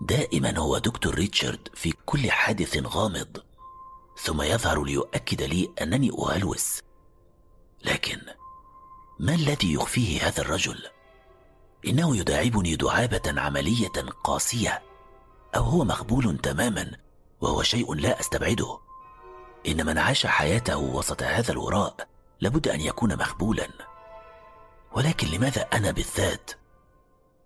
دائما 0.00 0.58
هو 0.58 0.78
دكتور 0.78 1.14
ريتشارد 1.14 1.68
في 1.74 1.92
كل 2.06 2.30
حادث 2.30 2.76
غامض 2.86 3.42
ثم 4.22 4.42
يظهر 4.42 4.84
ليؤكد 4.84 5.42
لي 5.42 5.70
أنني 5.82 6.10
أهلوس. 6.18 6.80
لكن 7.84 8.20
ما 9.20 9.34
الذي 9.34 9.72
يخفيه 9.72 10.28
هذا 10.28 10.40
الرجل؟ 10.42 10.82
إنه 11.86 12.16
يداعبني 12.16 12.76
دعابة 12.76 13.40
عملية 13.40 14.10
قاسية 14.24 14.82
أو 15.56 15.62
هو 15.62 15.84
مقبول 15.84 16.38
تماما 16.38 17.07
وهو 17.40 17.62
شيء 17.62 17.94
لا 17.94 18.20
أستبعده. 18.20 18.78
إن 19.68 19.86
من 19.86 19.98
عاش 19.98 20.26
حياته 20.26 20.76
وسط 20.76 21.22
هذا 21.22 21.52
الوراء 21.52 22.08
لابد 22.40 22.68
أن 22.68 22.80
يكون 22.80 23.16
مخبولا 23.16 23.68
ولكن 24.92 25.28
لماذا 25.28 25.62
أنا 25.72 25.90
بالذات؟ 25.90 26.50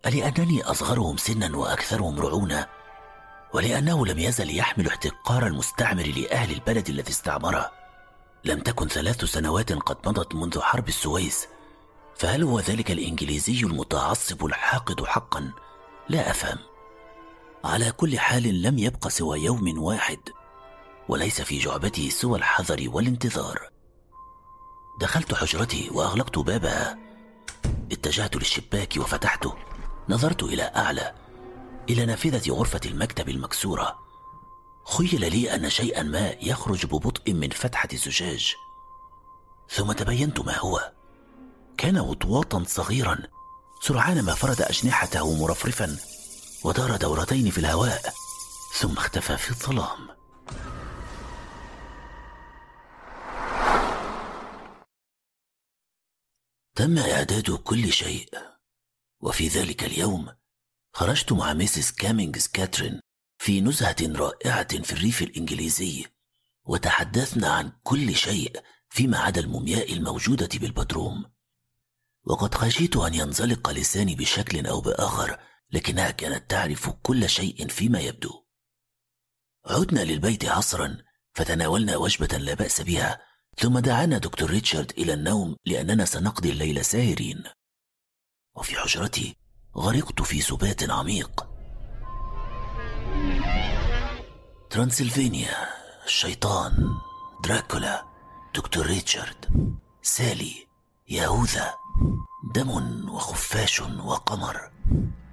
ألأنني 0.07 0.63
أصغرهم 0.63 1.17
سنا 1.17 1.57
وأكثرهم 1.57 2.21
رعونة 2.21 2.67
ولأنه 3.55 4.07
لم 4.07 4.19
يزل 4.19 4.57
يحمل 4.59 4.87
احتقار 4.87 5.47
المستعمر 5.47 6.07
لأهل 6.07 6.53
البلد 6.53 6.89
الذي 6.89 7.11
استعمره. 7.11 7.71
لم 8.45 8.61
تكن 8.61 8.89
ثلاث 8.89 9.25
سنوات 9.25 9.73
قد 9.73 10.09
مضت 10.09 10.35
منذ 10.35 10.61
حرب 10.61 10.89
السويس 10.89 11.49
فهل 12.17 12.43
هو 12.43 12.61
ذلك 12.61 12.91
الإنجليزي 12.91 13.61
المتعصب 13.61 14.45
الحاقد 14.45 15.05
حقا؟ 15.05 15.53
لا 16.09 16.31
أفهم. 16.31 16.59
على 17.65 17.93
كل 17.93 18.19
حال 18.19 18.63
لم 18.63 18.79
يبق 18.79 19.09
سوى 19.09 19.41
يوم 19.41 19.83
واحد 19.83 20.19
وليس 21.09 21.41
في 21.41 21.59
جعبتي 21.59 22.11
سوى 22.11 22.39
الحذر 22.39 22.85
والانتظار. 22.87 23.71
دخلت 25.01 25.35
حجرتي 25.35 25.91
وأغلقت 25.91 26.39
بابها 26.39 26.99
اتجهت 27.93 28.37
للشباك 28.37 28.95
وفتحته. 28.97 29.55
نظرت 30.09 30.43
إلى 30.43 30.63
أعلى 30.63 31.15
إلى 31.91 32.07
نافذة 32.07 32.53
غرفة 32.53 32.81
المكتب 32.87 33.29
المكسورة. 33.29 33.99
خيل 34.85 35.21
لي 35.21 35.55
أن 35.55 35.71
شيئا 35.71 36.03
ما 36.03 36.35
يخرج 36.41 36.87
ببطء 36.87 37.33
من 37.33 37.51
فتحة 37.51 37.89
الزجاج. 37.93 38.55
ثم 39.71 39.93
تبينت 39.93 40.41
ما 40.41 40.59
هو. 40.59 40.93
كان 41.79 41.99
وطواطا 41.99 42.65
صغيرا 42.67 43.19
سرعان 43.83 44.23
ما 44.23 44.35
فرد 44.35 44.63
أجنحته 44.63 45.43
مرفرفا. 45.43 45.97
ودار 46.65 46.97
دورتين 46.97 47.51
في 47.51 47.59
الهواء 47.59 48.15
ثم 48.81 48.93
اختفى 48.93 49.37
في 49.37 49.51
الظلام. 49.51 50.09
تم 56.75 56.99
إعداد 56.99 57.51
كل 57.51 57.93
شيء 57.93 58.29
وفي 59.21 59.49
ذلك 59.49 59.85
اليوم 59.85 60.29
خرجت 60.95 61.33
مع 61.33 61.53
مسز 61.53 61.93
كامينجز 61.93 62.47
كاترين 62.47 63.01
في 63.39 63.61
نزهة 63.61 63.97
رائعة 64.03 64.83
في 64.83 64.93
الريف 64.93 65.23
الإنجليزي 65.23 66.07
وتحدثنا 66.65 67.49
عن 67.49 67.73
كل 67.83 68.15
شيء 68.15 68.63
فيما 68.89 69.19
عدا 69.19 69.41
المومياء 69.41 69.93
الموجودة 69.93 70.49
بالبدروم. 70.55 71.33
وقد 72.25 72.55
خشيت 72.55 72.97
أن 72.97 73.15
ينزلق 73.15 73.71
لساني 73.71 74.15
بشكل 74.15 74.67
أو 74.67 74.81
بآخر 74.81 75.52
لكنها 75.73 76.11
كانت 76.11 76.51
تعرف 76.51 76.91
كل 77.03 77.29
شيء 77.29 77.69
فيما 77.69 78.01
يبدو. 78.01 78.45
عدنا 79.67 80.01
للبيت 80.01 80.45
عصرا 80.45 80.99
فتناولنا 81.35 81.97
وجبة 81.97 82.39
لا 82.39 82.55
بأس 82.55 82.81
بها 82.81 83.21
ثم 83.59 83.79
دعانا 83.79 84.19
دكتور 84.19 84.51
ريتشارد 84.51 84.91
إلى 84.99 85.15
النوم 85.15 85.57
لأننا 85.67 86.05
سنقضي 86.05 86.51
الليل 86.51 86.85
ساهرين. 86.85 87.45
وفي 88.57 88.77
حجرتي 88.77 89.37
غرقت 89.77 90.23
في 90.23 90.41
سبات 90.41 90.91
عميق. 90.91 91.49
ترانسلفانيا 94.71 95.55
الشيطان 96.05 96.89
دراكولا 97.45 98.05
دكتور 98.55 98.87
ريتشارد 98.87 99.75
سالي 100.03 100.67
يهوذا 101.09 101.75
دم 102.55 103.09
وخفاش 103.11 103.81
وقمر. 103.81 104.73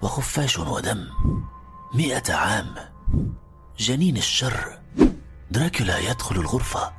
وخفاش 0.01 0.59
ودم 0.59 1.07
مئة 1.93 2.33
عام. 2.33 2.75
جنين 3.79 4.17
الشر 4.17 4.79
دراكولا 5.51 5.97
يدخل 5.97 6.35
الغرفة. 6.35 6.93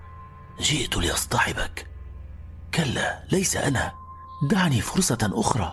جئت 0.60 0.96
لأصطحبك 0.96 1.86
كلا 2.74 3.24
ليس 3.32 3.56
أنا. 3.56 3.92
دعني 4.42 4.80
فرصة 4.80 5.18
أخرى. 5.22 5.72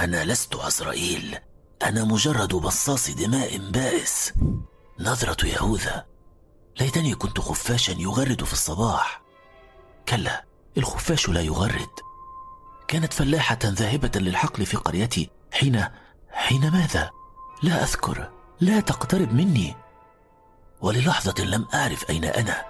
أنا 0.00 0.24
لست 0.24 0.56
عزرائيل 0.56 1.38
أنا 1.82 2.04
مجرد 2.04 2.54
بصاص 2.54 3.10
دماء 3.10 3.70
بائس. 3.70 4.32
نظرة 5.00 5.46
يهوذا. 5.46 6.06
ليتني 6.80 7.14
كنت 7.14 7.40
خفاشا 7.40 7.92
يغرد 7.92 8.44
في 8.44 8.52
الصباح. 8.52 9.22
كلا 10.08 10.44
الخفاش 10.78 11.28
لا 11.28 11.40
يغرد. 11.40 11.90
كانت 12.88 13.12
فلاحة 13.12 13.58
ذاهبة 13.64 14.10
للحقل 14.16 14.66
في 14.66 14.76
قريتي 14.76 15.30
حين 15.52 15.84
حين 16.36 16.70
ماذا؟ 16.72 17.10
لا 17.62 17.82
أذكر. 17.82 18.30
لا 18.60 18.80
تقترب 18.80 19.32
مني. 19.32 19.76
وللحظة 20.80 21.44
لم 21.44 21.66
أعرف 21.74 22.10
أين 22.10 22.24
أنا. 22.24 22.64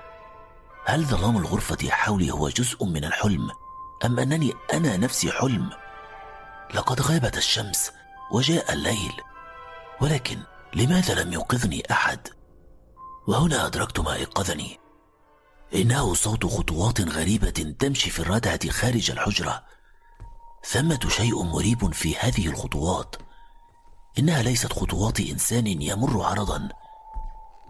هل 0.84 1.04
ظلام 1.04 1.36
الغرفة 1.36 1.90
حولي 1.90 2.30
هو 2.30 2.48
جزء 2.48 2.84
من 2.84 3.04
الحلم؟ 3.04 3.50
أم 4.04 4.18
أنني 4.18 4.52
أنا 4.72 4.96
نفسي 4.96 5.32
حلم؟ 5.32 5.70
لقد 6.74 7.00
غابت 7.00 7.36
الشمس 7.36 7.92
وجاء 8.30 8.72
الليل. 8.72 9.12
ولكن 10.00 10.38
لماذا 10.74 11.22
لم 11.22 11.32
يوقظني 11.32 11.82
أحد؟ 11.90 12.28
وهنا 13.28 13.66
أدركت 13.66 14.00
ما 14.00 14.14
أيقظني. 14.14 14.80
إنه 15.74 16.14
صوت 16.14 16.46
خطوات 16.46 17.00
غريبة 17.00 17.74
تمشي 17.78 18.10
في 18.10 18.20
الردعة 18.20 18.70
خارج 18.70 19.10
الحجرة. 19.10 19.64
ثمة 20.64 21.00
شيء 21.08 21.42
مريب 21.42 21.92
في 21.92 22.16
هذه 22.16 22.46
الخطوات. 22.46 23.16
إنها 24.18 24.42
ليست 24.42 24.72
خطوات 24.72 25.20
إنسان 25.20 25.66
يمر 25.66 26.22
عرضا 26.22 26.68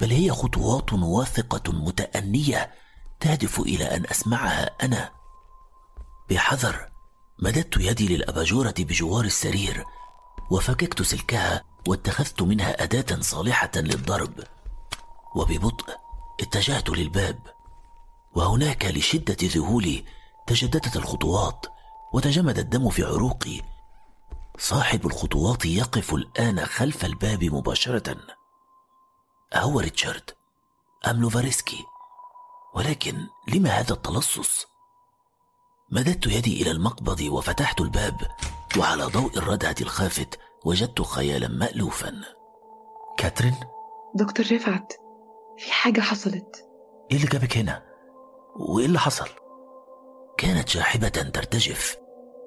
بل 0.01 0.11
هي 0.11 0.31
خطوات 0.31 0.93
واثقة 0.93 1.73
متأنية 1.73 2.71
تهدف 3.21 3.61
إلى 3.61 3.85
أن 3.97 4.07
أسمعها 4.07 4.71
أنا. 4.83 5.11
بحذر 6.31 6.89
مددت 7.39 7.77
يدي 7.77 8.17
للأباجورة 8.17 8.75
بجوار 8.79 9.25
السرير 9.25 9.85
وفككت 10.51 11.03
سلكها 11.03 11.65
واتخذت 11.89 12.43
منها 12.43 12.83
أداة 12.83 13.21
صالحة 13.21 13.71
للضرب. 13.77 14.45
وببطء 15.35 15.97
اتجهت 16.41 16.91
للباب. 16.91 17.39
وهناك 18.35 18.85
لشدة 18.85 19.37
ذهولي 19.43 20.05
تجددت 20.47 20.97
الخطوات 20.97 21.67
وتجمد 22.13 22.59
الدم 22.59 22.91
في 22.91 23.05
عروقي. 23.05 23.63
صاحب 24.59 25.07
الخطوات 25.07 25.67
يقف 25.67 26.15
الآن 26.15 26.67
خلف 26.67 27.05
الباب 27.05 27.45
مباشرة. 27.45 28.17
أهو 29.55 29.81
ريتشارد. 29.81 30.31
أم 31.11 31.21
لوفاريسكي. 31.21 31.85
ولكن 32.75 33.27
لما 33.55 33.71
هذا 33.71 33.93
التلصص؟ 33.93 34.67
مددت 35.91 36.27
يدي 36.27 36.63
إلى 36.63 36.71
المقبض 36.71 37.21
وفتحت 37.21 37.81
الباب 37.81 38.21
وعلى 38.79 39.05
ضوء 39.05 39.39
الردعة 39.39 39.77
الخافت 39.81 40.39
وجدت 40.65 41.03
خيالا 41.03 41.49
مألوفا. 41.49 42.23
كاترين؟ 43.19 43.55
دكتور 44.15 44.47
رفعت. 44.53 44.93
في 45.59 45.73
حاجة 45.73 46.01
حصلت. 46.01 46.69
إيه 47.11 47.17
اللي 47.17 47.29
جابك 47.29 47.57
هنا؟ 47.57 47.83
وإيه 48.57 48.87
اللي 48.87 48.99
حصل؟ 48.99 49.29
كانت 50.39 50.69
شاحبة 50.69 51.09
ترتجف. 51.09 51.97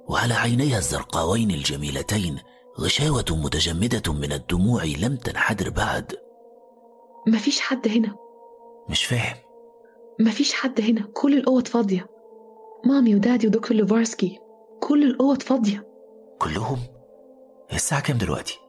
وعلى 0.10 0.34
عينيها 0.34 0.78
الزرقاوين 0.78 1.52
الجميلتين 1.52 2.40
غشاوة 2.80 3.26
متجمدة 3.30 4.14
من 4.14 4.32
الدموع 4.32 4.84
لم 4.84 5.16
تنحدر 5.16 5.70
بعد. 5.70 6.14
مفيش 7.28 7.60
حد 7.60 7.88
هنا. 7.88 8.16
مش 8.90 9.06
فاهم. 9.06 9.36
مفيش 10.20 10.54
حد 10.54 10.82
هنا. 10.82 11.08
كل 11.14 11.38
الأوض 11.38 11.68
فاضية. 11.68 12.08
مامي 12.86 13.16
ودادي 13.16 13.48
ودكتور 13.48 13.78
لوفارسكي 13.78 14.40
كل 14.82 15.04
الأوض 15.04 15.42
فاضية. 15.42 15.88
كلهم؟ 16.40 16.80
الساعة 17.74 18.02
كام 18.02 18.18
دلوقتي؟ 18.18 18.60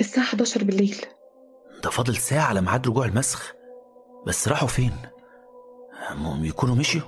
الساعة 0.00 0.24
11 0.24 0.64
بالليل. 0.64 0.96
ده 1.84 1.90
فاضل 1.90 2.16
ساعة 2.16 2.44
على 2.44 2.60
ميعاد 2.60 2.88
رجوع 2.88 3.04
المسخ. 3.04 3.52
بس 4.26 4.48
راحوا 4.48 4.68
فين؟ 4.68 4.92
هم 6.10 6.44
يكونوا 6.44 6.74
مشيوا؟ 6.74 7.04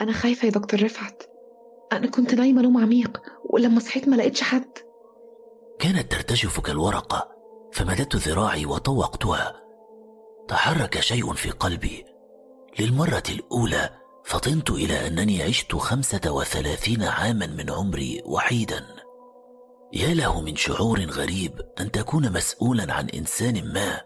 أنا 0.00 0.12
خايفة 0.12 0.46
يا 0.46 0.52
دكتور 0.52 0.82
رفعت. 0.82 1.22
أنا 1.96 2.06
كنت 2.06 2.34
نايمة 2.34 2.62
نوم 2.62 2.76
عميق 2.76 3.22
ولما 3.50 3.80
صحيت 3.80 4.08
ما 4.08 4.16
لقيتش 4.16 4.42
حد. 4.42 4.78
كانت 5.78 6.12
ترتجف 6.12 6.60
كالورقة 6.60 7.28
فمددت 7.72 8.16
ذراعي 8.16 8.66
وطوقتها. 8.66 9.60
تحرك 10.48 11.00
شيء 11.00 11.32
في 11.32 11.50
قلبي. 11.50 12.04
للمرة 12.78 13.22
الأولى 13.28 13.90
فطنت 14.24 14.70
إلى 14.70 15.06
أنني 15.06 15.42
عشت 15.42 15.74
خمسة 15.74 16.20
وثلاثين 16.32 17.02
عاما 17.02 17.46
من 17.46 17.70
عمري 17.70 18.22
وحيدا. 18.24 18.86
يا 19.92 20.14
له 20.14 20.40
من 20.40 20.56
شعور 20.56 21.00
غريب 21.00 21.60
أن 21.80 21.90
تكون 21.90 22.32
مسؤولا 22.32 22.92
عن 22.92 23.08
إنسان 23.08 23.72
ما 23.72 24.00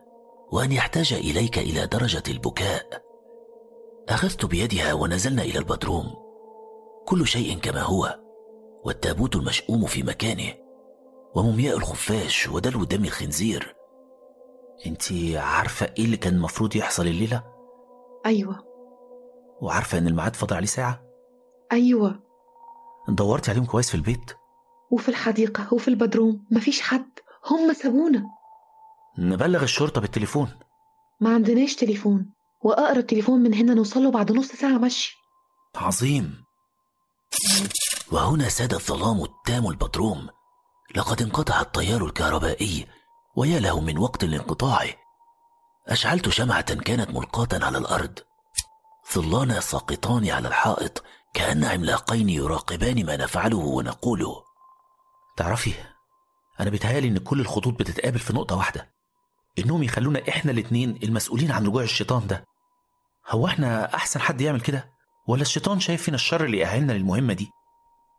وأن 0.52 0.72
يحتاج 0.72 1.12
إليك 1.12 1.58
إلى 1.58 1.86
درجة 1.86 2.22
البكاء. 2.28 3.02
أخذت 4.08 4.46
بيدها 4.46 4.92
ونزلنا 4.92 5.42
إلى 5.42 5.58
البدروم. 5.58 6.27
كل 7.08 7.26
شيء 7.26 7.58
كما 7.58 7.80
هو 7.82 8.18
والتابوت 8.84 9.36
المشؤوم 9.36 9.86
في 9.86 10.02
مكانه 10.02 10.54
ومومياء 11.34 11.76
الخفاش 11.76 12.48
ودلو 12.48 12.84
دم 12.84 13.04
الخنزير. 13.04 13.74
انت 14.86 15.02
عارفة 15.36 15.86
إيه 15.98 16.04
اللي 16.04 16.16
كان 16.16 16.34
المفروض 16.34 16.76
يحصل 16.76 17.06
الليلة؟ 17.06 17.44
أيوة. 18.26 18.64
وعارفة 19.60 19.98
إن 19.98 20.06
الميعاد 20.06 20.36
فاضل 20.36 20.56
عليه 20.56 20.66
ساعة؟ 20.66 21.02
أيوة. 21.72 22.20
دورتي 23.08 23.50
عليهم 23.50 23.64
كويس 23.64 23.88
في 23.88 23.94
البيت؟ 23.94 24.32
وفي 24.90 25.08
الحديقة 25.08 25.74
وفي 25.74 25.88
البدروم 25.88 26.46
مفيش 26.50 26.80
حد. 26.80 27.10
هم 27.46 27.72
سابونا. 27.72 28.26
نبلغ 29.18 29.62
الشرطة 29.62 30.00
بالتليفون. 30.00 30.48
ما 31.20 31.34
عندناش 31.34 31.74
تليفون. 31.74 32.30
وأقرب 32.62 33.06
تليفون 33.06 33.40
من 33.40 33.54
هنا 33.54 33.74
نوصله 33.74 34.10
بعد 34.10 34.32
نص 34.32 34.46
ساعة 34.52 34.78
مشي. 34.78 35.16
عظيم. 35.76 36.47
وهنا 38.12 38.48
ساد 38.48 38.74
الظلام 38.74 39.24
التام 39.24 39.66
البدروم 39.66 40.28
لقد 40.94 41.22
انقطع 41.22 41.60
التيار 41.60 42.04
الكهربائي 42.04 42.86
ويا 43.36 43.60
له 43.60 43.80
من 43.80 43.98
وقت 43.98 44.24
لانقطاعه. 44.24 44.88
أشعلت 45.86 46.28
شمعة 46.28 46.74
كانت 46.74 47.10
ملقاة 47.10 47.64
على 47.64 47.78
الأرض. 47.78 48.18
ظلانا 49.14 49.60
ساقطان 49.60 50.30
على 50.30 50.48
الحائط 50.48 51.04
كأن 51.34 51.64
عملاقين 51.64 52.28
يراقبان 52.28 53.06
ما 53.06 53.16
نفعله 53.16 53.58
ونقوله. 53.58 54.42
تعرفي 55.36 55.74
أنا 56.60 56.70
بيتهيألي 56.70 57.08
إن 57.08 57.18
كل 57.18 57.40
الخطوط 57.40 57.74
بتتقابل 57.74 58.18
في 58.18 58.32
نقطة 58.32 58.56
واحدة. 58.56 58.90
إنهم 59.58 59.82
يخلونا 59.82 60.28
إحنا 60.28 60.52
الاتنين 60.52 60.98
المسؤولين 61.02 61.52
عن 61.52 61.66
رجوع 61.66 61.82
الشيطان 61.82 62.26
ده. 62.26 62.44
هو 63.28 63.46
إحنا 63.46 63.94
أحسن 63.94 64.20
حد 64.20 64.40
يعمل 64.40 64.60
كده؟ 64.60 64.97
ولا 65.28 65.42
الشيطان 65.42 65.80
شايف 65.80 66.02
فينا 66.02 66.14
الشر 66.14 66.44
اللي 66.44 66.58
يأهلنا 66.58 66.92
للمهمة 66.92 67.32
دي؟ 67.32 67.50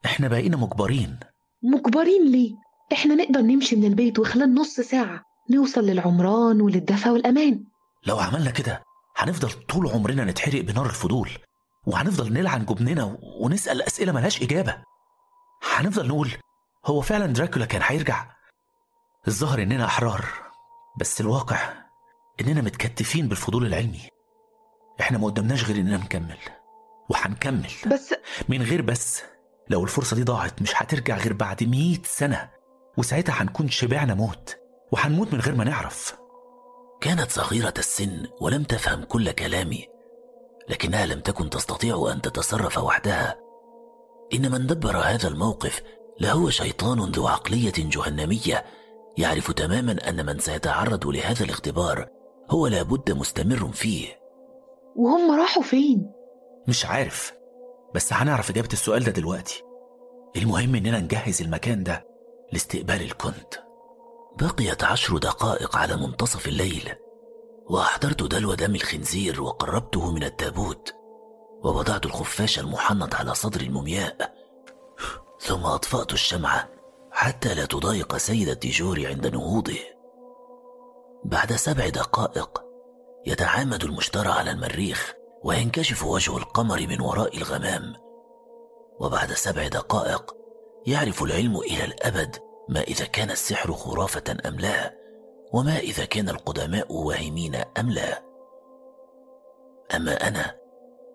إحنا 0.05 0.27
بقينا 0.27 0.57
مجبرين. 0.57 1.19
مجبرين 1.63 2.31
ليه؟ 2.31 2.55
إحنا 2.93 3.15
نقدر 3.15 3.41
نمشي 3.41 3.75
من 3.75 3.83
البيت 3.85 4.19
وخلال 4.19 4.55
نص 4.55 4.79
ساعة 4.79 5.21
نوصل 5.51 5.81
للعمران 5.81 6.61
وللدفى 6.61 7.09
والأمان. 7.09 7.63
لو 8.05 8.19
عملنا 8.19 8.51
كده 8.51 8.83
هنفضل 9.17 9.51
طول 9.51 9.87
عمرنا 9.89 10.25
نتحرق 10.25 10.61
بنار 10.61 10.85
الفضول 10.85 11.29
وهنفضل 11.87 12.33
نلعن 12.33 12.65
جبننا 12.65 13.17
ونسأل 13.41 13.81
أسئلة 13.81 14.11
ملهاش 14.11 14.41
إجابة. 14.43 14.83
هنفضل 15.75 16.07
نقول 16.07 16.29
هو 16.85 17.01
فعلا 17.01 17.25
دراكولا 17.25 17.65
كان 17.65 17.81
هيرجع؟ 17.83 18.25
الظاهر 19.27 19.61
إننا 19.63 19.85
أحرار 19.85 20.25
بس 20.99 21.21
الواقع 21.21 21.73
إننا 22.41 22.61
متكتفين 22.61 23.27
بالفضول 23.27 23.65
العلمي. 23.65 24.01
إحنا 24.99 25.17
ما 25.17 25.25
قدامناش 25.25 25.63
غير 25.65 25.75
إننا 25.75 25.97
نكمل. 25.97 26.37
وهنكمل 27.09 27.71
بس 27.91 28.13
من 28.49 28.61
غير 28.61 28.81
بس 28.81 29.23
لو 29.69 29.83
الفرصة 29.83 30.15
دي 30.15 30.23
ضاعت 30.23 30.61
مش 30.61 30.71
هترجع 30.75 31.17
غير 31.17 31.33
بعد 31.33 31.63
مئة 31.63 32.03
سنة. 32.03 32.49
وساعتها 32.97 33.33
هنكون 33.41 33.69
شبعنا 33.69 34.13
موت 34.13 34.57
وهنموت 34.91 35.33
من 35.33 35.39
غير 35.39 35.55
ما 35.55 35.63
نعرف. 35.63 36.17
كانت 37.01 37.31
صغيرة 37.31 37.73
السن 37.77 38.27
ولم 38.41 38.63
تفهم 38.63 39.03
كل 39.03 39.31
كلامي 39.31 39.87
لكنها 40.69 41.05
لم 41.05 41.19
تكن 41.19 41.49
تستطيع 41.49 42.11
أن 42.11 42.21
تتصرف 42.21 42.77
وحدها. 42.77 43.35
إن 44.33 44.51
من 44.51 44.67
دبر 44.67 44.97
هذا 44.97 45.27
الموقف 45.27 45.81
لهو 46.19 46.49
شيطان 46.49 46.99
ذو 46.99 47.27
عقلية 47.27 47.73
جهنمية 47.77 48.65
يعرف 49.17 49.51
تماما 49.51 50.09
أن 50.09 50.25
من 50.25 50.39
سيتعرض 50.39 51.07
لهذا 51.07 51.45
الاختبار 51.45 52.07
هو 52.49 52.67
لابد 52.67 53.11
مستمر 53.11 53.71
فيه. 53.71 54.19
وهم 54.95 55.39
راحوا 55.39 55.63
فين؟ 55.63 56.11
مش 56.69 56.85
عارف 56.85 57.33
بس 57.95 58.13
هنعرف 58.13 58.49
إجابة 58.49 58.69
السؤال 58.73 59.03
ده 59.03 59.11
دلوقتي. 59.11 59.63
المهم 60.35 60.75
إننا 60.75 60.99
نجهز 60.99 61.41
المكان 61.41 61.83
ده 61.83 62.07
لاستقبال 62.51 63.01
الكنت. 63.01 63.53
بقيت 64.39 64.83
عشر 64.83 65.17
دقائق 65.17 65.77
على 65.77 65.97
منتصف 65.97 66.47
الليل 66.47 66.95
وأحضرت 67.69 68.23
دلو 68.23 68.53
دم 68.53 68.75
الخنزير 68.75 69.41
وقربته 69.41 70.11
من 70.11 70.23
التابوت 70.23 70.93
ووضعت 71.63 72.05
الخفاش 72.05 72.59
المحنط 72.59 73.15
على 73.15 73.35
صدر 73.35 73.61
المومياء 73.61 74.33
ثم 75.39 75.63
أطفأت 75.65 76.13
الشمعة 76.13 76.69
حتى 77.11 77.53
لا 77.55 77.65
تضايق 77.65 78.17
سيد 78.17 78.49
الديجور 78.49 79.07
عند 79.07 79.27
نهوضه. 79.27 79.77
بعد 81.25 81.53
سبع 81.53 81.89
دقائق 81.89 82.61
يتعامد 83.25 83.83
المشترى 83.83 84.29
على 84.29 84.51
المريخ 84.51 85.13
وينكشف 85.43 86.03
وجه 86.03 86.37
القمر 86.37 86.87
من 86.87 87.01
وراء 87.01 87.37
الغمام. 87.37 87.95
وبعد 88.99 89.33
سبع 89.33 89.67
دقائق 89.67 90.35
يعرف 90.85 91.23
العلم 91.23 91.57
إلى 91.57 91.85
الأبد 91.85 92.37
ما 92.69 92.81
إذا 92.81 93.05
كان 93.05 93.31
السحر 93.31 93.73
خرافة 93.73 94.37
أم 94.45 94.55
لا 94.59 94.95
وما 95.53 95.77
إذا 95.77 96.05
كان 96.05 96.29
القدماء 96.29 96.93
واهمين 96.93 97.55
أم 97.55 97.89
لا. 97.89 98.23
أما 99.95 100.27
أنا 100.27 100.55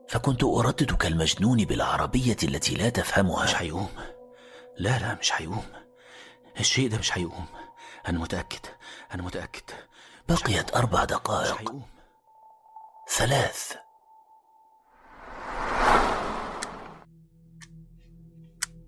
فكنت 0.08 0.44
أردد 0.44 0.92
كالمجنون 0.92 1.64
بالعربية 1.64 2.36
التي 2.42 2.74
لا 2.74 2.88
تفهمها. 2.88 3.44
مش 3.44 3.62
هيقوم 3.62 3.88
لا 4.76 4.98
لا 4.98 5.14
مش 5.20 5.32
هيقوم 5.32 5.64
الشيء 6.60 6.88
ده 6.90 6.98
مش 6.98 7.18
هيقوم 7.18 7.46
أنا 8.08 8.18
متأكد 8.18 8.66
أنا 9.14 9.22
متأكد. 9.22 9.70
بقيت 10.28 10.76
أربع 10.76 11.02
مش 11.02 11.10
دقائق 11.10 11.72
ثلاث. 13.08 13.83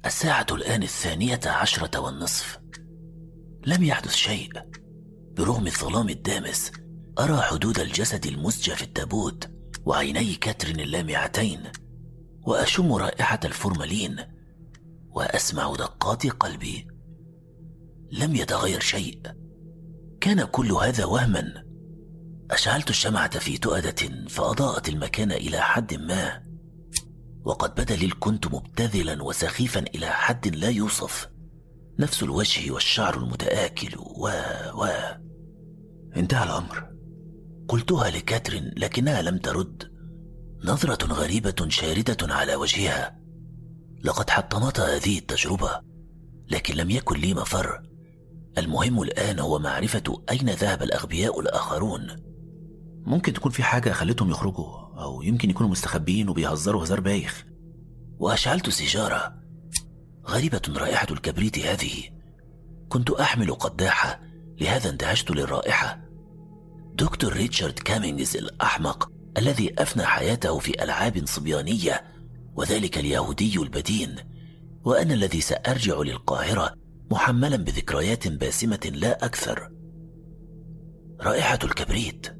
الساعة 0.06 0.46
الآن 0.52 0.82
الثانية 0.82 1.40
عشرة 1.46 1.98
والنصف. 1.98 2.58
لم 3.66 3.82
يحدث 3.84 4.14
شيء. 4.14 4.50
برغم 5.36 5.66
الظلام 5.66 6.08
الدامس 6.08 6.72
أرى 7.18 7.42
حدود 7.42 7.78
الجسد 7.78 8.26
المزجى 8.26 8.76
في 8.76 8.82
التابوت 8.82 9.50
وعيني 9.84 10.34
كاترين 10.34 10.80
اللامعتين 10.80 11.62
وأشم 12.42 12.92
رائحة 12.92 13.40
الفورمالين 13.44 14.16
وأسمع 15.08 15.74
دقات 15.74 16.26
قلبي. 16.26 16.86
لم 18.12 18.36
يتغير 18.36 18.80
شيء. 18.80 19.20
كان 20.20 20.44
كل 20.44 20.72
هذا 20.72 21.04
وهما. 21.04 21.64
أشعلت 22.50 22.90
الشمعة 22.90 23.38
في 23.38 23.58
تؤدة 23.58 24.28
فأضاءت 24.28 24.88
المكان 24.88 25.32
إلى 25.32 25.60
حد 25.60 25.94
ما. 25.94 26.45
وقد 27.46 27.74
بدا 27.74 27.96
لي 27.96 28.06
الكنت 28.06 28.46
مبتذلا 28.46 29.22
وسخيفا 29.22 29.80
إلى 29.80 30.06
حد 30.06 30.56
لا 30.56 30.68
يوصف. 30.68 31.28
نفس 31.98 32.22
الوجه 32.22 32.70
والشعر 32.70 33.16
المتآكل 33.16 33.98
و 33.98 34.30
و. 34.74 34.86
انتهى 36.16 36.44
الأمر. 36.44 36.90
قلتها 37.68 38.10
لكاترين 38.10 38.72
لكنها 38.76 39.22
لم 39.22 39.38
ترد. 39.38 39.82
نظرة 40.64 41.12
غريبة 41.12 41.68
شاردة 41.68 42.34
على 42.34 42.54
وجهها. 42.54 43.18
لقد 44.04 44.30
حطمتها 44.30 44.96
هذه 44.96 45.18
التجربة 45.18 45.80
لكن 46.50 46.74
لم 46.74 46.90
يكن 46.90 47.16
لي 47.16 47.34
مفر. 47.34 47.82
المهم 48.58 49.02
الآن 49.02 49.38
هو 49.38 49.58
معرفة 49.58 50.22
أين 50.30 50.50
ذهب 50.50 50.82
الأغبياء 50.82 51.40
الآخرون. 51.40 52.16
ممكن 53.06 53.32
تكون 53.32 53.52
في 53.52 53.62
حاجة 53.62 53.90
خلتهم 53.90 54.30
يخرجوا 54.30 55.02
أو 55.02 55.22
يمكن 55.22 55.50
يكونوا 55.50 55.70
مستخبيين 55.70 56.28
وبيهزروا 56.28 56.84
هزار 56.84 57.00
بايخ. 57.00 57.46
وأشعلت 58.18 58.70
سيجارة 58.70 59.34
غريبة 60.26 60.62
رائحة 60.76 61.06
الكبريت 61.10 61.58
هذه. 61.58 62.02
كنت 62.88 63.10
أحمل 63.10 63.54
قداحة 63.54 64.20
لهذا 64.60 64.90
اندهشت 64.90 65.30
للرائحة. 65.30 66.00
دكتور 66.94 67.32
ريتشارد 67.32 67.78
كامينجز 67.78 68.36
الأحمق 68.36 69.10
الذي 69.36 69.74
أفنى 69.78 70.04
حياته 70.04 70.58
في 70.58 70.82
ألعاب 70.84 71.26
صبيانية 71.26 72.04
وذلك 72.54 72.98
اليهودي 72.98 73.56
البدين. 73.58 74.16
وأنا 74.84 75.14
الذي 75.14 75.40
سأرجع 75.40 76.00
للقاهرة 76.00 76.74
محملا 77.10 77.56
بذكريات 77.56 78.28
باسمة 78.28 78.90
لا 78.94 79.24
أكثر. 79.24 79.70
رائحة 81.20 81.58
الكبريت. 81.64 82.36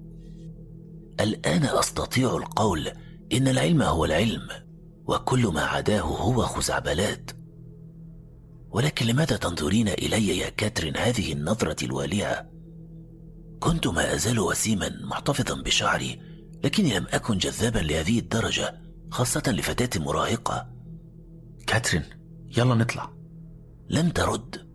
الآن 1.21 1.65
أستطيع 1.65 2.37
القول 2.37 2.93
إن 3.33 3.49
العلم 3.49 3.83
هو 3.83 4.05
العلم 4.05 4.49
وكل 5.07 5.47
ما 5.47 5.63
عداه 5.63 6.01
هو 6.01 6.43
خزعبلات. 6.43 7.31
ولكن 8.71 9.07
لماذا 9.07 9.37
تنظرين 9.37 9.89
إلي 9.89 10.39
يا 10.39 10.49
كاترين 10.49 10.97
هذه 10.97 11.33
النظرة 11.33 11.85
الوالعة؟ 11.85 12.51
كنت 13.61 13.87
ما 13.87 14.15
أزال 14.15 14.39
وسيما 14.41 14.91
محتفظا 15.01 15.63
بشعري 15.63 16.21
لكني 16.65 16.99
لم 16.99 17.07
أكن 17.11 17.39
جذابا 17.39 17.79
لهذه 17.79 18.19
الدرجة 18.19 18.81
خاصة 19.11 19.43
لفتاة 19.47 20.03
مراهقة. 20.03 20.69
كاترين 21.67 22.03
يلا 22.57 22.75
نطلع. 22.75 23.13
لم 23.91 24.11
ترد. 24.11 24.67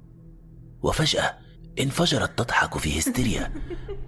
وفجأة 0.82 1.38
انفجرت 1.80 2.40
تضحك 2.40 2.78
في 2.78 3.00
هستيريا. 3.00 3.54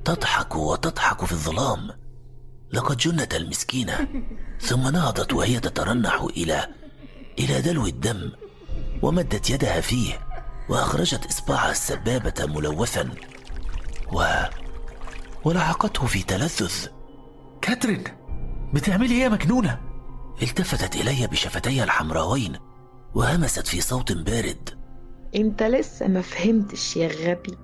تضحك 0.05 0.55
وتضحك 0.55 1.25
في 1.25 1.31
الظلام. 1.31 2.02
لقد 2.73 2.97
جنت 2.97 3.35
المسكينة. 3.35 4.07
ثم 4.61 4.81
نهضت 4.81 5.33
وهي 5.33 5.59
تترنح 5.59 6.27
إلى 6.37 6.67
إلى 7.39 7.61
دلو 7.61 7.87
الدم 7.87 8.31
ومدت 9.01 9.49
يدها 9.49 9.81
فيه 9.81 10.13
وأخرجت 10.69 11.25
إصبعها 11.25 11.71
السبابة 11.71 12.33
ملوثا 12.39 13.09
و 14.13 14.23
ولعقته 15.43 16.05
في 16.05 16.23
تلذذ. 16.23 16.73
كاترين 17.61 18.03
بتعملي 18.73 19.15
إيه 19.15 19.21
يا 19.23 19.29
مجنونة؟ 19.29 19.79
التفتت 20.41 20.95
إلي 20.95 21.27
بشفتيها 21.27 21.83
الحمراوين 21.83 22.57
وهمست 23.15 23.67
في 23.67 23.81
صوت 23.81 24.11
بارد. 24.11 24.69
انت 25.35 25.63
لسه 25.63 26.07
ما 26.07 26.21
فهمتش 26.21 26.97
يا 26.97 27.07
غبي. 27.07 27.57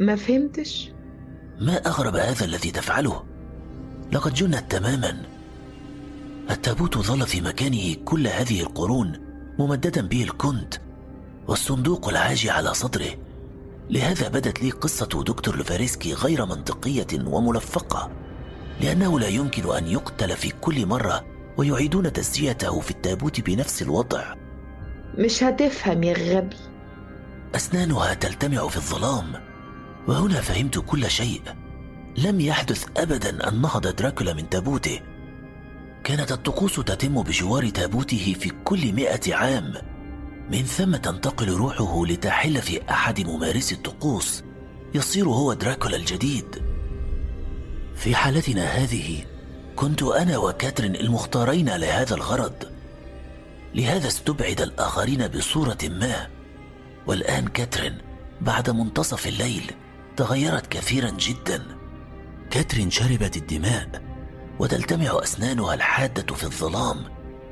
ما 0.00 0.16
فهمتش؟ 0.16 0.90
ما 1.60 1.86
أغرب 1.86 2.16
هذا 2.16 2.44
الذي 2.44 2.70
تفعله؟ 2.70 3.27
لقد 4.12 4.34
جنت 4.34 4.72
تماما. 4.72 5.22
التابوت 6.50 6.98
ظل 6.98 7.26
في 7.26 7.40
مكانه 7.40 7.94
كل 8.04 8.26
هذه 8.26 8.60
القرون 8.60 9.20
ممددا 9.58 10.00
به 10.08 10.22
الكنت 10.22 10.74
والصندوق 11.48 12.08
العاجي 12.08 12.50
على 12.50 12.74
صدره. 12.74 13.10
لهذا 13.90 14.28
بدت 14.28 14.62
لي 14.62 14.70
قصة 14.70 15.24
دكتور 15.26 15.56
لوفاريسكي 15.56 16.14
غير 16.14 16.46
منطقية 16.46 17.06
وملفقة 17.26 18.10
لأنه 18.80 19.20
لا 19.20 19.28
يمكن 19.28 19.76
أن 19.76 19.86
يقتل 19.86 20.36
في 20.36 20.50
كل 20.50 20.86
مرة 20.86 21.24
ويعيدون 21.56 22.12
تسجيته 22.12 22.80
في 22.80 22.90
التابوت 22.90 23.40
بنفس 23.40 23.82
الوضع. 23.82 24.34
مش 25.18 25.42
هتفهم 25.42 26.02
يا 26.02 26.36
غبي. 26.36 26.56
أسنانها 27.54 28.14
تلتمع 28.14 28.68
في 28.68 28.76
الظلام 28.76 29.32
وهنا 30.08 30.40
فهمت 30.40 30.78
كل 30.78 31.10
شيء. 31.10 31.42
لم 32.24 32.40
يحدث 32.40 32.86
أبدا 32.96 33.48
أن 33.48 33.60
نهض 33.62 33.96
دراكولا 33.96 34.34
من 34.34 34.48
تابوته. 34.48 35.00
كانت 36.04 36.32
الطقوس 36.32 36.74
تتم 36.74 37.22
بجوار 37.22 37.68
تابوته 37.68 38.36
في 38.40 38.50
كل 38.64 38.92
مئة 38.92 39.34
عام. 39.34 39.74
من 40.50 40.62
ثم 40.62 40.96
تنتقل 40.96 41.48
روحه 41.48 42.06
لتحل 42.06 42.62
في 42.62 42.90
أحد 42.90 43.20
ممارسي 43.20 43.74
الطقوس. 43.74 44.42
يصير 44.94 45.28
هو 45.28 45.52
دراكولا 45.52 45.96
الجديد. 45.96 46.62
في 47.96 48.14
حالتنا 48.14 48.64
هذه 48.64 49.24
كنت 49.76 50.02
أنا 50.02 50.38
وكاترين 50.38 50.96
المختارين 50.96 51.76
لهذا 51.76 52.14
الغرض. 52.14 52.64
لهذا 53.74 54.08
استبعد 54.08 54.60
الآخرين 54.60 55.28
بصورة 55.28 55.78
ما. 55.82 56.28
والآن 57.06 57.48
كاترين 57.48 57.98
بعد 58.40 58.70
منتصف 58.70 59.26
الليل 59.26 59.70
تغيرت 60.16 60.66
كثيرا 60.66 61.10
جدا. 61.10 61.77
كاترين 62.50 62.90
شربت 62.90 63.36
الدماء 63.36 64.02
وتلتمع 64.58 65.22
أسنانها 65.22 65.74
الحادة 65.74 66.34
في 66.34 66.44
الظلام 66.44 67.04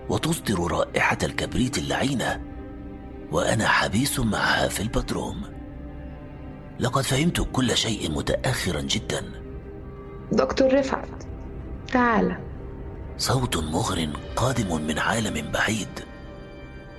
وتصدر 0.08 0.72
رائحة 0.72 1.18
الكبريت 1.22 1.78
اللعينة 1.78 2.42
وأنا 3.32 3.68
حبيس 3.68 4.20
معها 4.20 4.68
في 4.68 4.80
البدروم. 4.80 5.42
لقد 6.80 7.02
فهمت 7.02 7.48
كل 7.52 7.76
شيء 7.76 8.10
متأخرا 8.10 8.80
جدا. 8.80 9.24
دكتور 10.32 10.74
رفعت. 10.74 11.22
تعالى 11.92 12.38
صوت 13.18 13.56
مغر 13.56 14.08
قادم 14.36 14.86
من 14.86 14.98
عالم 14.98 15.50
بعيد. 15.52 16.00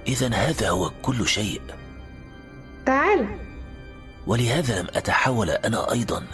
إذا 0.08 0.28
هذا 0.28 0.70
هو 0.70 0.92
كل 1.02 1.28
شيء. 1.28 1.62
تعالى 2.86 3.28
ولهذا 4.28 4.82
لم 4.82 4.88
أتحول 4.96 5.50
أنا 5.50 5.92
أيضا. 5.92 6.28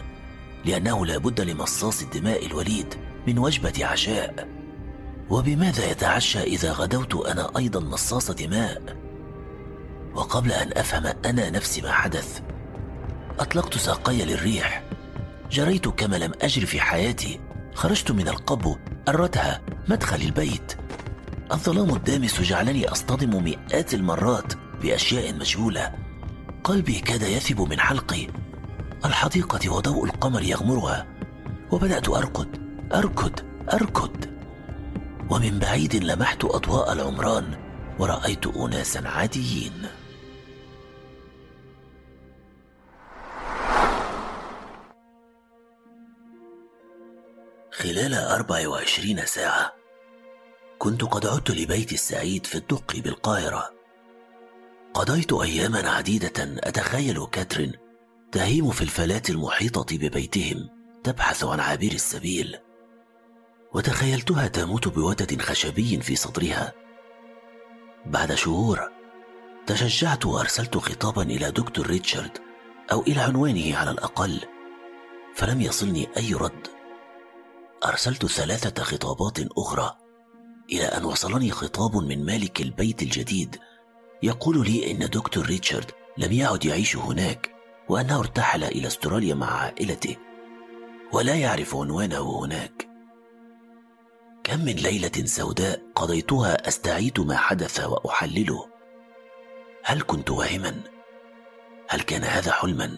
لأنه 0.65 1.05
لا 1.05 1.17
بد 1.17 1.41
لمصاص 1.41 2.01
الدماء 2.01 2.45
الوليد 2.45 2.95
من 3.27 3.39
وجبة 3.39 3.85
عشاء. 3.85 4.47
وبماذا 5.29 5.91
يتعشى 5.91 6.43
إذا 6.43 6.71
غدوت 6.71 7.15
أنا 7.15 7.51
أيضا 7.57 7.79
مصاص 7.79 8.31
دماء؟ 8.31 8.97
وقبل 10.15 10.51
أن 10.51 10.71
أفهم 10.77 11.13
أنا 11.25 11.49
نفسي 11.49 11.81
ما 11.81 11.91
حدث 11.91 12.41
أطلقت 13.39 13.77
ساقي 13.77 14.25
للريح. 14.25 14.83
جريت 15.51 15.87
كما 15.87 16.15
لم 16.15 16.31
أجر 16.41 16.65
في 16.65 16.81
حياتي. 16.81 17.39
خرجت 17.73 18.11
من 18.11 18.27
القبو 18.27 18.77
الردهة 19.07 19.61
مدخل 19.87 20.21
البيت. 20.21 20.73
الظلام 21.51 21.95
الدامس 21.95 22.41
جعلني 22.41 22.87
أصطدم 22.91 23.43
مئات 23.43 23.93
المرات 23.93 24.53
بأشياء 24.81 25.33
مجهولة. 25.33 25.91
قلبي 26.63 26.99
كاد 26.99 27.21
يثب 27.21 27.61
من 27.61 27.79
حلقي. 27.79 28.27
الحديقة 29.05 29.69
وضوء 29.69 30.05
القمر 30.05 30.43
يغمرها 30.43 31.07
وبدأت 31.71 32.09
أركض 32.09 32.47
أركض 32.93 33.39
أركض. 33.73 34.33
ومن 35.29 35.59
بعيد 35.59 35.95
لمحت 35.95 36.45
أضواء 36.45 36.93
العمران 36.93 37.57
ورأيت 37.99 38.47
أناسا 38.47 38.99
عاديين. 39.07 39.87
خلال 47.71 48.13
أربع 48.13 48.67
وعشرين 48.67 49.25
ساعة 49.25 49.73
كنت 50.79 51.03
قد 51.03 51.25
عدت 51.25 51.51
لبيتي 51.51 51.95
السعيد 51.95 52.45
في 52.45 52.55
الدق 52.55 52.95
بالقاهرة. 52.95 53.69
قضيت 54.93 55.33
أياما 55.33 55.89
عديدة 55.89 56.33
أتخيل 56.39 57.25
كاترين 57.25 57.82
تهيم 58.33 58.71
في 58.71 58.81
الفلاة 58.81 59.21
المحيطة 59.29 59.97
ببيتهم 59.97 60.69
تبحث 61.03 61.43
عن 61.43 61.59
عابر 61.59 61.91
السبيل 61.91 62.57
وتخيلتها 63.73 64.47
تموت 64.47 64.87
بوتد 64.87 65.41
خشبي 65.41 66.01
في 66.01 66.15
صدرها. 66.15 66.73
بعد 68.05 68.33
شهور 68.33 68.91
تشجعت 69.67 70.25
وأرسلت 70.25 70.77
خطابا 70.77 71.21
إلى 71.21 71.51
دكتور 71.51 71.87
ريتشارد 71.87 72.37
أو 72.91 73.01
إلى 73.01 73.21
عنوانه 73.21 73.77
على 73.77 73.91
الأقل 73.91 74.39
فلم 75.35 75.61
يصلني 75.61 76.07
أي 76.17 76.33
رد. 76.33 76.67
أرسلت 77.85 78.25
ثلاثة 78.25 78.83
خطابات 78.83 79.39
أخرى 79.57 79.97
إلى 80.71 80.85
أن 80.85 81.05
وصلني 81.05 81.51
خطاب 81.51 81.95
من 81.95 82.25
مالك 82.25 82.61
البيت 82.61 83.01
الجديد 83.01 83.59
يقول 84.23 84.65
لي 84.65 84.91
إن 84.91 84.99
دكتور 84.99 85.45
ريتشارد 85.45 85.91
لم 86.17 86.31
يعد 86.31 86.65
يعيش 86.65 86.95
هناك. 86.95 87.52
وأنه 87.89 88.19
ارتحل 88.19 88.63
إلى 88.63 88.87
أستراليا 88.87 89.35
مع 89.35 89.61
عائلته 89.61 90.17
ولا 91.11 91.35
يعرف 91.35 91.75
عنوانه 91.75 92.39
هناك. 92.39 92.87
كم 94.43 94.59
من 94.59 94.73
ليلة 94.73 95.25
سوداء 95.25 95.81
قضيتها 95.95 96.67
أستعيد 96.67 97.19
ما 97.19 97.37
حدث 97.37 97.79
وأحلله. 97.79 98.69
هل 99.83 100.01
كنت 100.01 100.29
واهما 100.31 100.75
هل 101.89 102.01
كان 102.01 102.23
هذا 102.23 102.51
حلما؟ 102.51 102.97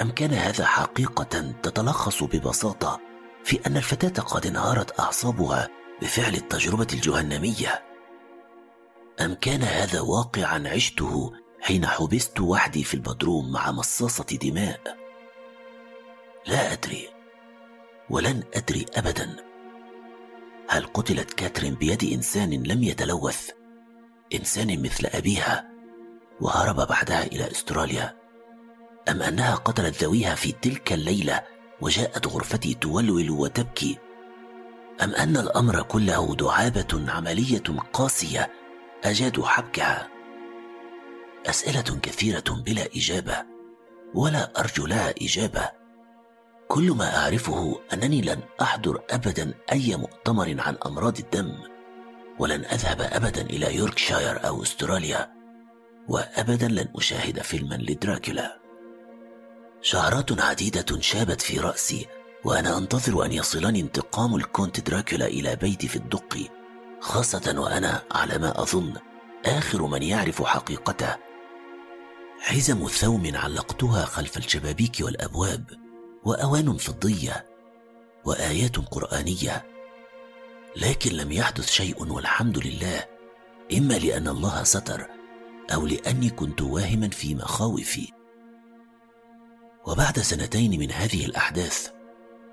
أم 0.00 0.10
كان 0.10 0.32
هذا 0.32 0.66
حقيقة 0.66 1.52
تتلخص 1.62 2.22
ببساطة 2.22 3.00
في 3.44 3.66
أن 3.66 3.76
الفتاة 3.76 4.22
قد 4.22 4.46
انهارت 4.46 5.00
أعصابها 5.00 5.68
بفعل 6.02 6.34
التجربة 6.34 6.86
الجهنمية؟ 6.92 7.82
أم 9.20 9.34
كان 9.34 9.62
هذا 9.62 10.00
واقعا 10.00 10.68
عشته 10.68 11.32
حين 11.62 11.86
حبست 11.86 12.40
وحدي 12.40 12.84
في 12.84 12.94
البدروم 12.94 13.52
مع 13.52 13.72
مصاصة 13.72 14.38
دماء. 14.42 14.80
لا 16.46 16.72
أدري 16.72 17.08
ولن 18.10 18.42
أدري 18.54 18.86
ابدا. 18.94 19.36
هل 20.68 20.86
قتلت 20.86 21.32
كاترين 21.32 21.74
بيد 21.74 22.04
إنسان 22.04 22.62
لم 22.62 22.82
يتلوث؟ 22.82 23.50
إنسان 24.34 24.82
مثل 24.82 25.06
أبيها 25.06 25.70
وهرب 26.40 26.76
بعدها 26.88 27.22
إلى 27.24 27.50
أستراليا. 27.50 28.16
أم 29.08 29.22
أنها 29.22 29.54
قتلت 29.54 30.02
ذويها 30.02 30.34
في 30.34 30.52
تلك 30.52 30.92
الليلة 30.92 31.42
وجاءت 31.80 32.26
غرفتي 32.26 32.74
تولول 32.74 33.30
وتبكي؟ 33.30 33.98
أم 35.02 35.14
أن 35.14 35.36
الأمر 35.36 35.82
كله 35.82 36.34
دعابة 36.34 37.12
عملية 37.12 37.62
قاسية 37.92 38.52
اجادوا 39.04 39.46
حبكها؟ 39.46 40.19
أسئلة 41.46 41.98
كثيرة 42.02 42.62
بلا 42.66 42.88
إجابة 42.96 43.36
ولا 44.14 44.60
أرجو 44.60 44.86
لها 44.86 45.14
إجابة. 45.22 45.70
كل 46.68 46.90
ما 46.90 47.16
أعرفه 47.16 47.80
أنني 47.92 48.20
لن 48.22 48.40
أحضر 48.62 49.02
ابدا 49.10 49.54
أي 49.72 49.96
مؤتمر 49.96 50.56
عن 50.58 50.76
أمراض 50.86 51.18
الدم 51.18 51.52
ولن 52.38 52.64
أذهب 52.64 53.00
ابدا 53.00 53.42
إلى 53.42 53.76
يوركشاير 53.76 54.46
أو 54.46 54.62
أستراليا 54.62 55.32
وابدا 56.08 56.68
لن 56.68 56.88
أشاهد 56.96 57.42
فيلما 57.42 57.74
لدراكولا. 57.74 58.60
شعرات 59.82 60.40
عديدة 60.42 61.00
شابت 61.00 61.40
في 61.40 61.58
رأسي 61.58 62.06
وأنا 62.44 62.78
أنتظر 62.78 63.24
أن 63.24 63.32
يصلني 63.32 63.80
انتقام 63.80 64.36
الكونت 64.36 64.90
دراكولا 64.90 65.26
إلى 65.26 65.56
بيتي 65.56 65.88
في 65.88 65.96
الدق 65.96 66.38
خاصة 67.00 67.54
وأنا 67.60 68.02
على 68.12 68.38
ما 68.38 68.62
أظن 68.62 68.94
آخر 69.46 69.86
من 69.86 70.02
يعرف 70.02 70.42
حقيقته. 70.42 71.29
حزم 72.40 72.86
ثوم 72.88 73.36
علقتها 73.36 74.04
خلف 74.04 74.36
الشبابيك 74.36 74.96
والأبواب 75.00 75.64
وأوان 76.24 76.76
فضيه 76.76 77.46
وآيات 78.24 78.76
قرآنية. 78.76 79.66
لكن 80.76 81.12
لم 81.12 81.32
يحدث 81.32 81.70
شيء 81.70 82.12
والحمد 82.12 82.58
لله 82.58 83.04
إما 83.78 83.94
لأن 83.94 84.28
الله 84.28 84.62
ستر 84.62 85.06
أو 85.74 85.86
لأني 85.86 86.30
كنت 86.30 86.62
واهما 86.62 87.08
في 87.08 87.34
مخاوفي. 87.34 88.12
وبعد 89.86 90.18
سنتين 90.18 90.80
من 90.80 90.90
هذه 90.92 91.26
الأحداث 91.26 91.88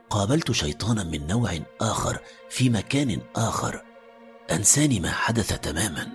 قابلت 0.09 0.51
شيطانا 0.51 1.03
من 1.03 1.27
نوع 1.27 1.59
آخر 1.81 2.19
في 2.49 2.69
مكان 2.69 3.21
آخر 3.35 3.83
أنساني 4.51 4.99
ما 4.99 5.11
حدث 5.11 5.59
تماما. 5.59 6.09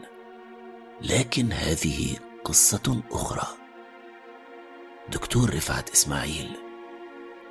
لكن 1.02 1.52
هذه 1.52 2.16
قصة 2.44 3.02
أخرى. 3.10 3.61
دكتور 5.08 5.54
رفعت 5.54 5.90
إسماعيل 5.90 6.56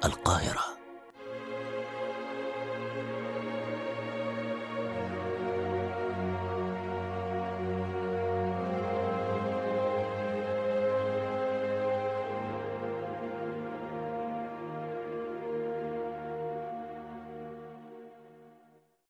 القاهرة. 0.05 0.80